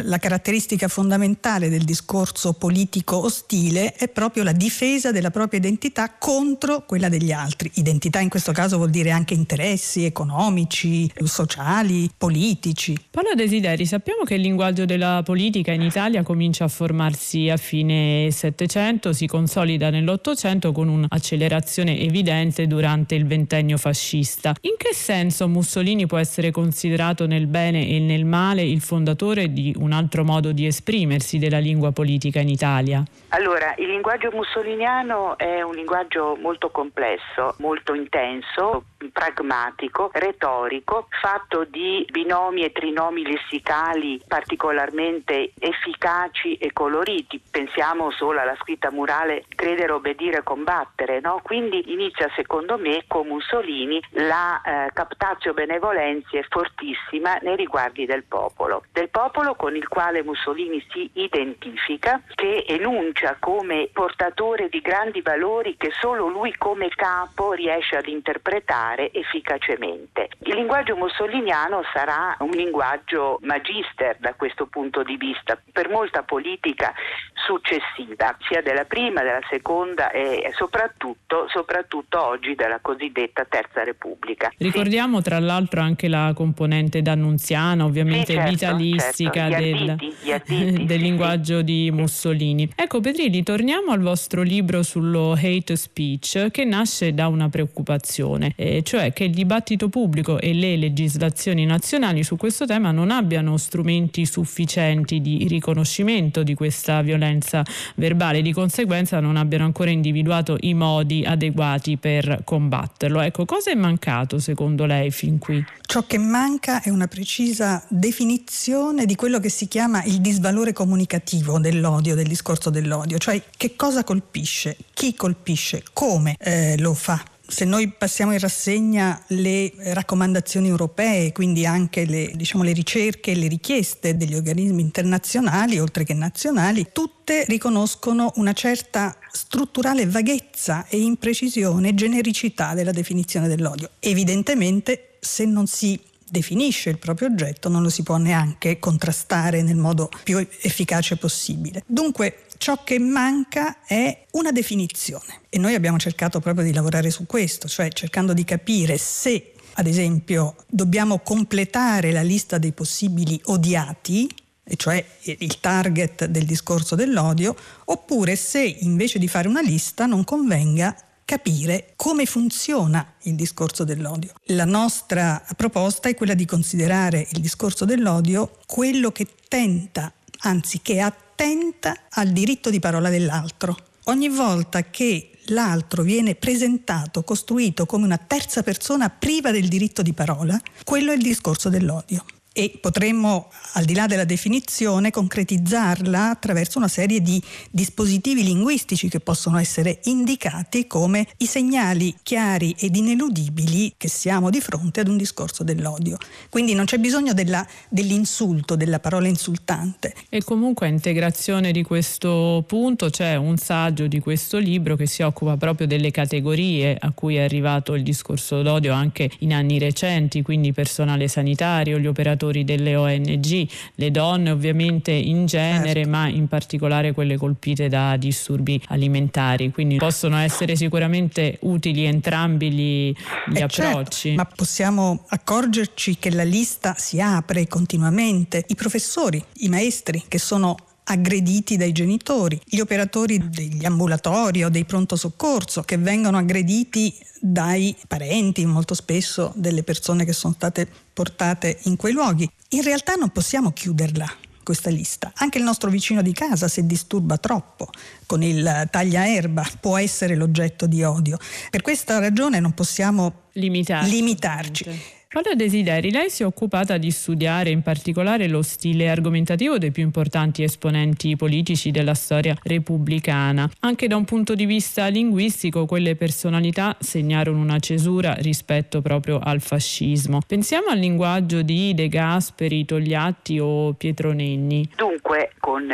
la 0.03 0.17
caratteristica 0.17 0.87
fondamentale 0.87 1.69
del 1.69 1.83
discorso 1.83 2.53
politico 2.53 3.23
ostile 3.23 3.93
è 3.93 4.07
proprio 4.07 4.43
la 4.43 4.51
difesa 4.51 5.11
della 5.11 5.31
propria 5.31 5.59
identità 5.59 6.15
contro 6.17 6.85
quella 6.85 7.09
degli 7.09 7.31
altri. 7.31 7.71
Identità 7.75 8.19
in 8.19 8.29
questo 8.29 8.51
caso 8.51 8.77
vuol 8.77 8.89
dire 8.89 9.11
anche 9.11 9.33
interessi 9.33 10.05
economici, 10.05 11.11
sociali, 11.23 12.09
politici. 12.17 12.95
Paolo 13.09 13.33
Desideri, 13.35 13.85
sappiamo 13.85 14.23
che 14.23 14.35
il 14.35 14.41
linguaggio 14.41 14.85
della 14.85 15.21
politica 15.23 15.71
in 15.71 15.81
Italia 15.81 16.23
comincia 16.23 16.65
a 16.65 16.67
formarsi 16.67 17.49
a 17.49 17.57
fine 17.57 18.29
Settecento, 18.31 19.13
si 19.13 19.27
consolida 19.27 19.89
nell'Ottocento 19.89 20.71
con 20.71 20.87
un'accelerazione 20.87 21.99
evidente 21.99 22.67
durante 22.67 23.15
il 23.15 23.25
ventennio 23.25 23.77
fascista. 23.77 24.55
In 24.61 24.75
che 24.77 24.93
senso 24.93 25.47
Mussolini 25.47 26.05
può 26.05 26.17
essere 26.17 26.51
considerato 26.51 27.25
nel 27.25 27.47
bene 27.47 27.87
e 27.87 27.99
nel 27.99 28.25
male 28.25 28.63
il 28.63 28.81
fondatore 28.81 29.40
di 29.47 29.73
un 29.77 29.91
altro 29.91 30.23
modo 30.23 30.51
di 30.51 30.65
esprimersi 30.65 31.37
della 31.37 31.59
lingua 31.59 31.91
politica 31.91 32.39
in 32.39 32.49
Italia? 32.49 33.03
Allora, 33.29 33.73
il 33.77 33.87
linguaggio 33.87 34.29
mussoliniano 34.33 35.37
è 35.37 35.61
un 35.61 35.73
linguaggio 35.73 36.37
molto 36.41 36.69
complesso, 36.69 37.55
molto 37.59 37.93
intenso, 37.93 38.83
pragmatico, 39.11 40.09
retorico, 40.13 41.07
fatto 41.09 41.63
di 41.63 42.05
binomi 42.11 42.63
e 42.63 42.71
trinomi 42.73 43.23
lessicali 43.23 44.21
particolarmente 44.27 45.53
efficaci 45.57 46.55
e 46.57 46.73
coloriti. 46.73 47.41
Pensiamo 47.49 48.11
solo 48.11 48.41
alla 48.41 48.57
scritta 48.59 48.91
murale 48.91 49.45
credere, 49.55 49.93
obbedire, 49.93 50.43
combattere, 50.43 51.21
no? 51.21 51.39
Quindi 51.41 51.93
inizia 51.93 52.29
secondo 52.35 52.77
me 52.77 53.05
con 53.07 53.27
Mussolini 53.27 54.01
la 54.11 54.61
eh, 54.61 54.91
captatio 54.93 55.53
benevolenzie 55.53 56.45
fortissima 56.49 57.37
nei 57.41 57.55
riguardi 57.55 58.05
del 58.05 58.23
popolo, 58.23 58.83
del 58.91 59.09
popolo 59.09 59.29
con 59.55 59.75
il 59.75 59.87
quale 59.87 60.23
Mussolini 60.23 60.83
si 60.91 61.09
identifica, 61.13 62.21
che 62.35 62.65
enuncia 62.67 63.37
come 63.39 63.89
portatore 63.91 64.69
di 64.69 64.81
grandi 64.81 65.21
valori 65.21 65.75
che 65.77 65.89
solo 65.99 66.27
lui 66.27 66.53
come 66.57 66.89
capo 66.89 67.53
riesce 67.53 67.95
ad 67.95 68.07
interpretare 68.07 69.11
efficacemente. 69.11 70.29
Il 70.39 70.55
linguaggio 70.55 70.95
mussoliniano 70.95 71.81
sarà 71.93 72.35
un 72.39 72.49
linguaggio 72.49 73.39
magister 73.41 74.17
da 74.19 74.33
questo 74.33 74.67
punto 74.67 75.01
di 75.03 75.15
vista 75.17 75.59
per 75.71 75.89
molta 75.89 76.23
politica 76.23 76.93
successiva, 77.33 78.35
sia 78.47 78.61
della 78.61 78.85
prima, 78.85 79.23
della 79.23 79.41
seconda 79.49 80.11
e 80.11 80.51
soprattutto, 80.55 81.47
soprattutto 81.47 82.23
oggi 82.23 82.53
della 82.55 82.79
cosiddetta 82.81 83.45
Terza 83.45 83.83
Repubblica. 83.83 84.51
Ricordiamo 84.57 85.21
tra 85.21 85.39
l'altro 85.39 85.81
anche 85.81 86.07
la 86.07 86.33
componente 86.35 87.01
d'annunziana, 87.01 87.83
ovviamente 87.83 88.25
sì, 88.25 88.33
certo, 88.33 88.49
vitalistica 88.49 89.10
certo. 89.13 89.39
del, 89.61 89.89
additi, 89.89 90.31
additi, 90.31 90.85
del 90.85 90.97
sì, 90.97 91.03
linguaggio 91.03 91.61
di 91.61 91.89
Mussolini. 91.91 92.69
Ecco 92.75 92.99
Petrini, 92.99 93.43
torniamo 93.43 93.91
al 93.91 93.99
vostro 93.99 94.41
libro 94.41 94.83
sullo 94.83 95.33
hate 95.33 95.75
speech 95.75 96.49
che 96.51 96.65
nasce 96.65 97.13
da 97.13 97.27
una 97.27 97.49
preoccupazione, 97.49 98.53
eh, 98.55 98.81
cioè 98.83 99.13
che 99.13 99.25
il 99.25 99.31
dibattito 99.31 99.89
pubblico 99.89 100.39
e 100.39 100.53
le 100.53 100.75
legislazioni 100.77 101.65
nazionali 101.65 102.23
su 102.23 102.35
questo 102.35 102.65
tema 102.65 102.91
non 102.91 103.11
abbiano 103.11 103.57
strumenti 103.57 104.25
sufficienti 104.25 105.21
di 105.21 105.47
riconoscimento 105.47 106.43
di 106.43 106.53
questa 106.53 107.01
violenza 107.01 107.63
verbale, 107.95 108.41
di 108.41 108.53
conseguenza 108.53 109.19
non 109.19 109.37
abbiano 109.37 109.65
ancora 109.65 109.89
individuato 109.89 110.57
i 110.61 110.73
modi 110.73 111.23
adeguati 111.25 111.97
per 111.97 112.41
combatterlo. 112.43 113.21
Ecco, 113.21 113.45
cosa 113.45 113.71
è 113.71 113.75
mancato 113.75 114.39
secondo 114.39 114.85
lei 114.85 115.11
fin 115.11 115.37
qui? 115.37 115.63
Ciò 115.81 116.03
che 116.03 116.17
manca 116.17 116.81
è 116.81 116.89
una 116.89 117.07
precisa 117.07 117.83
definizione 117.89 119.00
di 119.05 119.15
quello 119.15 119.39
che 119.39 119.49
si 119.49 119.67
chiama 119.67 120.03
il 120.03 120.21
disvalore 120.21 120.73
comunicativo 120.73 121.59
dell'odio, 121.59 122.15
del 122.15 122.27
discorso 122.27 122.69
dell'odio, 122.69 123.17
cioè 123.17 123.41
che 123.57 123.75
cosa 123.75 124.03
colpisce, 124.03 124.77
chi 124.93 125.15
colpisce, 125.15 125.83
come 125.93 126.35
eh, 126.39 126.77
lo 126.79 126.93
fa 126.93 127.23
se 127.51 127.65
noi 127.65 127.89
passiamo 127.89 128.31
in 128.31 128.39
rassegna 128.39 129.21
le 129.27 129.73
raccomandazioni 129.77 130.69
europee, 130.69 131.33
quindi 131.33 131.65
anche 131.65 132.05
le, 132.05 132.31
diciamo, 132.33 132.63
le 132.63 132.71
ricerche 132.71 133.31
e 133.31 133.35
le 133.35 133.47
richieste 133.47 134.15
degli 134.15 134.35
organismi 134.35 134.81
internazionali, 134.81 135.77
oltre 135.77 136.05
che 136.05 136.13
nazionali, 136.13 136.87
tutte 136.93 137.43
riconoscono 137.47 138.31
una 138.35 138.53
certa 138.53 139.15
strutturale 139.31 140.05
vaghezza 140.05 140.85
e 140.87 141.01
imprecisione, 141.01 141.93
genericità 141.93 142.73
della 142.73 142.91
definizione 142.91 143.49
dell'odio. 143.49 143.89
Evidentemente 143.99 145.17
se 145.19 145.45
non 145.45 145.67
si 145.67 145.99
definisce 146.31 146.89
il 146.89 146.97
proprio 146.97 147.27
oggetto 147.27 147.67
non 147.67 147.83
lo 147.83 147.89
si 147.89 148.03
può 148.03 148.15
neanche 148.15 148.79
contrastare 148.79 149.61
nel 149.61 149.75
modo 149.75 150.09
più 150.23 150.37
efficace 150.61 151.17
possibile. 151.17 151.83
Dunque 151.85 152.45
ciò 152.57 152.83
che 152.83 152.99
manca 152.99 153.83
è 153.85 154.25
una 154.31 154.51
definizione 154.51 155.41
e 155.49 155.57
noi 155.59 155.73
abbiamo 155.73 155.97
cercato 155.97 156.39
proprio 156.39 156.63
di 156.63 156.73
lavorare 156.73 157.09
su 157.09 157.25
questo, 157.25 157.67
cioè 157.67 157.89
cercando 157.89 158.33
di 158.33 158.45
capire 158.45 158.97
se 158.97 159.53
ad 159.73 159.87
esempio 159.87 160.55
dobbiamo 160.67 161.19
completare 161.19 162.11
la 162.11 162.23
lista 162.23 162.57
dei 162.57 162.71
possibili 162.71 163.39
odiati 163.45 164.29
e 164.63 164.75
cioè 164.77 165.03
il 165.23 165.59
target 165.59 166.25
del 166.25 166.45
discorso 166.45 166.95
dell'odio, 166.95 167.55
oppure 167.85 168.37
se 168.37 168.61
invece 168.61 169.19
di 169.19 169.27
fare 169.27 169.49
una 169.49 169.61
lista 169.61 170.05
non 170.05 170.23
convenga 170.23 170.95
capire 171.25 171.93
come 171.95 172.25
funziona 172.25 173.13
il 173.23 173.35
discorso 173.35 173.83
dell'odio. 173.83 174.33
La 174.47 174.65
nostra 174.65 175.43
proposta 175.55 176.09
è 176.09 176.15
quella 176.15 176.33
di 176.33 176.45
considerare 176.45 177.27
il 177.31 177.41
discorso 177.41 177.85
dell'odio 177.85 178.57
quello 178.65 179.11
che 179.11 179.27
tenta, 179.47 180.11
anzi 180.39 180.81
che 180.81 180.99
attenta 180.99 181.95
al 182.09 182.29
diritto 182.29 182.69
di 182.69 182.79
parola 182.79 183.09
dell'altro. 183.09 183.77
Ogni 184.05 184.29
volta 184.29 184.89
che 184.89 185.31
l'altro 185.45 186.03
viene 186.03 186.35
presentato, 186.35 187.23
costruito 187.23 187.85
come 187.85 188.05
una 188.05 188.17
terza 188.17 188.63
persona 188.63 189.09
priva 189.09 189.51
del 189.51 189.67
diritto 189.67 190.01
di 190.01 190.13
parola, 190.13 190.59
quello 190.83 191.11
è 191.11 191.15
il 191.15 191.21
discorso 191.21 191.69
dell'odio 191.69 192.25
e 192.53 192.77
potremmo, 192.81 193.49
al 193.73 193.85
di 193.85 193.93
là 193.93 194.07
della 194.07 194.25
definizione, 194.25 195.09
concretizzarla 195.09 196.31
attraverso 196.31 196.79
una 196.79 196.89
serie 196.89 197.21
di 197.21 197.41
dispositivi 197.69 198.43
linguistici 198.43 199.07
che 199.07 199.21
possono 199.21 199.57
essere 199.57 199.99
indicati 200.03 200.85
come 200.85 201.27
i 201.37 201.45
segnali 201.45 202.13
chiari 202.21 202.75
ed 202.77 202.95
ineludibili 202.95 203.93
che 203.95 204.09
siamo 204.09 204.49
di 204.49 204.59
fronte 204.59 204.99
ad 204.99 205.07
un 205.07 205.15
discorso 205.15 205.63
dell'odio. 205.63 206.17
Quindi 206.49 206.73
non 206.73 206.85
c'è 206.85 206.97
bisogno 206.97 207.33
della, 207.33 207.65
dell'insulto, 207.87 208.75
della 208.75 208.99
parola 208.99 209.27
insultante. 209.27 210.13
E 210.27 210.43
comunque 210.43 210.87
a 210.87 210.89
integrazione 210.89 211.71
di 211.71 211.83
questo 211.83 212.65
punto 212.67 213.09
c'è 213.09 213.35
un 213.37 213.55
saggio 213.57 214.07
di 214.07 214.19
questo 214.19 214.57
libro 214.57 214.97
che 214.97 215.05
si 215.05 215.21
occupa 215.21 215.55
proprio 215.55 215.87
delle 215.87 216.11
categorie 216.11 216.97
a 216.99 217.11
cui 217.11 217.35
è 217.35 217.43
arrivato 217.43 217.93
il 217.93 218.03
discorso 218.03 218.61
d'odio 218.61 218.91
anche 218.91 219.31
in 219.39 219.53
anni 219.53 219.79
recenti, 219.79 220.41
quindi 220.41 220.73
personale 220.73 221.29
sanitario, 221.29 221.97
gli 221.97 222.07
operatori 222.07 222.39
delle 222.49 222.95
ONG, 222.95 223.67
le 223.95 224.11
donne 224.11 224.51
ovviamente 224.51 225.11
in 225.11 225.45
genere, 225.45 226.01
certo. 226.01 226.09
ma 226.09 226.27
in 226.27 226.47
particolare 226.47 227.13
quelle 227.13 227.37
colpite 227.37 227.87
da 227.87 228.17
disturbi 228.17 228.81
alimentari. 228.87 229.71
Quindi 229.71 229.97
possono 229.97 230.37
essere 230.37 230.75
sicuramente 230.75 231.57
utili 231.61 232.05
entrambi 232.05 232.71
gli, 232.71 233.13
gli 233.47 233.57
eh 233.57 233.61
approcci. 233.61 234.29
Certo, 234.29 234.35
ma 234.35 234.45
possiamo 234.45 235.25
accorgerci 235.27 236.17
che 236.17 236.31
la 236.31 236.43
lista 236.43 236.95
si 236.97 237.21
apre 237.21 237.67
continuamente. 237.67 238.65
I 238.67 238.75
professori, 238.75 239.43
i 239.59 239.69
maestri 239.69 240.23
che 240.27 240.39
sono 240.39 240.75
aggrediti 241.03 241.77
dai 241.77 241.91
genitori, 241.91 242.59
gli 242.65 242.79
operatori 242.79 243.49
degli 243.49 243.85
ambulatori 243.85 244.63
o 244.63 244.69
dei 244.69 244.85
pronto 244.85 245.15
soccorso 245.15 245.81
che 245.81 245.97
vengono 245.97 246.37
aggrediti 246.37 247.13
dai 247.39 247.95
parenti, 248.07 248.65
molto 248.65 248.93
spesso 248.93 249.51
delle 249.55 249.83
persone 249.83 250.25
che 250.25 250.33
sono 250.33 250.53
state 250.53 250.87
portate 251.13 251.79
in 251.83 251.95
quei 251.95 252.13
luoghi. 252.13 252.49
In 252.69 252.83
realtà 252.83 253.15
non 253.15 253.29
possiamo 253.29 253.71
chiuderla 253.71 254.29
questa 254.63 254.89
lista. 254.89 255.31
Anche 255.35 255.57
il 255.57 255.63
nostro 255.63 255.89
vicino 255.89 256.21
di 256.21 256.33
casa, 256.33 256.67
se 256.67 256.85
disturba 256.85 257.37
troppo 257.37 257.89
con 258.25 258.43
il 258.43 258.87
tagliaerba, 258.89 259.67
può 259.79 259.97
essere 259.97 260.35
l'oggetto 260.35 260.85
di 260.85 261.03
odio. 261.03 261.37
Per 261.69 261.81
questa 261.81 262.19
ragione 262.19 262.59
non 262.59 262.73
possiamo 262.73 263.49
limitarci. 263.53 264.09
limitarci. 264.09 265.01
Paola 265.33 265.53
Desideri, 265.55 266.11
lei 266.11 266.29
si 266.29 266.43
è 266.43 266.45
occupata 266.45 266.97
di 266.97 267.09
studiare 267.09 267.69
in 267.69 267.81
particolare 267.83 268.49
lo 268.49 268.61
stile 268.61 269.07
argomentativo 269.07 269.77
dei 269.77 269.89
più 269.89 270.03
importanti 270.03 270.61
esponenti 270.61 271.37
politici 271.37 271.89
della 271.89 272.15
storia 272.15 272.53
repubblicana. 272.61 273.69
Anche 273.79 274.07
da 274.09 274.17
un 274.17 274.25
punto 274.25 274.55
di 274.55 274.65
vista 274.65 275.07
linguistico, 275.07 275.85
quelle 275.85 276.17
personalità 276.17 276.97
segnarono 276.99 277.61
una 277.61 277.79
cesura 277.79 278.33
rispetto 278.39 279.01
proprio 279.01 279.39
al 279.41 279.61
fascismo. 279.61 280.39
Pensiamo 280.45 280.87
al 280.89 280.97
linguaggio 280.97 281.61
di 281.61 281.93
De 281.93 282.09
Gasperi, 282.09 282.83
Togliatti 282.83 283.57
o 283.57 283.93
Pietro 283.93 284.33
Nenni. 284.33 284.89
Dunque, 284.97 285.53
con 285.59 285.87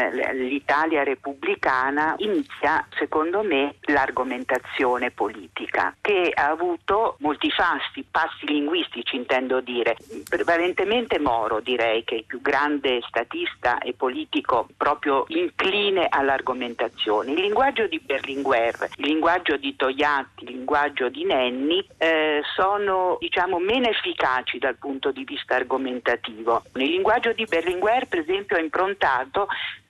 l'Italia 0.49 1.03
repubblicana 1.03 2.15
inizia, 2.17 2.83
secondo 2.97 3.43
me, 3.43 3.75
l'argomentazione 3.81 5.11
politica, 5.11 5.95
che 6.01 6.31
ha 6.33 6.49
avuto 6.49 7.17
molti 7.19 7.51
fasti, 7.51 8.03
passi 8.09 8.47
linguistici 8.47 9.25
intendo 9.27 9.59
dire. 9.59 9.97
Prevalentemente 10.27 11.19
Moro 11.19 11.59
direi 11.59 12.05
che 12.05 12.15
è 12.15 12.17
il 12.19 12.23
più 12.23 12.41
grande 12.41 13.01
statista 13.07 13.77
e 13.79 13.93
politico 13.93 14.69
proprio 14.77 15.25
incline 15.27 16.07
all'argomentazione. 16.09 17.33
Il 17.33 17.41
linguaggio 17.41 17.87
di 17.87 17.99
Berlinguer, 17.99 18.89
il 18.95 19.05
linguaggio 19.05 19.57
di 19.57 19.75
Togliatti, 19.75 20.45
il 20.45 20.51
linguaggio 20.51 21.09
di 21.09 21.25
Nenni 21.25 21.85
eh, 21.97 22.41
sono 22.55 23.17
diciamo 23.19 23.59
meno 23.59 23.89
efficaci 23.89 24.57
dal 24.57 24.77
punto 24.77 25.11
di 25.11 25.25
vista 25.25 25.55
argomentativo. 25.55 26.63
Il 26.75 26.89
linguaggio 26.89 27.33
di 27.33 27.43
Berlinguer 27.43 28.07
per 28.07 28.19
esempio 28.19 28.55
è 28.55 28.61
improntato 28.61 29.47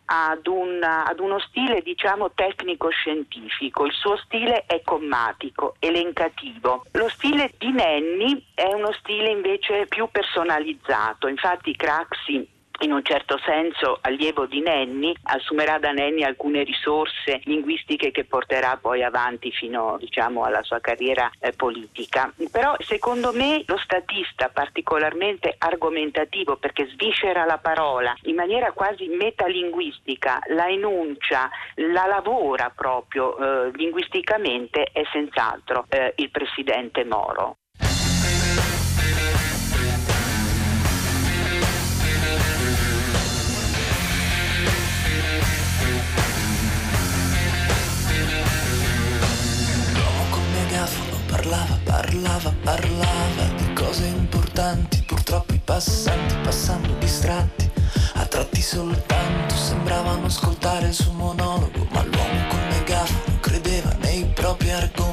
ad, 0.09 0.47
un, 0.47 0.81
ad, 0.83 1.19
uno 1.19 1.39
stile 1.39 1.81
diciamo 1.81 2.31
tecnico-scientifico, 2.33 3.85
il 3.85 3.93
suo 3.93 4.17
stile 4.17 4.65
è 4.65 4.81
commatico, 4.83 5.75
elencativo. 5.79 6.85
Lo 6.91 7.09
stile 7.09 7.53
di 7.57 7.71
Nenni 7.71 8.45
è 8.53 8.71
uno 8.73 8.91
stile 8.93 9.29
invece 9.29 9.85
più 9.87 10.07
personalizzato, 10.11 11.27
infatti 11.27 11.75
Craxi 11.75 12.55
in 12.79 12.91
un 12.91 13.03
certo 13.03 13.39
senso 13.43 13.99
allievo 14.01 14.45
di 14.45 14.61
Nenni, 14.61 15.15
assumerà 15.23 15.79
da 15.79 15.91
Nenni 15.91 16.23
alcune 16.23 16.63
risorse 16.63 17.41
linguistiche 17.43 18.11
che 18.11 18.25
porterà 18.25 18.77
poi 18.77 19.03
avanti 19.03 19.51
fino 19.51 19.97
diciamo, 19.99 20.43
alla 20.43 20.63
sua 20.63 20.79
carriera 20.79 21.29
eh, 21.39 21.53
politica. 21.53 22.31
Però 22.51 22.75
secondo 22.79 23.31
me 23.33 23.63
lo 23.65 23.77
statista 23.77 24.49
particolarmente 24.49 25.55
argomentativo 25.57 26.57
perché 26.57 26.87
sviscera 26.87 27.45
la 27.45 27.57
parola 27.57 28.15
in 28.23 28.35
maniera 28.35 28.71
quasi 28.71 29.07
metalinguistica, 29.07 30.39
la 30.49 30.67
enuncia, 30.67 31.49
la 31.75 32.05
lavora 32.05 32.71
proprio 32.75 33.37
eh, 33.37 33.71
linguisticamente 33.73 34.83
è 34.91 35.03
senz'altro 35.11 35.85
eh, 35.89 36.13
il 36.17 36.29
presidente 36.29 37.03
Moro. 37.03 37.57
Passanti 55.77 56.33
passando 56.41 56.91
distratti, 56.97 57.69
a 58.15 58.25
tratti 58.25 58.63
soltanto 58.63 59.53
sembravano 59.53 60.25
ascoltare 60.25 60.87
il 60.87 60.93
suo 60.95 61.11
monologo, 61.11 61.85
ma 61.91 62.03
l'uomo 62.03 62.47
col 62.49 62.67
megafono 62.71 63.37
credeva 63.39 63.95
nei 64.01 64.25
propri 64.25 64.71
argomenti, 64.71 65.06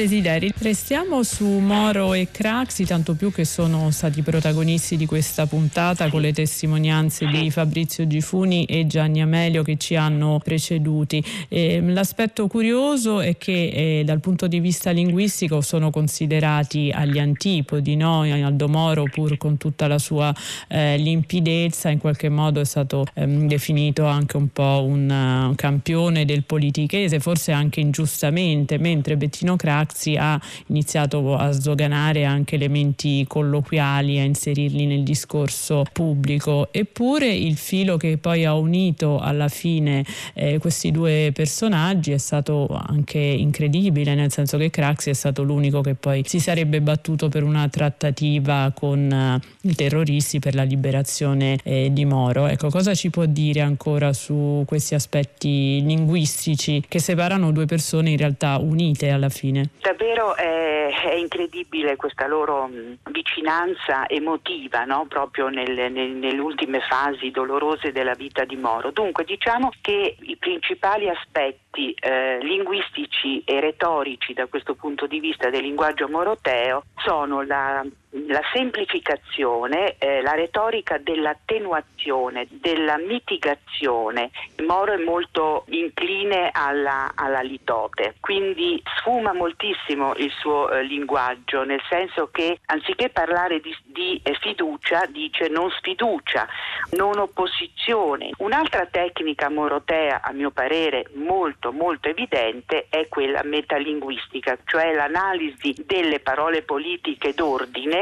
Desideri, 0.00 0.50
restiamo 0.62 1.22
su 1.22 1.46
Moro 1.46 2.12
e 2.12 2.28
Craxi, 2.30 2.84
tanto 2.84 3.14
più 3.14 3.32
che 3.32 3.46
sono 3.46 3.90
stati 3.90 4.20
protagonisti 4.20 4.98
di 4.98 5.06
questa 5.06 5.46
puntata 5.46 6.10
con 6.10 6.20
le 6.20 6.34
testimonianze 6.34 7.26
di 7.26 7.50
Fabrizio 7.50 8.06
Gifuni 8.06 8.66
e 8.66 8.86
Gianni 8.86 9.22
Amelio 9.22 9.62
che 9.62 9.78
ci 9.78 9.96
hanno 9.96 10.38
preceduti. 10.44 11.24
Eh, 11.48 11.80
l'aspetto 11.80 12.46
curioso 12.46 13.20
è 13.20 13.38
che 13.38 14.00
eh, 14.00 14.04
dal 14.04 14.20
punto 14.20 14.48
di 14.48 14.60
vista 14.60 14.90
linguistico 14.90 15.62
sono 15.62 15.90
considerati 15.90 16.90
agli 16.92 17.18
antipodi, 17.18 17.96
no? 17.96 18.22
Aldo 18.22 18.68
Moro 18.68 19.04
pur 19.04 19.38
con 19.38 19.56
tutta 19.56 19.86
la 19.86 19.98
sua 19.98 20.34
eh, 20.68 20.98
limpidezza 20.98 21.88
in 21.88 21.98
qualche 21.98 22.28
modo 22.28 22.60
è 22.60 22.64
stato 22.64 23.06
ehm, 23.14 23.48
definito 23.48 24.04
anche 24.04 24.36
un 24.36 24.48
po' 24.48 24.84
un 24.86 25.48
uh, 25.50 25.54
campione 25.54 26.26
del 26.26 26.44
politichese, 26.44 27.18
forse 27.18 27.52
anche 27.52 27.80
ingiustamente, 27.80 28.76
mentre 28.76 29.16
Bettino 29.16 29.56
Craxi 29.56 30.16
ha 30.16 30.38
iniziato 30.66 31.36
a 31.36 31.50
sdoganare 31.50 32.24
anche 32.24 32.56
elementi 32.56 33.24
colloquiali, 33.26 34.18
a 34.18 34.24
inserirli 34.24 34.86
nel 34.86 35.02
discorso 35.02 35.84
pubblico. 35.92 36.68
Eppure 36.72 37.26
il 37.26 37.56
filo 37.56 37.96
che 37.96 38.18
poi 38.18 38.44
ha 38.44 38.54
unito 38.54 39.18
alla 39.18 39.48
fine 39.48 40.04
eh, 40.34 40.58
questi 40.58 40.90
due 40.90 41.30
personaggi 41.32 42.12
è 42.12 42.18
stato 42.18 42.66
anche 42.68 43.18
incredibile, 43.18 44.14
nel 44.14 44.30
senso 44.30 44.56
che 44.58 44.70
Craxi 44.70 45.10
è 45.10 45.14
stato 45.14 45.42
l'unico 45.42 45.80
che 45.80 45.94
poi 45.94 46.22
si 46.26 46.40
sarebbe 46.40 46.80
battuto 46.80 47.28
per 47.28 47.42
una 47.42 47.68
trattativa 47.68 48.72
con 48.74 49.40
uh, 49.42 49.68
i 49.68 49.74
terroristi 49.74 50.38
per 50.38 50.54
la 50.54 50.62
liberazione 50.62 51.58
eh, 51.62 51.88
di 51.92 52.04
Moro. 52.04 52.46
Ecco, 52.46 52.68
cosa 52.70 52.94
ci 52.94 53.10
può 53.10 53.24
dire 53.26 53.60
ancora 53.60 54.12
su 54.12 54.64
questi 54.66 54.94
aspetti 54.94 55.82
linguistici 55.84 56.82
che 56.86 56.98
separano 56.98 57.52
due 57.52 57.66
persone 57.66 58.10
in 58.10 58.16
realtà 58.16 58.58
unite 58.58 59.10
alla 59.10 59.28
fine? 59.28 59.70
Davvero 59.80 60.36
è, 60.40 60.88
è 61.10 61.14
incredibile 61.14 61.96
questa 61.96 62.26
loro 62.26 62.66
mh, 62.66 62.98
vicinanza 63.10 64.08
emotiva, 64.08 64.84
no? 64.84 65.04
proprio 65.06 65.48
nel, 65.48 65.92
nel, 65.92 66.10
nelle 66.12 66.40
ultime 66.40 66.80
fasi 66.80 67.30
dolorose 67.30 67.92
della 67.92 68.14
vita 68.14 68.44
di 68.44 68.56
Moro. 68.56 68.90
Dunque 68.90 69.24
diciamo 69.24 69.70
che 69.82 70.16
i 70.18 70.36
principali 70.36 71.08
aspetti 71.08 71.92
eh, 71.92 72.38
linguistici 72.40 73.42
e 73.44 73.60
retorici 73.60 74.32
da 74.32 74.46
questo 74.46 74.74
punto 74.74 75.06
di 75.06 75.20
vista 75.20 75.50
del 75.50 75.62
linguaggio 75.62 76.08
moroteo 76.08 76.84
sono 76.96 77.42
la 77.42 77.84
la 78.10 78.42
semplificazione, 78.52 79.96
eh, 79.98 80.20
la 80.22 80.32
retorica 80.32 80.98
dell'attenuazione, 80.98 82.46
della 82.50 82.98
mitigazione. 82.98 84.30
Moro 84.66 84.92
è 84.92 84.96
molto 84.96 85.64
incline 85.68 86.50
alla, 86.52 87.12
alla 87.14 87.40
litote, 87.40 88.16
quindi 88.20 88.82
sfuma 88.96 89.32
moltissimo 89.32 90.14
il 90.16 90.30
suo 90.32 90.70
eh, 90.70 90.82
linguaggio, 90.82 91.62
nel 91.62 91.82
senso 91.88 92.30
che 92.32 92.58
anziché 92.66 93.10
parlare 93.10 93.60
di, 93.60 93.76
di 93.84 94.20
eh, 94.24 94.36
fiducia 94.40 95.06
dice 95.06 95.48
non 95.48 95.70
sfiducia, 95.70 96.48
non 96.92 97.18
opposizione. 97.18 98.30
Un'altra 98.38 98.86
tecnica 98.86 99.48
morotea, 99.48 100.20
a 100.22 100.32
mio 100.32 100.50
parere 100.50 101.06
molto 101.14 101.72
molto 101.72 102.08
evidente, 102.08 102.86
è 102.88 103.06
quella 103.08 103.42
metalinguistica, 103.44 104.58
cioè 104.64 104.94
l'analisi 104.94 105.74
delle 105.86 106.18
parole 106.18 106.62
politiche 106.62 107.34
d'ordine 107.34 107.99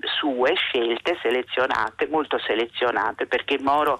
sue 0.00 0.54
scelte 0.54 1.18
selezionate, 1.22 2.08
molto 2.08 2.38
selezionate, 2.38 3.26
perché 3.26 3.58
Moro 3.60 3.98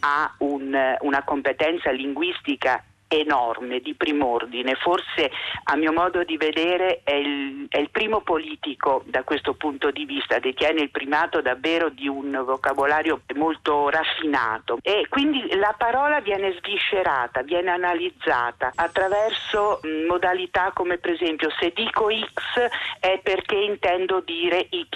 ha 0.00 0.34
un, 0.38 0.96
una 1.00 1.24
competenza 1.24 1.90
linguistica 1.90 2.82
enorme, 3.08 3.80
di 3.80 3.94
prim'ordine, 3.94 4.74
forse 4.74 5.30
a 5.64 5.76
mio 5.76 5.92
modo 5.92 6.22
di 6.24 6.36
vedere 6.36 7.00
è 7.02 7.14
il, 7.14 7.66
è 7.68 7.78
il, 7.78 7.90
primo 7.90 8.20
politico 8.20 9.02
da 9.06 9.24
questo 9.24 9.54
punto 9.54 9.90
di 9.90 10.04
vista, 10.04 10.38
detiene 10.38 10.82
il 10.82 10.90
primato 10.90 11.40
davvero 11.40 11.88
di 11.88 12.06
un 12.06 12.42
vocabolario 12.44 13.22
molto 13.34 13.88
raffinato. 13.88 14.78
E 14.82 15.06
quindi 15.08 15.56
la 15.56 15.74
parola 15.76 16.20
viene 16.20 16.54
sviscerata, 16.58 17.42
viene 17.42 17.70
analizzata 17.70 18.72
attraverso 18.74 19.80
mh, 19.82 20.06
modalità 20.06 20.70
come 20.74 20.98
per 20.98 21.12
esempio 21.12 21.50
se 21.58 21.72
dico 21.74 22.08
X 22.08 22.68
è 23.00 23.20
perché 23.22 23.56
intendo 23.56 24.20
dire 24.20 24.66
Y, 24.70 24.86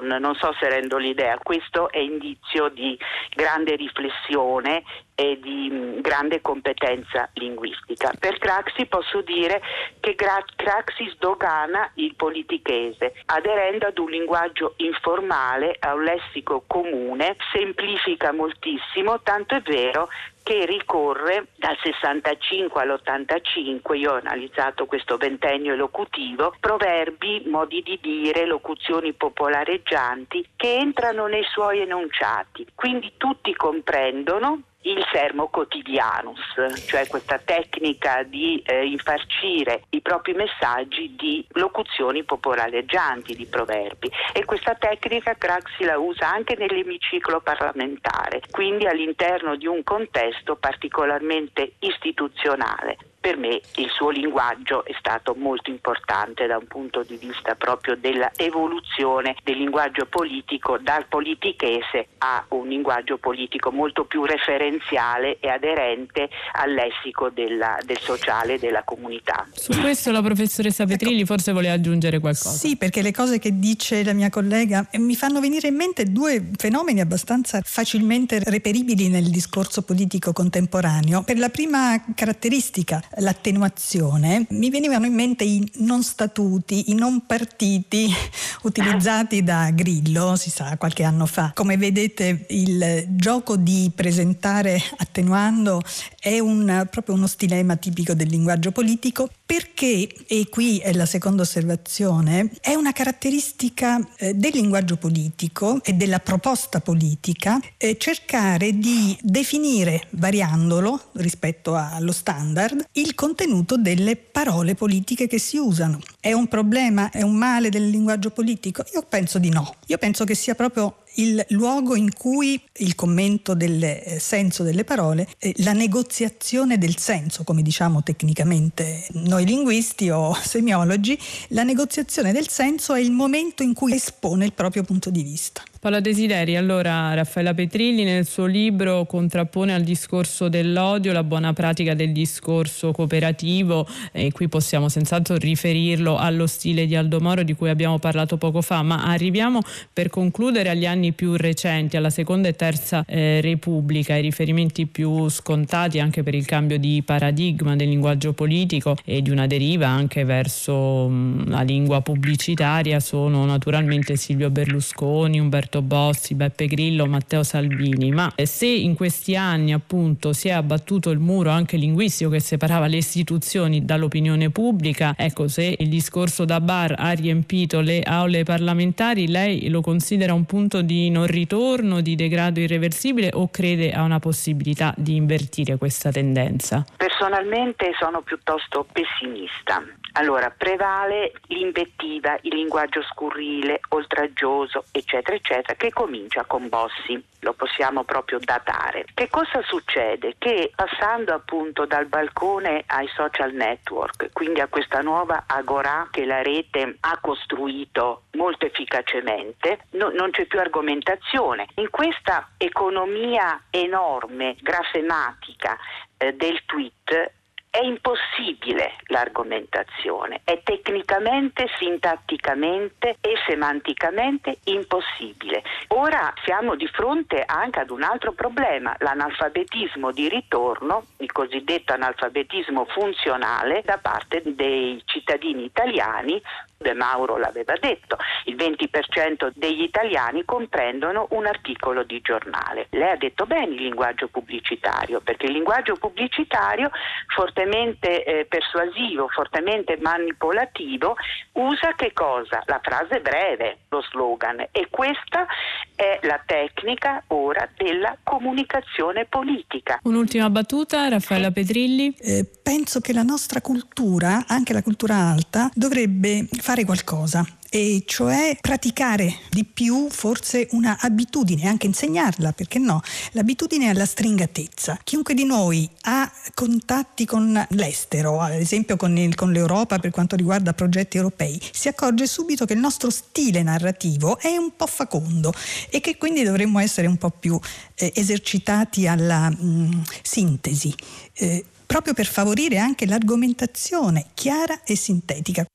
non 0.00 0.34
so 0.34 0.52
se 0.58 0.68
rendo 0.68 0.98
l'idea, 0.98 1.38
questo 1.42 1.90
è 1.90 1.98
indizio 1.98 2.68
di 2.68 2.98
grande 3.34 3.76
riflessione 3.76 4.82
e 5.20 5.38
di 5.38 5.68
mh, 5.68 6.00
grande 6.00 6.40
competenza 6.40 7.28
linguistica. 7.34 8.10
Per 8.18 8.38
Craxi 8.38 8.86
posso 8.86 9.20
dire 9.20 9.60
che 10.00 10.14
Craxi 10.14 11.10
sdogana 11.14 11.90
il 11.96 12.14
politichese, 12.14 13.12
aderendo 13.26 13.88
ad 13.88 13.98
un 13.98 14.08
linguaggio 14.08 14.72
informale, 14.76 15.76
a 15.78 15.92
un 15.92 16.04
lessico 16.04 16.64
comune, 16.66 17.36
semplifica 17.52 18.32
moltissimo, 18.32 19.20
tanto 19.20 19.56
è 19.56 19.60
vero 19.60 20.08
che 20.42 20.64
ricorre 20.64 21.48
dal 21.56 21.76
65 21.82 22.80
all'85, 22.80 23.94
io 23.94 24.12
ho 24.12 24.16
analizzato 24.16 24.86
questo 24.86 25.18
ventennio 25.18 25.74
elocutivo, 25.74 26.54
proverbi, 26.58 27.42
modi 27.44 27.82
di 27.82 27.98
dire, 28.00 28.46
locuzioni 28.46 29.12
popolareggianti 29.12 30.48
che 30.56 30.76
entrano 30.76 31.26
nei 31.26 31.44
suoi 31.44 31.80
enunciati. 31.80 32.66
Quindi 32.74 33.12
tutti 33.18 33.54
comprendono 33.54 34.62
il 34.82 35.04
sermo 35.12 35.48
quotidianus, 35.48 36.40
cioè 36.86 37.06
questa 37.06 37.38
tecnica 37.38 38.22
di 38.22 38.62
eh, 38.64 38.86
infarcire 38.86 39.82
i 39.90 40.00
propri 40.00 40.32
messaggi 40.32 41.14
di 41.16 41.44
locuzioni 41.50 42.24
popolareggianti, 42.24 43.34
di 43.34 43.46
proverbi. 43.46 44.10
E 44.32 44.44
questa 44.44 44.74
tecnica 44.74 45.34
Craxi 45.34 45.84
la 45.84 45.98
usa 45.98 46.30
anche 46.30 46.56
nell'emiciclo 46.56 47.40
parlamentare, 47.40 48.40
quindi 48.50 48.86
all'interno 48.86 49.56
di 49.56 49.66
un 49.66 49.82
contesto 49.84 50.56
particolarmente 50.56 51.72
istituzionale 51.80 53.09
per 53.20 53.36
me 53.36 53.60
il 53.76 53.90
suo 53.90 54.08
linguaggio 54.08 54.84
è 54.84 54.94
stato 54.98 55.34
molto 55.36 55.70
importante 55.70 56.46
da 56.46 56.56
un 56.56 56.66
punto 56.66 57.02
di 57.02 57.16
vista 57.16 57.54
proprio 57.54 57.94
dell'evoluzione 57.96 59.36
del 59.44 59.58
linguaggio 59.58 60.06
politico 60.06 60.78
dal 60.78 61.06
politichese 61.06 62.08
a 62.18 62.44
un 62.48 62.68
linguaggio 62.68 63.18
politico 63.18 63.70
molto 63.70 64.04
più 64.04 64.24
referenziale 64.24 65.38
e 65.40 65.48
aderente 65.48 66.30
al 66.52 66.72
lessico 66.72 67.28
della, 67.28 67.78
del 67.84 67.98
sociale 67.98 68.54
e 68.54 68.58
della 68.58 68.82
comunità. 68.84 69.46
Su 69.52 69.78
questo 69.78 70.10
la 70.10 70.22
professoressa 70.22 70.86
Petrilli 70.86 71.24
forse 71.26 71.52
voleva 71.52 71.74
aggiungere 71.74 72.18
qualcosa. 72.20 72.50
Sì, 72.50 72.76
perché 72.76 73.02
le 73.02 73.12
cose 73.12 73.38
che 73.38 73.58
dice 73.58 74.02
la 74.02 74.14
mia 74.14 74.30
collega 74.30 74.88
eh, 74.90 74.98
mi 74.98 75.14
fanno 75.14 75.40
venire 75.40 75.68
in 75.68 75.76
mente 75.76 76.04
due 76.04 76.50
fenomeni 76.56 77.00
abbastanza 77.00 77.60
facilmente 77.62 78.40
reperibili 78.44 79.08
nel 79.08 79.28
discorso 79.28 79.82
politico 79.82 80.32
contemporaneo. 80.32 81.22
Per 81.22 81.38
la 81.38 81.50
prima 81.50 82.02
caratteristica, 82.14 83.02
l'attenuazione, 83.16 84.46
mi 84.50 84.70
venivano 84.70 85.06
in 85.06 85.14
mente 85.14 85.44
i 85.44 85.68
non 85.76 86.02
statuti, 86.02 86.90
i 86.90 86.94
non 86.94 87.26
partiti 87.26 88.08
utilizzati 88.62 89.42
da 89.42 89.70
Grillo, 89.70 90.36
si 90.36 90.50
sa, 90.50 90.76
qualche 90.76 91.02
anno 91.02 91.26
fa. 91.26 91.52
Come 91.54 91.76
vedete 91.76 92.46
il 92.50 93.06
gioco 93.10 93.56
di 93.56 93.90
presentare 93.94 94.80
attenuando 94.98 95.82
è 96.18 96.38
un, 96.38 96.86
proprio 96.90 97.14
uno 97.14 97.26
stilema 97.26 97.76
tipico 97.76 98.14
del 98.14 98.28
linguaggio 98.28 98.70
politico 98.70 99.28
perché, 99.44 100.08
e 100.28 100.46
qui 100.48 100.78
è 100.78 100.92
la 100.92 101.06
seconda 101.06 101.42
osservazione, 101.42 102.50
è 102.60 102.74
una 102.74 102.92
caratteristica 102.92 103.98
eh, 104.16 104.34
del 104.34 104.52
linguaggio 104.54 104.96
politico 104.96 105.80
e 105.82 105.94
della 105.94 106.20
proposta 106.20 106.80
politica 106.80 107.58
eh, 107.76 107.96
cercare 107.98 108.78
di 108.78 109.18
definire, 109.20 110.06
variandolo 110.10 111.10
rispetto 111.14 111.74
allo 111.74 112.12
standard, 112.12 112.86
il 113.00 113.14
contenuto 113.14 113.76
delle 113.76 114.16
parole 114.16 114.74
politiche 114.74 115.26
che 115.26 115.38
si 115.38 115.56
usano. 115.56 116.00
È 116.20 116.32
un 116.32 116.48
problema, 116.48 117.10
è 117.10 117.22
un 117.22 117.34
male 117.34 117.70
del 117.70 117.88
linguaggio 117.88 118.30
politico? 118.30 118.84
Io 118.94 119.02
penso 119.08 119.38
di 119.38 119.48
no. 119.48 119.74
Io 119.86 119.98
penso 119.98 120.24
che 120.24 120.34
sia 120.34 120.54
proprio 120.54 120.96
il 121.14 121.44
luogo 121.50 121.96
in 121.96 122.12
cui 122.14 122.60
il 122.78 122.94
commento 122.94 123.54
del 123.54 123.82
eh, 123.82 124.18
senso 124.20 124.62
delle 124.62 124.84
parole, 124.84 125.26
eh, 125.38 125.52
la 125.58 125.72
negoziazione 125.72 126.78
del 126.78 126.96
senso, 126.98 127.42
come 127.42 127.62
diciamo 127.62 128.02
tecnicamente 128.02 129.06
noi 129.12 129.44
linguisti 129.44 130.10
o 130.10 130.34
semiologi, 130.40 131.18
la 131.48 131.64
negoziazione 131.64 132.32
del 132.32 132.48
senso 132.48 132.94
è 132.94 133.00
il 133.00 133.10
momento 133.10 133.62
in 133.62 133.74
cui 133.74 133.94
espone 133.94 134.44
il 134.44 134.52
proprio 134.52 134.82
punto 134.82 135.10
di 135.10 135.22
vista. 135.22 135.62
Paola 135.80 136.00
Desideri, 136.00 136.56
allora 136.56 137.14
Raffaella 137.14 137.54
Petrilli 137.54 138.04
nel 138.04 138.26
suo 138.26 138.44
libro 138.44 139.06
contrappone 139.06 139.72
al 139.72 139.80
discorso 139.80 140.50
dell'odio 140.50 141.10
la 141.10 141.24
buona 141.24 141.54
pratica 141.54 141.94
del 141.94 142.12
discorso 142.12 142.92
cooperativo 142.92 143.88
e 144.12 144.30
qui 144.30 144.46
possiamo 144.46 144.90
senz'altro 144.90 145.36
riferirlo 145.36 146.18
allo 146.18 146.46
stile 146.46 146.84
di 146.84 146.96
Aldo 146.96 147.18
Moro 147.20 147.44
di 147.44 147.54
cui 147.54 147.70
abbiamo 147.70 147.98
parlato 147.98 148.36
poco 148.36 148.60
fa, 148.60 148.82
ma 148.82 149.04
arriviamo 149.04 149.60
per 149.90 150.10
concludere 150.10 150.68
agli 150.68 150.84
anni 150.84 151.12
più 151.12 151.34
recenti, 151.34 151.96
alla 151.96 152.10
seconda 152.10 152.48
e 152.48 152.56
terza 152.56 153.02
eh, 153.06 153.40
Repubblica, 153.40 154.14
i 154.16 154.20
riferimenti 154.20 154.84
più 154.86 155.30
scontati 155.30 155.98
anche 155.98 156.22
per 156.22 156.34
il 156.34 156.44
cambio 156.44 156.78
di 156.78 157.02
paradigma 157.02 157.74
del 157.74 157.88
linguaggio 157.88 158.34
politico 158.34 158.98
e 159.02 159.22
di 159.22 159.30
una 159.30 159.46
deriva 159.46 159.86
anche 159.86 160.24
verso 160.24 161.08
mh, 161.08 161.48
la 161.48 161.62
lingua 161.62 162.02
pubblicitaria. 162.02 163.00
Sono 163.00 163.46
naturalmente 163.46 164.16
Silvio 164.16 164.50
Berlusconi, 164.50 165.40
Umberto 165.40 165.68
Roberto 165.70 165.82
Bossi, 165.82 166.34
Beppe 166.34 166.66
Grillo, 166.66 167.06
Matteo 167.06 167.44
Salvini, 167.44 168.10
ma 168.10 168.32
se 168.42 168.66
in 168.66 168.96
questi 168.96 169.36
anni 169.36 169.72
appunto 169.72 170.32
si 170.32 170.48
è 170.48 170.52
abbattuto 170.52 171.10
il 171.10 171.20
muro 171.20 171.50
anche 171.50 171.76
linguistico 171.76 172.30
che 172.30 172.40
separava 172.40 172.88
le 172.88 172.96
istituzioni 172.96 173.84
dall'opinione 173.84 174.50
pubblica, 174.50 175.14
ecco 175.16 175.46
se 175.46 175.76
il 175.78 175.88
discorso 175.88 176.44
da 176.44 176.60
bar 176.60 176.94
ha 176.98 177.12
riempito 177.12 177.80
le 177.80 178.02
aule 178.02 178.42
parlamentari, 178.42 179.28
lei 179.28 179.68
lo 179.68 179.80
considera 179.80 180.34
un 180.34 180.44
punto 180.44 180.82
di 180.82 181.08
non 181.10 181.26
ritorno, 181.26 182.00
di 182.00 182.16
degrado 182.16 182.58
irreversibile 182.58 183.30
o 183.32 183.48
crede 183.48 183.92
a 183.92 184.02
una 184.02 184.18
possibilità 184.18 184.92
di 184.96 185.14
invertire 185.14 185.76
questa 185.76 186.10
tendenza? 186.10 186.84
Personalmente 186.96 187.92
sono 187.98 188.22
piuttosto 188.22 188.86
pessimista. 188.90 189.84
Allora, 190.12 190.50
prevale 190.50 191.32
l'invettiva, 191.46 192.36
il 192.42 192.54
linguaggio 192.54 193.02
scurrile, 193.02 193.80
oltraggioso, 193.90 194.84
eccetera, 194.90 195.36
eccetera, 195.36 195.74
che 195.74 195.92
comincia 195.92 196.44
con 196.44 196.68
Bossi, 196.68 197.22
lo 197.40 197.52
possiamo 197.52 198.04
proprio 198.04 198.38
datare. 198.40 199.04
Che 199.14 199.28
cosa 199.28 199.62
succede? 199.62 200.34
Che 200.38 200.72
passando 200.74 201.32
appunto 201.32 201.86
dal 201.86 202.06
balcone 202.06 202.82
ai 202.86 203.08
social 203.14 203.52
network, 203.52 204.30
quindi 204.32 204.60
a 204.60 204.68
questa 204.68 205.00
nuova 205.00 205.44
agora 205.46 206.08
che 206.10 206.24
la 206.24 206.42
rete 206.42 206.96
ha 207.00 207.18
costruito 207.20 208.24
molto 208.32 208.66
efficacemente, 208.66 209.86
no, 209.92 210.10
non 210.10 210.30
c'è 210.30 210.46
più 210.46 210.58
argomentazione. 210.58 211.66
In 211.76 211.90
questa 211.90 212.50
economia 212.56 213.62
enorme, 213.70 214.56
grafematica 214.60 215.76
eh, 216.18 216.34
del 216.34 216.62
tweet, 216.66 217.32
è 217.70 217.78
impossibile 217.78 218.96
l'argomentazione. 219.06 220.40
È 220.42 220.60
tecnicamente, 220.62 221.66
sintatticamente 221.78 223.16
e 223.20 223.34
semanticamente 223.46 224.58
impossibile. 224.64 225.62
Ora 225.88 226.32
siamo 226.44 226.74
di 226.74 226.88
fronte 226.88 227.44
anche 227.46 227.78
ad 227.78 227.90
un 227.90 228.02
altro 228.02 228.32
problema, 228.32 228.94
l'analfabetismo 228.98 230.10
di 230.10 230.28
ritorno, 230.28 231.06
il 231.18 231.30
cosiddetto 231.30 231.92
analfabetismo 231.92 232.86
funzionale 232.86 233.82
da 233.84 233.98
parte 233.98 234.42
dei 234.44 235.00
cittadini 235.04 235.64
italiani 235.64 236.42
De 236.82 236.94
Mauro 236.94 237.36
l'aveva 237.36 237.74
detto, 237.78 238.16
il 238.44 238.56
20% 238.56 239.50
degli 239.54 239.82
italiani 239.82 240.46
comprendono 240.46 241.26
un 241.32 241.44
articolo 241.44 242.04
di 242.04 242.22
giornale. 242.22 242.86
Lei 242.92 243.10
ha 243.10 243.16
detto 243.16 243.44
bene 243.44 243.74
il 243.74 243.82
linguaggio 243.82 244.28
pubblicitario, 244.28 245.20
perché 245.20 245.44
il 245.44 245.52
linguaggio 245.52 245.96
pubblicitario 245.96 246.90
fortemente 247.34 248.24
eh, 248.24 248.46
persuasivo, 248.46 249.28
fortemente 249.28 249.98
manipolativo, 250.00 251.16
usa 251.52 251.92
che 251.94 252.14
cosa? 252.14 252.62
La 252.64 252.80
frase 252.82 253.20
breve, 253.20 253.80
lo 253.90 254.00
slogan 254.00 254.60
e 254.72 254.86
questa 254.88 255.46
è 255.94 256.18
la 256.22 256.40
tecnica 256.46 257.22
ora 257.26 257.68
della 257.76 258.16
comunicazione 258.22 259.26
politica. 259.26 259.98
Un'ultima 260.04 260.48
battuta, 260.48 261.08
Raffaella 261.08 261.50
Petrilli. 261.50 262.14
Eh, 262.18 262.48
penso 262.62 263.00
che 263.00 263.12
la 263.12 263.22
nostra 263.22 263.60
cultura, 263.60 264.44
anche 264.46 264.72
la 264.72 264.82
cultura 264.82 265.16
alta, 265.16 265.68
dovrebbe 265.74 266.48
fare 266.50 266.69
qualcosa 266.84 267.44
e 267.68 268.02
cioè 268.06 268.56
praticare 268.60 269.32
di 269.50 269.64
più 269.64 270.08
forse 270.08 270.68
una 270.72 270.98
abitudine, 271.00 271.68
anche 271.68 271.86
insegnarla, 271.86 272.52
perché 272.52 272.78
no? 272.78 273.00
L'abitudine 273.32 273.90
alla 273.90 274.06
stringatezza. 274.06 274.98
Chiunque 275.02 275.34
di 275.34 275.44
noi 275.44 275.88
ha 276.02 276.30
contatti 276.54 277.24
con 277.24 277.66
l'estero, 277.70 278.40
ad 278.40 278.52
esempio 278.52 278.96
con, 278.96 279.16
il, 279.16 279.34
con 279.34 279.52
l'Europa 279.52 279.98
per 279.98 280.10
quanto 280.10 280.36
riguarda 280.36 280.72
progetti 280.72 281.16
europei, 281.16 281.60
si 281.72 281.88
accorge 281.88 282.26
subito 282.26 282.64
che 282.64 282.74
il 282.74 282.80
nostro 282.80 283.10
stile 283.10 283.62
narrativo 283.62 284.38
è 284.38 284.56
un 284.56 284.70
po' 284.76 284.86
facondo 284.86 285.52
e 285.88 286.00
che 286.00 286.16
quindi 286.16 286.42
dovremmo 286.42 286.78
essere 286.78 287.06
un 287.06 287.16
po' 287.16 287.30
più 287.30 287.58
eh, 287.94 288.12
esercitati 288.14 289.06
alla 289.06 289.50
mh, 289.50 289.56
mm, 289.64 290.00
sintesi. 290.22 290.94
Eh, 291.34 291.64
proprio 291.86 292.14
per 292.14 292.26
favorire 292.26 292.78
anche 292.78 293.04
l'argomentazione 293.04 294.26
chiara 294.34 294.82
e 294.84 294.94
sintetica. 294.94 295.66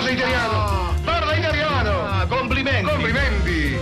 Parla 0.00 0.14
italiano! 0.14 0.94
Parla 1.04 1.36
italiano! 1.36 1.90
Ah, 2.06 2.26
complimenti! 2.26 2.90
Complimenti! 2.90 3.78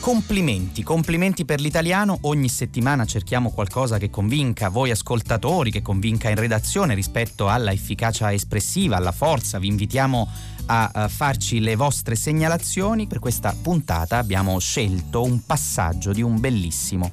Complimenti, 0.00 0.82
complimenti 0.82 1.44
per 1.44 1.60
l'italiano. 1.60 2.16
Ogni 2.22 2.48
settimana 2.48 3.04
cerchiamo 3.04 3.50
qualcosa 3.50 3.98
che 3.98 4.08
convinca 4.08 4.70
voi 4.70 4.92
ascoltatori, 4.92 5.70
che 5.70 5.82
convinca 5.82 6.30
in 6.30 6.36
redazione 6.36 6.94
rispetto 6.94 7.50
alla 7.50 7.70
efficacia 7.70 8.32
espressiva, 8.32 8.96
alla 8.96 9.12
forza. 9.12 9.58
Vi 9.58 9.66
invitiamo 9.66 10.26
a 10.66 11.08
farci 11.08 11.60
le 11.60 11.76
vostre 11.76 12.14
segnalazioni. 12.14 13.06
Per 13.06 13.18
questa 13.18 13.54
puntata 13.60 14.16
abbiamo 14.16 14.58
scelto 14.58 15.22
un 15.22 15.44
passaggio 15.44 16.12
di 16.12 16.22
un 16.22 16.40
bellissimo 16.40 17.12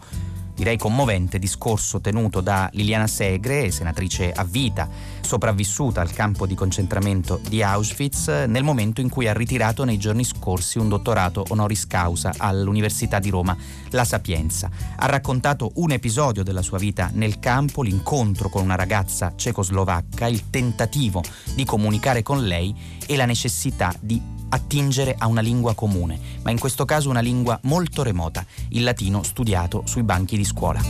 direi 0.60 0.78
commovente 0.78 1.39
discorso 1.39 2.01
tenuto 2.01 2.41
da 2.41 2.70
Liliana 2.74 3.07
Segre, 3.07 3.72
senatrice 3.72 4.34
a 4.34 4.43
vita, 4.43 4.89
sopravvissuta 5.22 6.01
al 6.01 6.12
campo 6.12 6.45
di 6.45 6.53
concentramento 6.53 7.39
di 7.47 7.64
Auschwitz, 7.64 8.28
nel 8.45 8.66
momento 8.66 8.99
in 8.99 9.07
cui 9.07 9.30
ha 9.30 9.34
ritirato 9.34 9.86
nei 9.86 9.97
giorni 9.97 10.26
scorsi 10.26 10.78
un 10.78 10.89
dottorato 10.89 11.45
honoris 11.47 11.88
causa 11.88 12.34
all'Università 12.36 13.20
di 13.20 13.30
Roma, 13.30 13.55
La 13.91 14.03
Sapienza. 14.03 14.70
Ha 14.97 15.05
raccontato 15.05 15.72
un 15.76 15.91
episodio 15.91 16.43
della 16.43 16.62
sua 16.62 16.78
vita 16.78 17.10
nel 17.14 17.39
campo, 17.39 17.82
l'incontro 17.82 18.49
con 18.49 18.62
una 18.62 18.76
ragazza 18.76 19.32
cecoslovacca, 19.38 20.28
il 20.28 20.49
tentativo 20.49 21.24
di 21.55 21.64
comunicare 21.64 22.22
con 22.22 22.43
lei 22.43 22.76
e 23.07 23.16
la 23.16 23.26
necessità 23.26 23.95
di 23.97 24.38
attingere 24.49 25.15
a 25.17 25.27
una 25.27 25.41
lingua 25.41 25.73
comune, 25.73 26.19
ma 26.43 26.51
in 26.51 26.59
questo 26.59 26.85
caso 26.85 27.09
una 27.09 27.19
lingua 27.19 27.59
molto 27.63 28.03
remota, 28.03 28.45
il 28.69 28.83
latino 28.83 29.23
studiato 29.23 29.83
sui 29.85 30.03
banchi 30.03 30.37
di 30.37 30.43
scuola. 30.43 30.81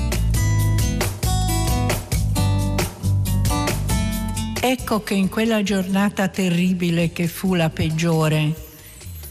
Ecco 4.62 5.04
che 5.04 5.14
in 5.14 5.30
quella 5.30 5.64
giornata 5.64 6.28
terribile 6.28 7.14
che 7.14 7.28
fu 7.28 7.56
la 7.56 7.70
peggiore, 7.70 8.54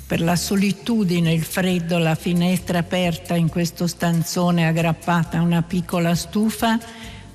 per 0.06 0.22
la 0.22 0.36
solitudine, 0.36 1.32
il 1.34 1.42
freddo, 1.42 1.98
la 1.98 2.14
finestra 2.14 2.78
aperta 2.78 3.34
in 3.34 3.50
questo 3.50 3.86
stanzone 3.86 4.66
aggrappata 4.66 5.36
a 5.36 5.42
una 5.42 5.60
piccola 5.60 6.14
stufa, 6.14 6.78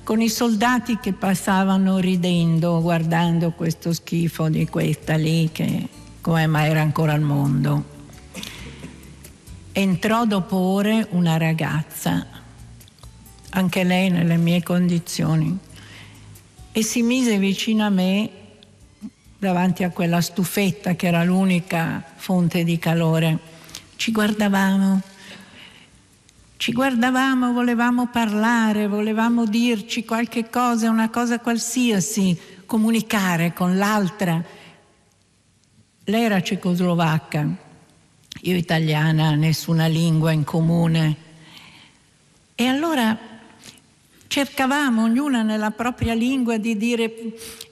con 0.02 0.20
i 0.20 0.28
soldati 0.28 0.98
che 0.98 1.12
passavano 1.12 1.98
ridendo, 1.98 2.82
guardando 2.82 3.52
questo 3.52 3.92
schifo 3.92 4.48
di 4.48 4.66
questa 4.66 5.14
lì 5.14 5.48
che 5.52 5.88
come 6.24 6.46
mai 6.46 6.70
era 6.70 6.80
ancora 6.80 7.12
al 7.12 7.20
mondo. 7.20 7.84
Entrò 9.72 10.24
dopo 10.24 10.56
ore 10.56 11.06
una 11.10 11.36
ragazza, 11.36 12.26
anche 13.50 13.84
lei 13.84 14.08
nelle 14.08 14.38
mie 14.38 14.62
condizioni, 14.62 15.54
e 16.72 16.82
si 16.82 17.02
mise 17.02 17.36
vicino 17.36 17.84
a 17.84 17.90
me 17.90 18.30
davanti 19.38 19.84
a 19.84 19.90
quella 19.90 20.22
stufetta 20.22 20.94
che 20.94 21.08
era 21.08 21.22
l'unica 21.24 22.02
fonte 22.16 22.64
di 22.64 22.78
calore. 22.78 23.38
Ci 23.96 24.10
guardavamo, 24.10 25.02
ci 26.56 26.72
guardavamo, 26.72 27.52
volevamo 27.52 28.06
parlare, 28.06 28.88
volevamo 28.88 29.44
dirci 29.44 30.06
qualche 30.06 30.48
cosa, 30.48 30.88
una 30.88 31.10
cosa 31.10 31.38
qualsiasi, 31.38 32.34
comunicare 32.64 33.52
con 33.52 33.76
l'altra 33.76 34.62
lei 36.04 36.22
era 36.22 36.42
cecoslovacca, 36.42 37.48
io 38.42 38.56
italiana, 38.56 39.34
nessuna 39.34 39.86
lingua 39.86 40.32
in 40.32 40.44
comune. 40.44 41.16
E 42.54 42.66
allora 42.66 43.18
cercavamo 44.26 45.04
ognuna 45.04 45.42
nella 45.42 45.70
propria 45.70 46.12
lingua 46.12 46.58
di 46.58 46.76
dire 46.76 47.12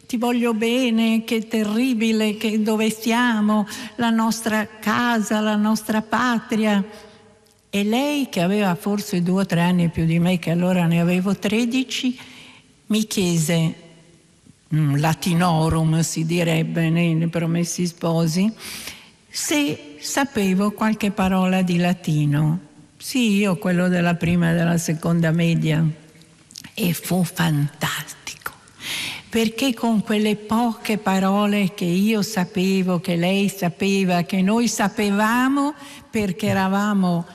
ti 0.07 0.17
voglio 0.17 0.55
bene, 0.55 1.25
che 1.25 1.47
terribile, 1.47 2.37
che 2.37 2.63
dove 2.63 2.91
stiamo, 2.91 3.67
la 3.97 4.11
nostra 4.11 4.67
casa, 4.67 5.41
la 5.41 5.57
nostra 5.57 6.03
patria. 6.03 6.85
E 7.69 7.85
lei, 7.85 8.29
che 8.29 8.41
aveva 8.41 8.75
forse 8.75 9.23
due 9.23 9.43
o 9.43 9.47
tre 9.47 9.61
anni 9.61 9.89
più 9.89 10.05
di 10.05 10.19
me, 10.19 10.39
che 10.39 10.51
allora 10.51 10.87
ne 10.87 11.01
avevo 11.01 11.37
tredici, 11.37 12.19
mi 12.87 13.07
chiese 13.07 13.82
latinorum 14.73 16.01
si 16.01 16.25
direbbe 16.25 16.89
nei 16.89 17.29
promessi 17.29 17.87
sposi, 17.87 18.51
se 19.29 19.97
sapevo 20.01 20.73
qualche 20.73 21.11
parola 21.11 21.63
di 21.63 21.77
latino. 21.77 22.61
Sì, 22.97 23.33
io 23.33 23.57
quello 23.57 23.89
della 23.89 24.15
prima 24.15 24.51
e 24.51 24.55
della 24.55 24.79
seconda 24.79 25.31
media. 25.31 25.85
E 26.75 26.93
fu 26.95 27.23
fantastico, 27.23 28.53
perché 29.29 29.75
con 29.75 30.03
quelle 30.03 30.37
poche 30.37 30.97
parole 30.97 31.75
che 31.75 31.85
io 31.85 32.23
sapevo, 32.23 32.99
che 33.01 33.17
lei 33.17 33.51
sapeva, 33.51 34.23
che 34.23 34.41
noi 34.41 34.69
sapevamo, 34.69 35.75
perché 36.11 36.47
eravamo 36.47 37.27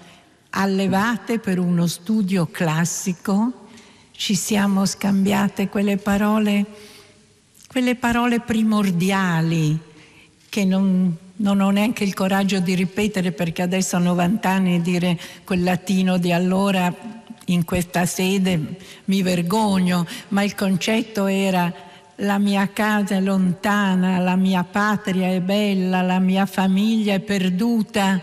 allevate 0.51 1.37
per 1.37 1.59
uno 1.59 1.85
studio 1.85 2.47
classico, 2.49 3.67
ci 4.11 4.33
siamo 4.33 4.85
scambiate 4.87 5.67
quelle 5.67 5.97
parole 5.97 6.65
quelle 7.67 7.95
parole 7.95 8.39
primordiali 8.39 9.77
che 10.49 10.65
non, 10.65 11.15
non 11.35 11.59
ho 11.59 11.69
neanche 11.69 12.03
il 12.03 12.13
coraggio 12.13 12.59
di 12.59 12.73
ripetere 12.73 13.31
perché 13.31 13.61
adesso 13.61 13.97
ho 13.97 13.99
90 13.99 14.49
anni 14.49 14.81
dire 14.81 15.19
quel 15.43 15.63
latino 15.63 16.17
di 16.17 16.31
allora 16.31 16.93
in 17.49 17.63
questa 17.65 18.05
sede 18.05 18.77
mi 19.05 19.21
vergogno, 19.21 20.05
ma 20.29 20.43
il 20.43 20.55
concetto 20.55 21.27
era 21.27 21.71
la 22.21 22.39
mia 22.39 22.67
casa 22.73 23.15
è 23.15 23.21
lontana, 23.21 24.17
la 24.17 24.35
mia 24.35 24.63
patria 24.63 25.27
è 25.27 25.39
bella, 25.39 26.01
la 26.01 26.19
mia 26.19 26.45
famiglia 26.45 27.13
è 27.13 27.19
perduta 27.19 28.19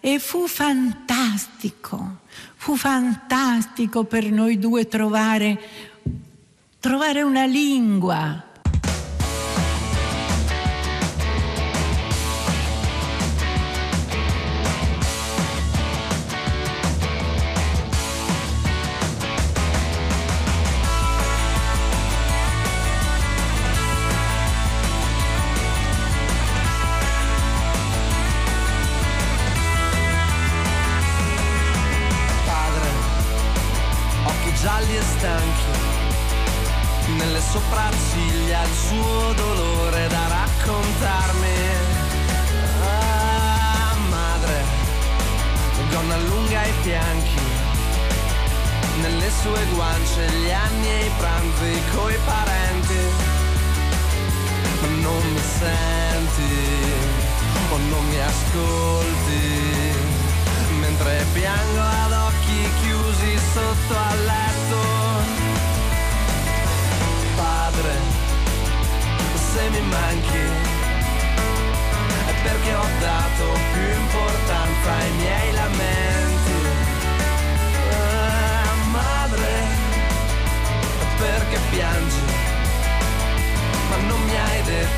e 0.00 0.18
fu 0.18 0.46
fantastico, 0.46 2.20
fu 2.54 2.76
fantastico 2.76 4.04
per 4.04 4.30
noi 4.30 4.58
due 4.58 4.88
trovare, 4.88 5.60
trovare 6.80 7.22
una 7.22 7.44
lingua 7.44 8.45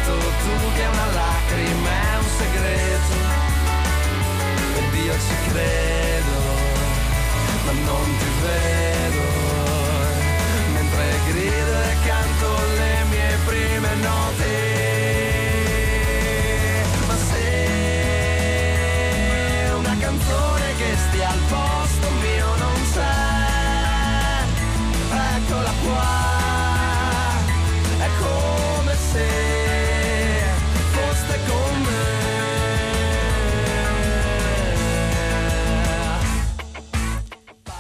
detto 0.09 0.17
tu 0.43 0.73
che 0.75 0.87
una 0.87 1.07
lacrima 1.13 1.91
è 1.91 2.17
un 2.17 2.29
segreto. 2.41 3.17
Ed 4.79 4.95
io 5.05 5.13
ci 5.13 5.37
credo, 5.51 6.37
ma 7.65 7.73
non 7.73 8.17
ti 8.19 8.31
vedo, 8.43 9.25
mentre 10.73 11.05
grido 11.29 11.78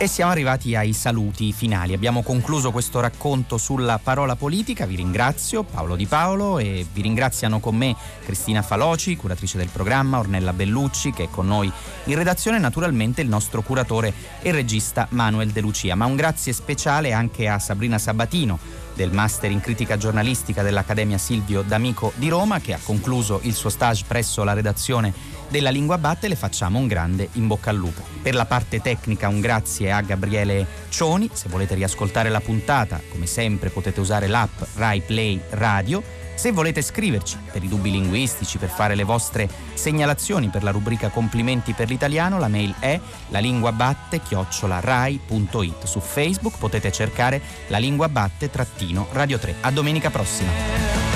E 0.00 0.06
siamo 0.06 0.30
arrivati 0.30 0.76
ai 0.76 0.92
saluti 0.92 1.52
finali. 1.52 1.92
Abbiamo 1.92 2.22
concluso 2.22 2.70
questo 2.70 3.00
racconto 3.00 3.58
sulla 3.58 3.98
parola 4.00 4.36
politica. 4.36 4.86
Vi 4.86 4.94
ringrazio 4.94 5.64
Paolo 5.64 5.96
Di 5.96 6.06
Paolo 6.06 6.60
e 6.60 6.86
vi 6.92 7.02
ringraziano 7.02 7.58
con 7.58 7.74
me 7.74 7.96
Cristina 8.24 8.62
Faloci, 8.62 9.16
curatrice 9.16 9.58
del 9.58 9.70
programma, 9.72 10.20
Ornella 10.20 10.52
Bellucci 10.52 11.10
che 11.10 11.24
è 11.24 11.28
con 11.28 11.48
noi 11.48 11.68
in 12.04 12.14
redazione 12.14 12.58
e 12.58 12.60
naturalmente 12.60 13.22
il 13.22 13.28
nostro 13.28 13.60
curatore 13.62 14.14
e 14.40 14.52
regista 14.52 15.08
Manuel 15.10 15.50
De 15.50 15.60
Lucia. 15.60 15.96
Ma 15.96 16.04
un 16.04 16.14
grazie 16.14 16.52
speciale 16.52 17.12
anche 17.12 17.48
a 17.48 17.58
Sabrina 17.58 17.98
Sabatino 17.98 18.86
del 18.98 19.12
Master 19.12 19.52
in 19.52 19.60
Critica 19.60 19.96
Giornalistica 19.96 20.64
dell'Accademia 20.64 21.18
Silvio 21.18 21.62
D'Amico 21.62 22.10
di 22.16 22.28
Roma 22.28 22.58
che 22.58 22.72
ha 22.72 22.80
concluso 22.82 23.38
il 23.44 23.54
suo 23.54 23.70
stage 23.70 24.02
presso 24.08 24.42
la 24.42 24.54
redazione 24.54 25.14
della 25.48 25.70
Lingua 25.70 25.98
Batte 25.98 26.26
le 26.26 26.34
facciamo 26.34 26.80
un 26.80 26.88
grande 26.88 27.28
in 27.34 27.46
bocca 27.46 27.70
al 27.70 27.76
lupo. 27.76 28.02
Per 28.20 28.34
la 28.34 28.44
parte 28.44 28.80
tecnica 28.80 29.28
un 29.28 29.40
grazie 29.40 29.92
a 29.92 30.00
Gabriele 30.00 30.66
Cioni, 30.88 31.30
se 31.32 31.48
volete 31.48 31.76
riascoltare 31.76 32.28
la 32.28 32.40
puntata 32.40 33.00
come 33.08 33.26
sempre 33.26 33.70
potete 33.70 34.00
usare 34.00 34.26
l'app 34.26 34.60
Rai 34.74 35.00
Play 35.00 35.40
Radio. 35.50 36.02
Se 36.38 36.52
volete 36.52 36.82
scriverci 36.82 37.36
per 37.50 37.64
i 37.64 37.68
dubbi 37.68 37.90
linguistici, 37.90 38.58
per 38.58 38.68
fare 38.68 38.94
le 38.94 39.02
vostre 39.02 39.48
segnalazioni 39.74 40.50
per 40.50 40.62
la 40.62 40.70
rubrica 40.70 41.08
Complimenti 41.08 41.72
per 41.72 41.88
l'italiano, 41.88 42.38
la 42.38 42.46
mail 42.46 42.72
è 42.78 43.00
lalinguabatte-rai.it. 43.30 45.84
Su 45.84 45.98
Facebook 45.98 46.58
potete 46.58 46.92
cercare 46.92 47.42
la 47.66 47.78
lingua 47.78 48.08
batte-radio 48.08 49.38
3. 49.38 49.54
A 49.62 49.72
domenica 49.72 50.10
prossima! 50.10 51.07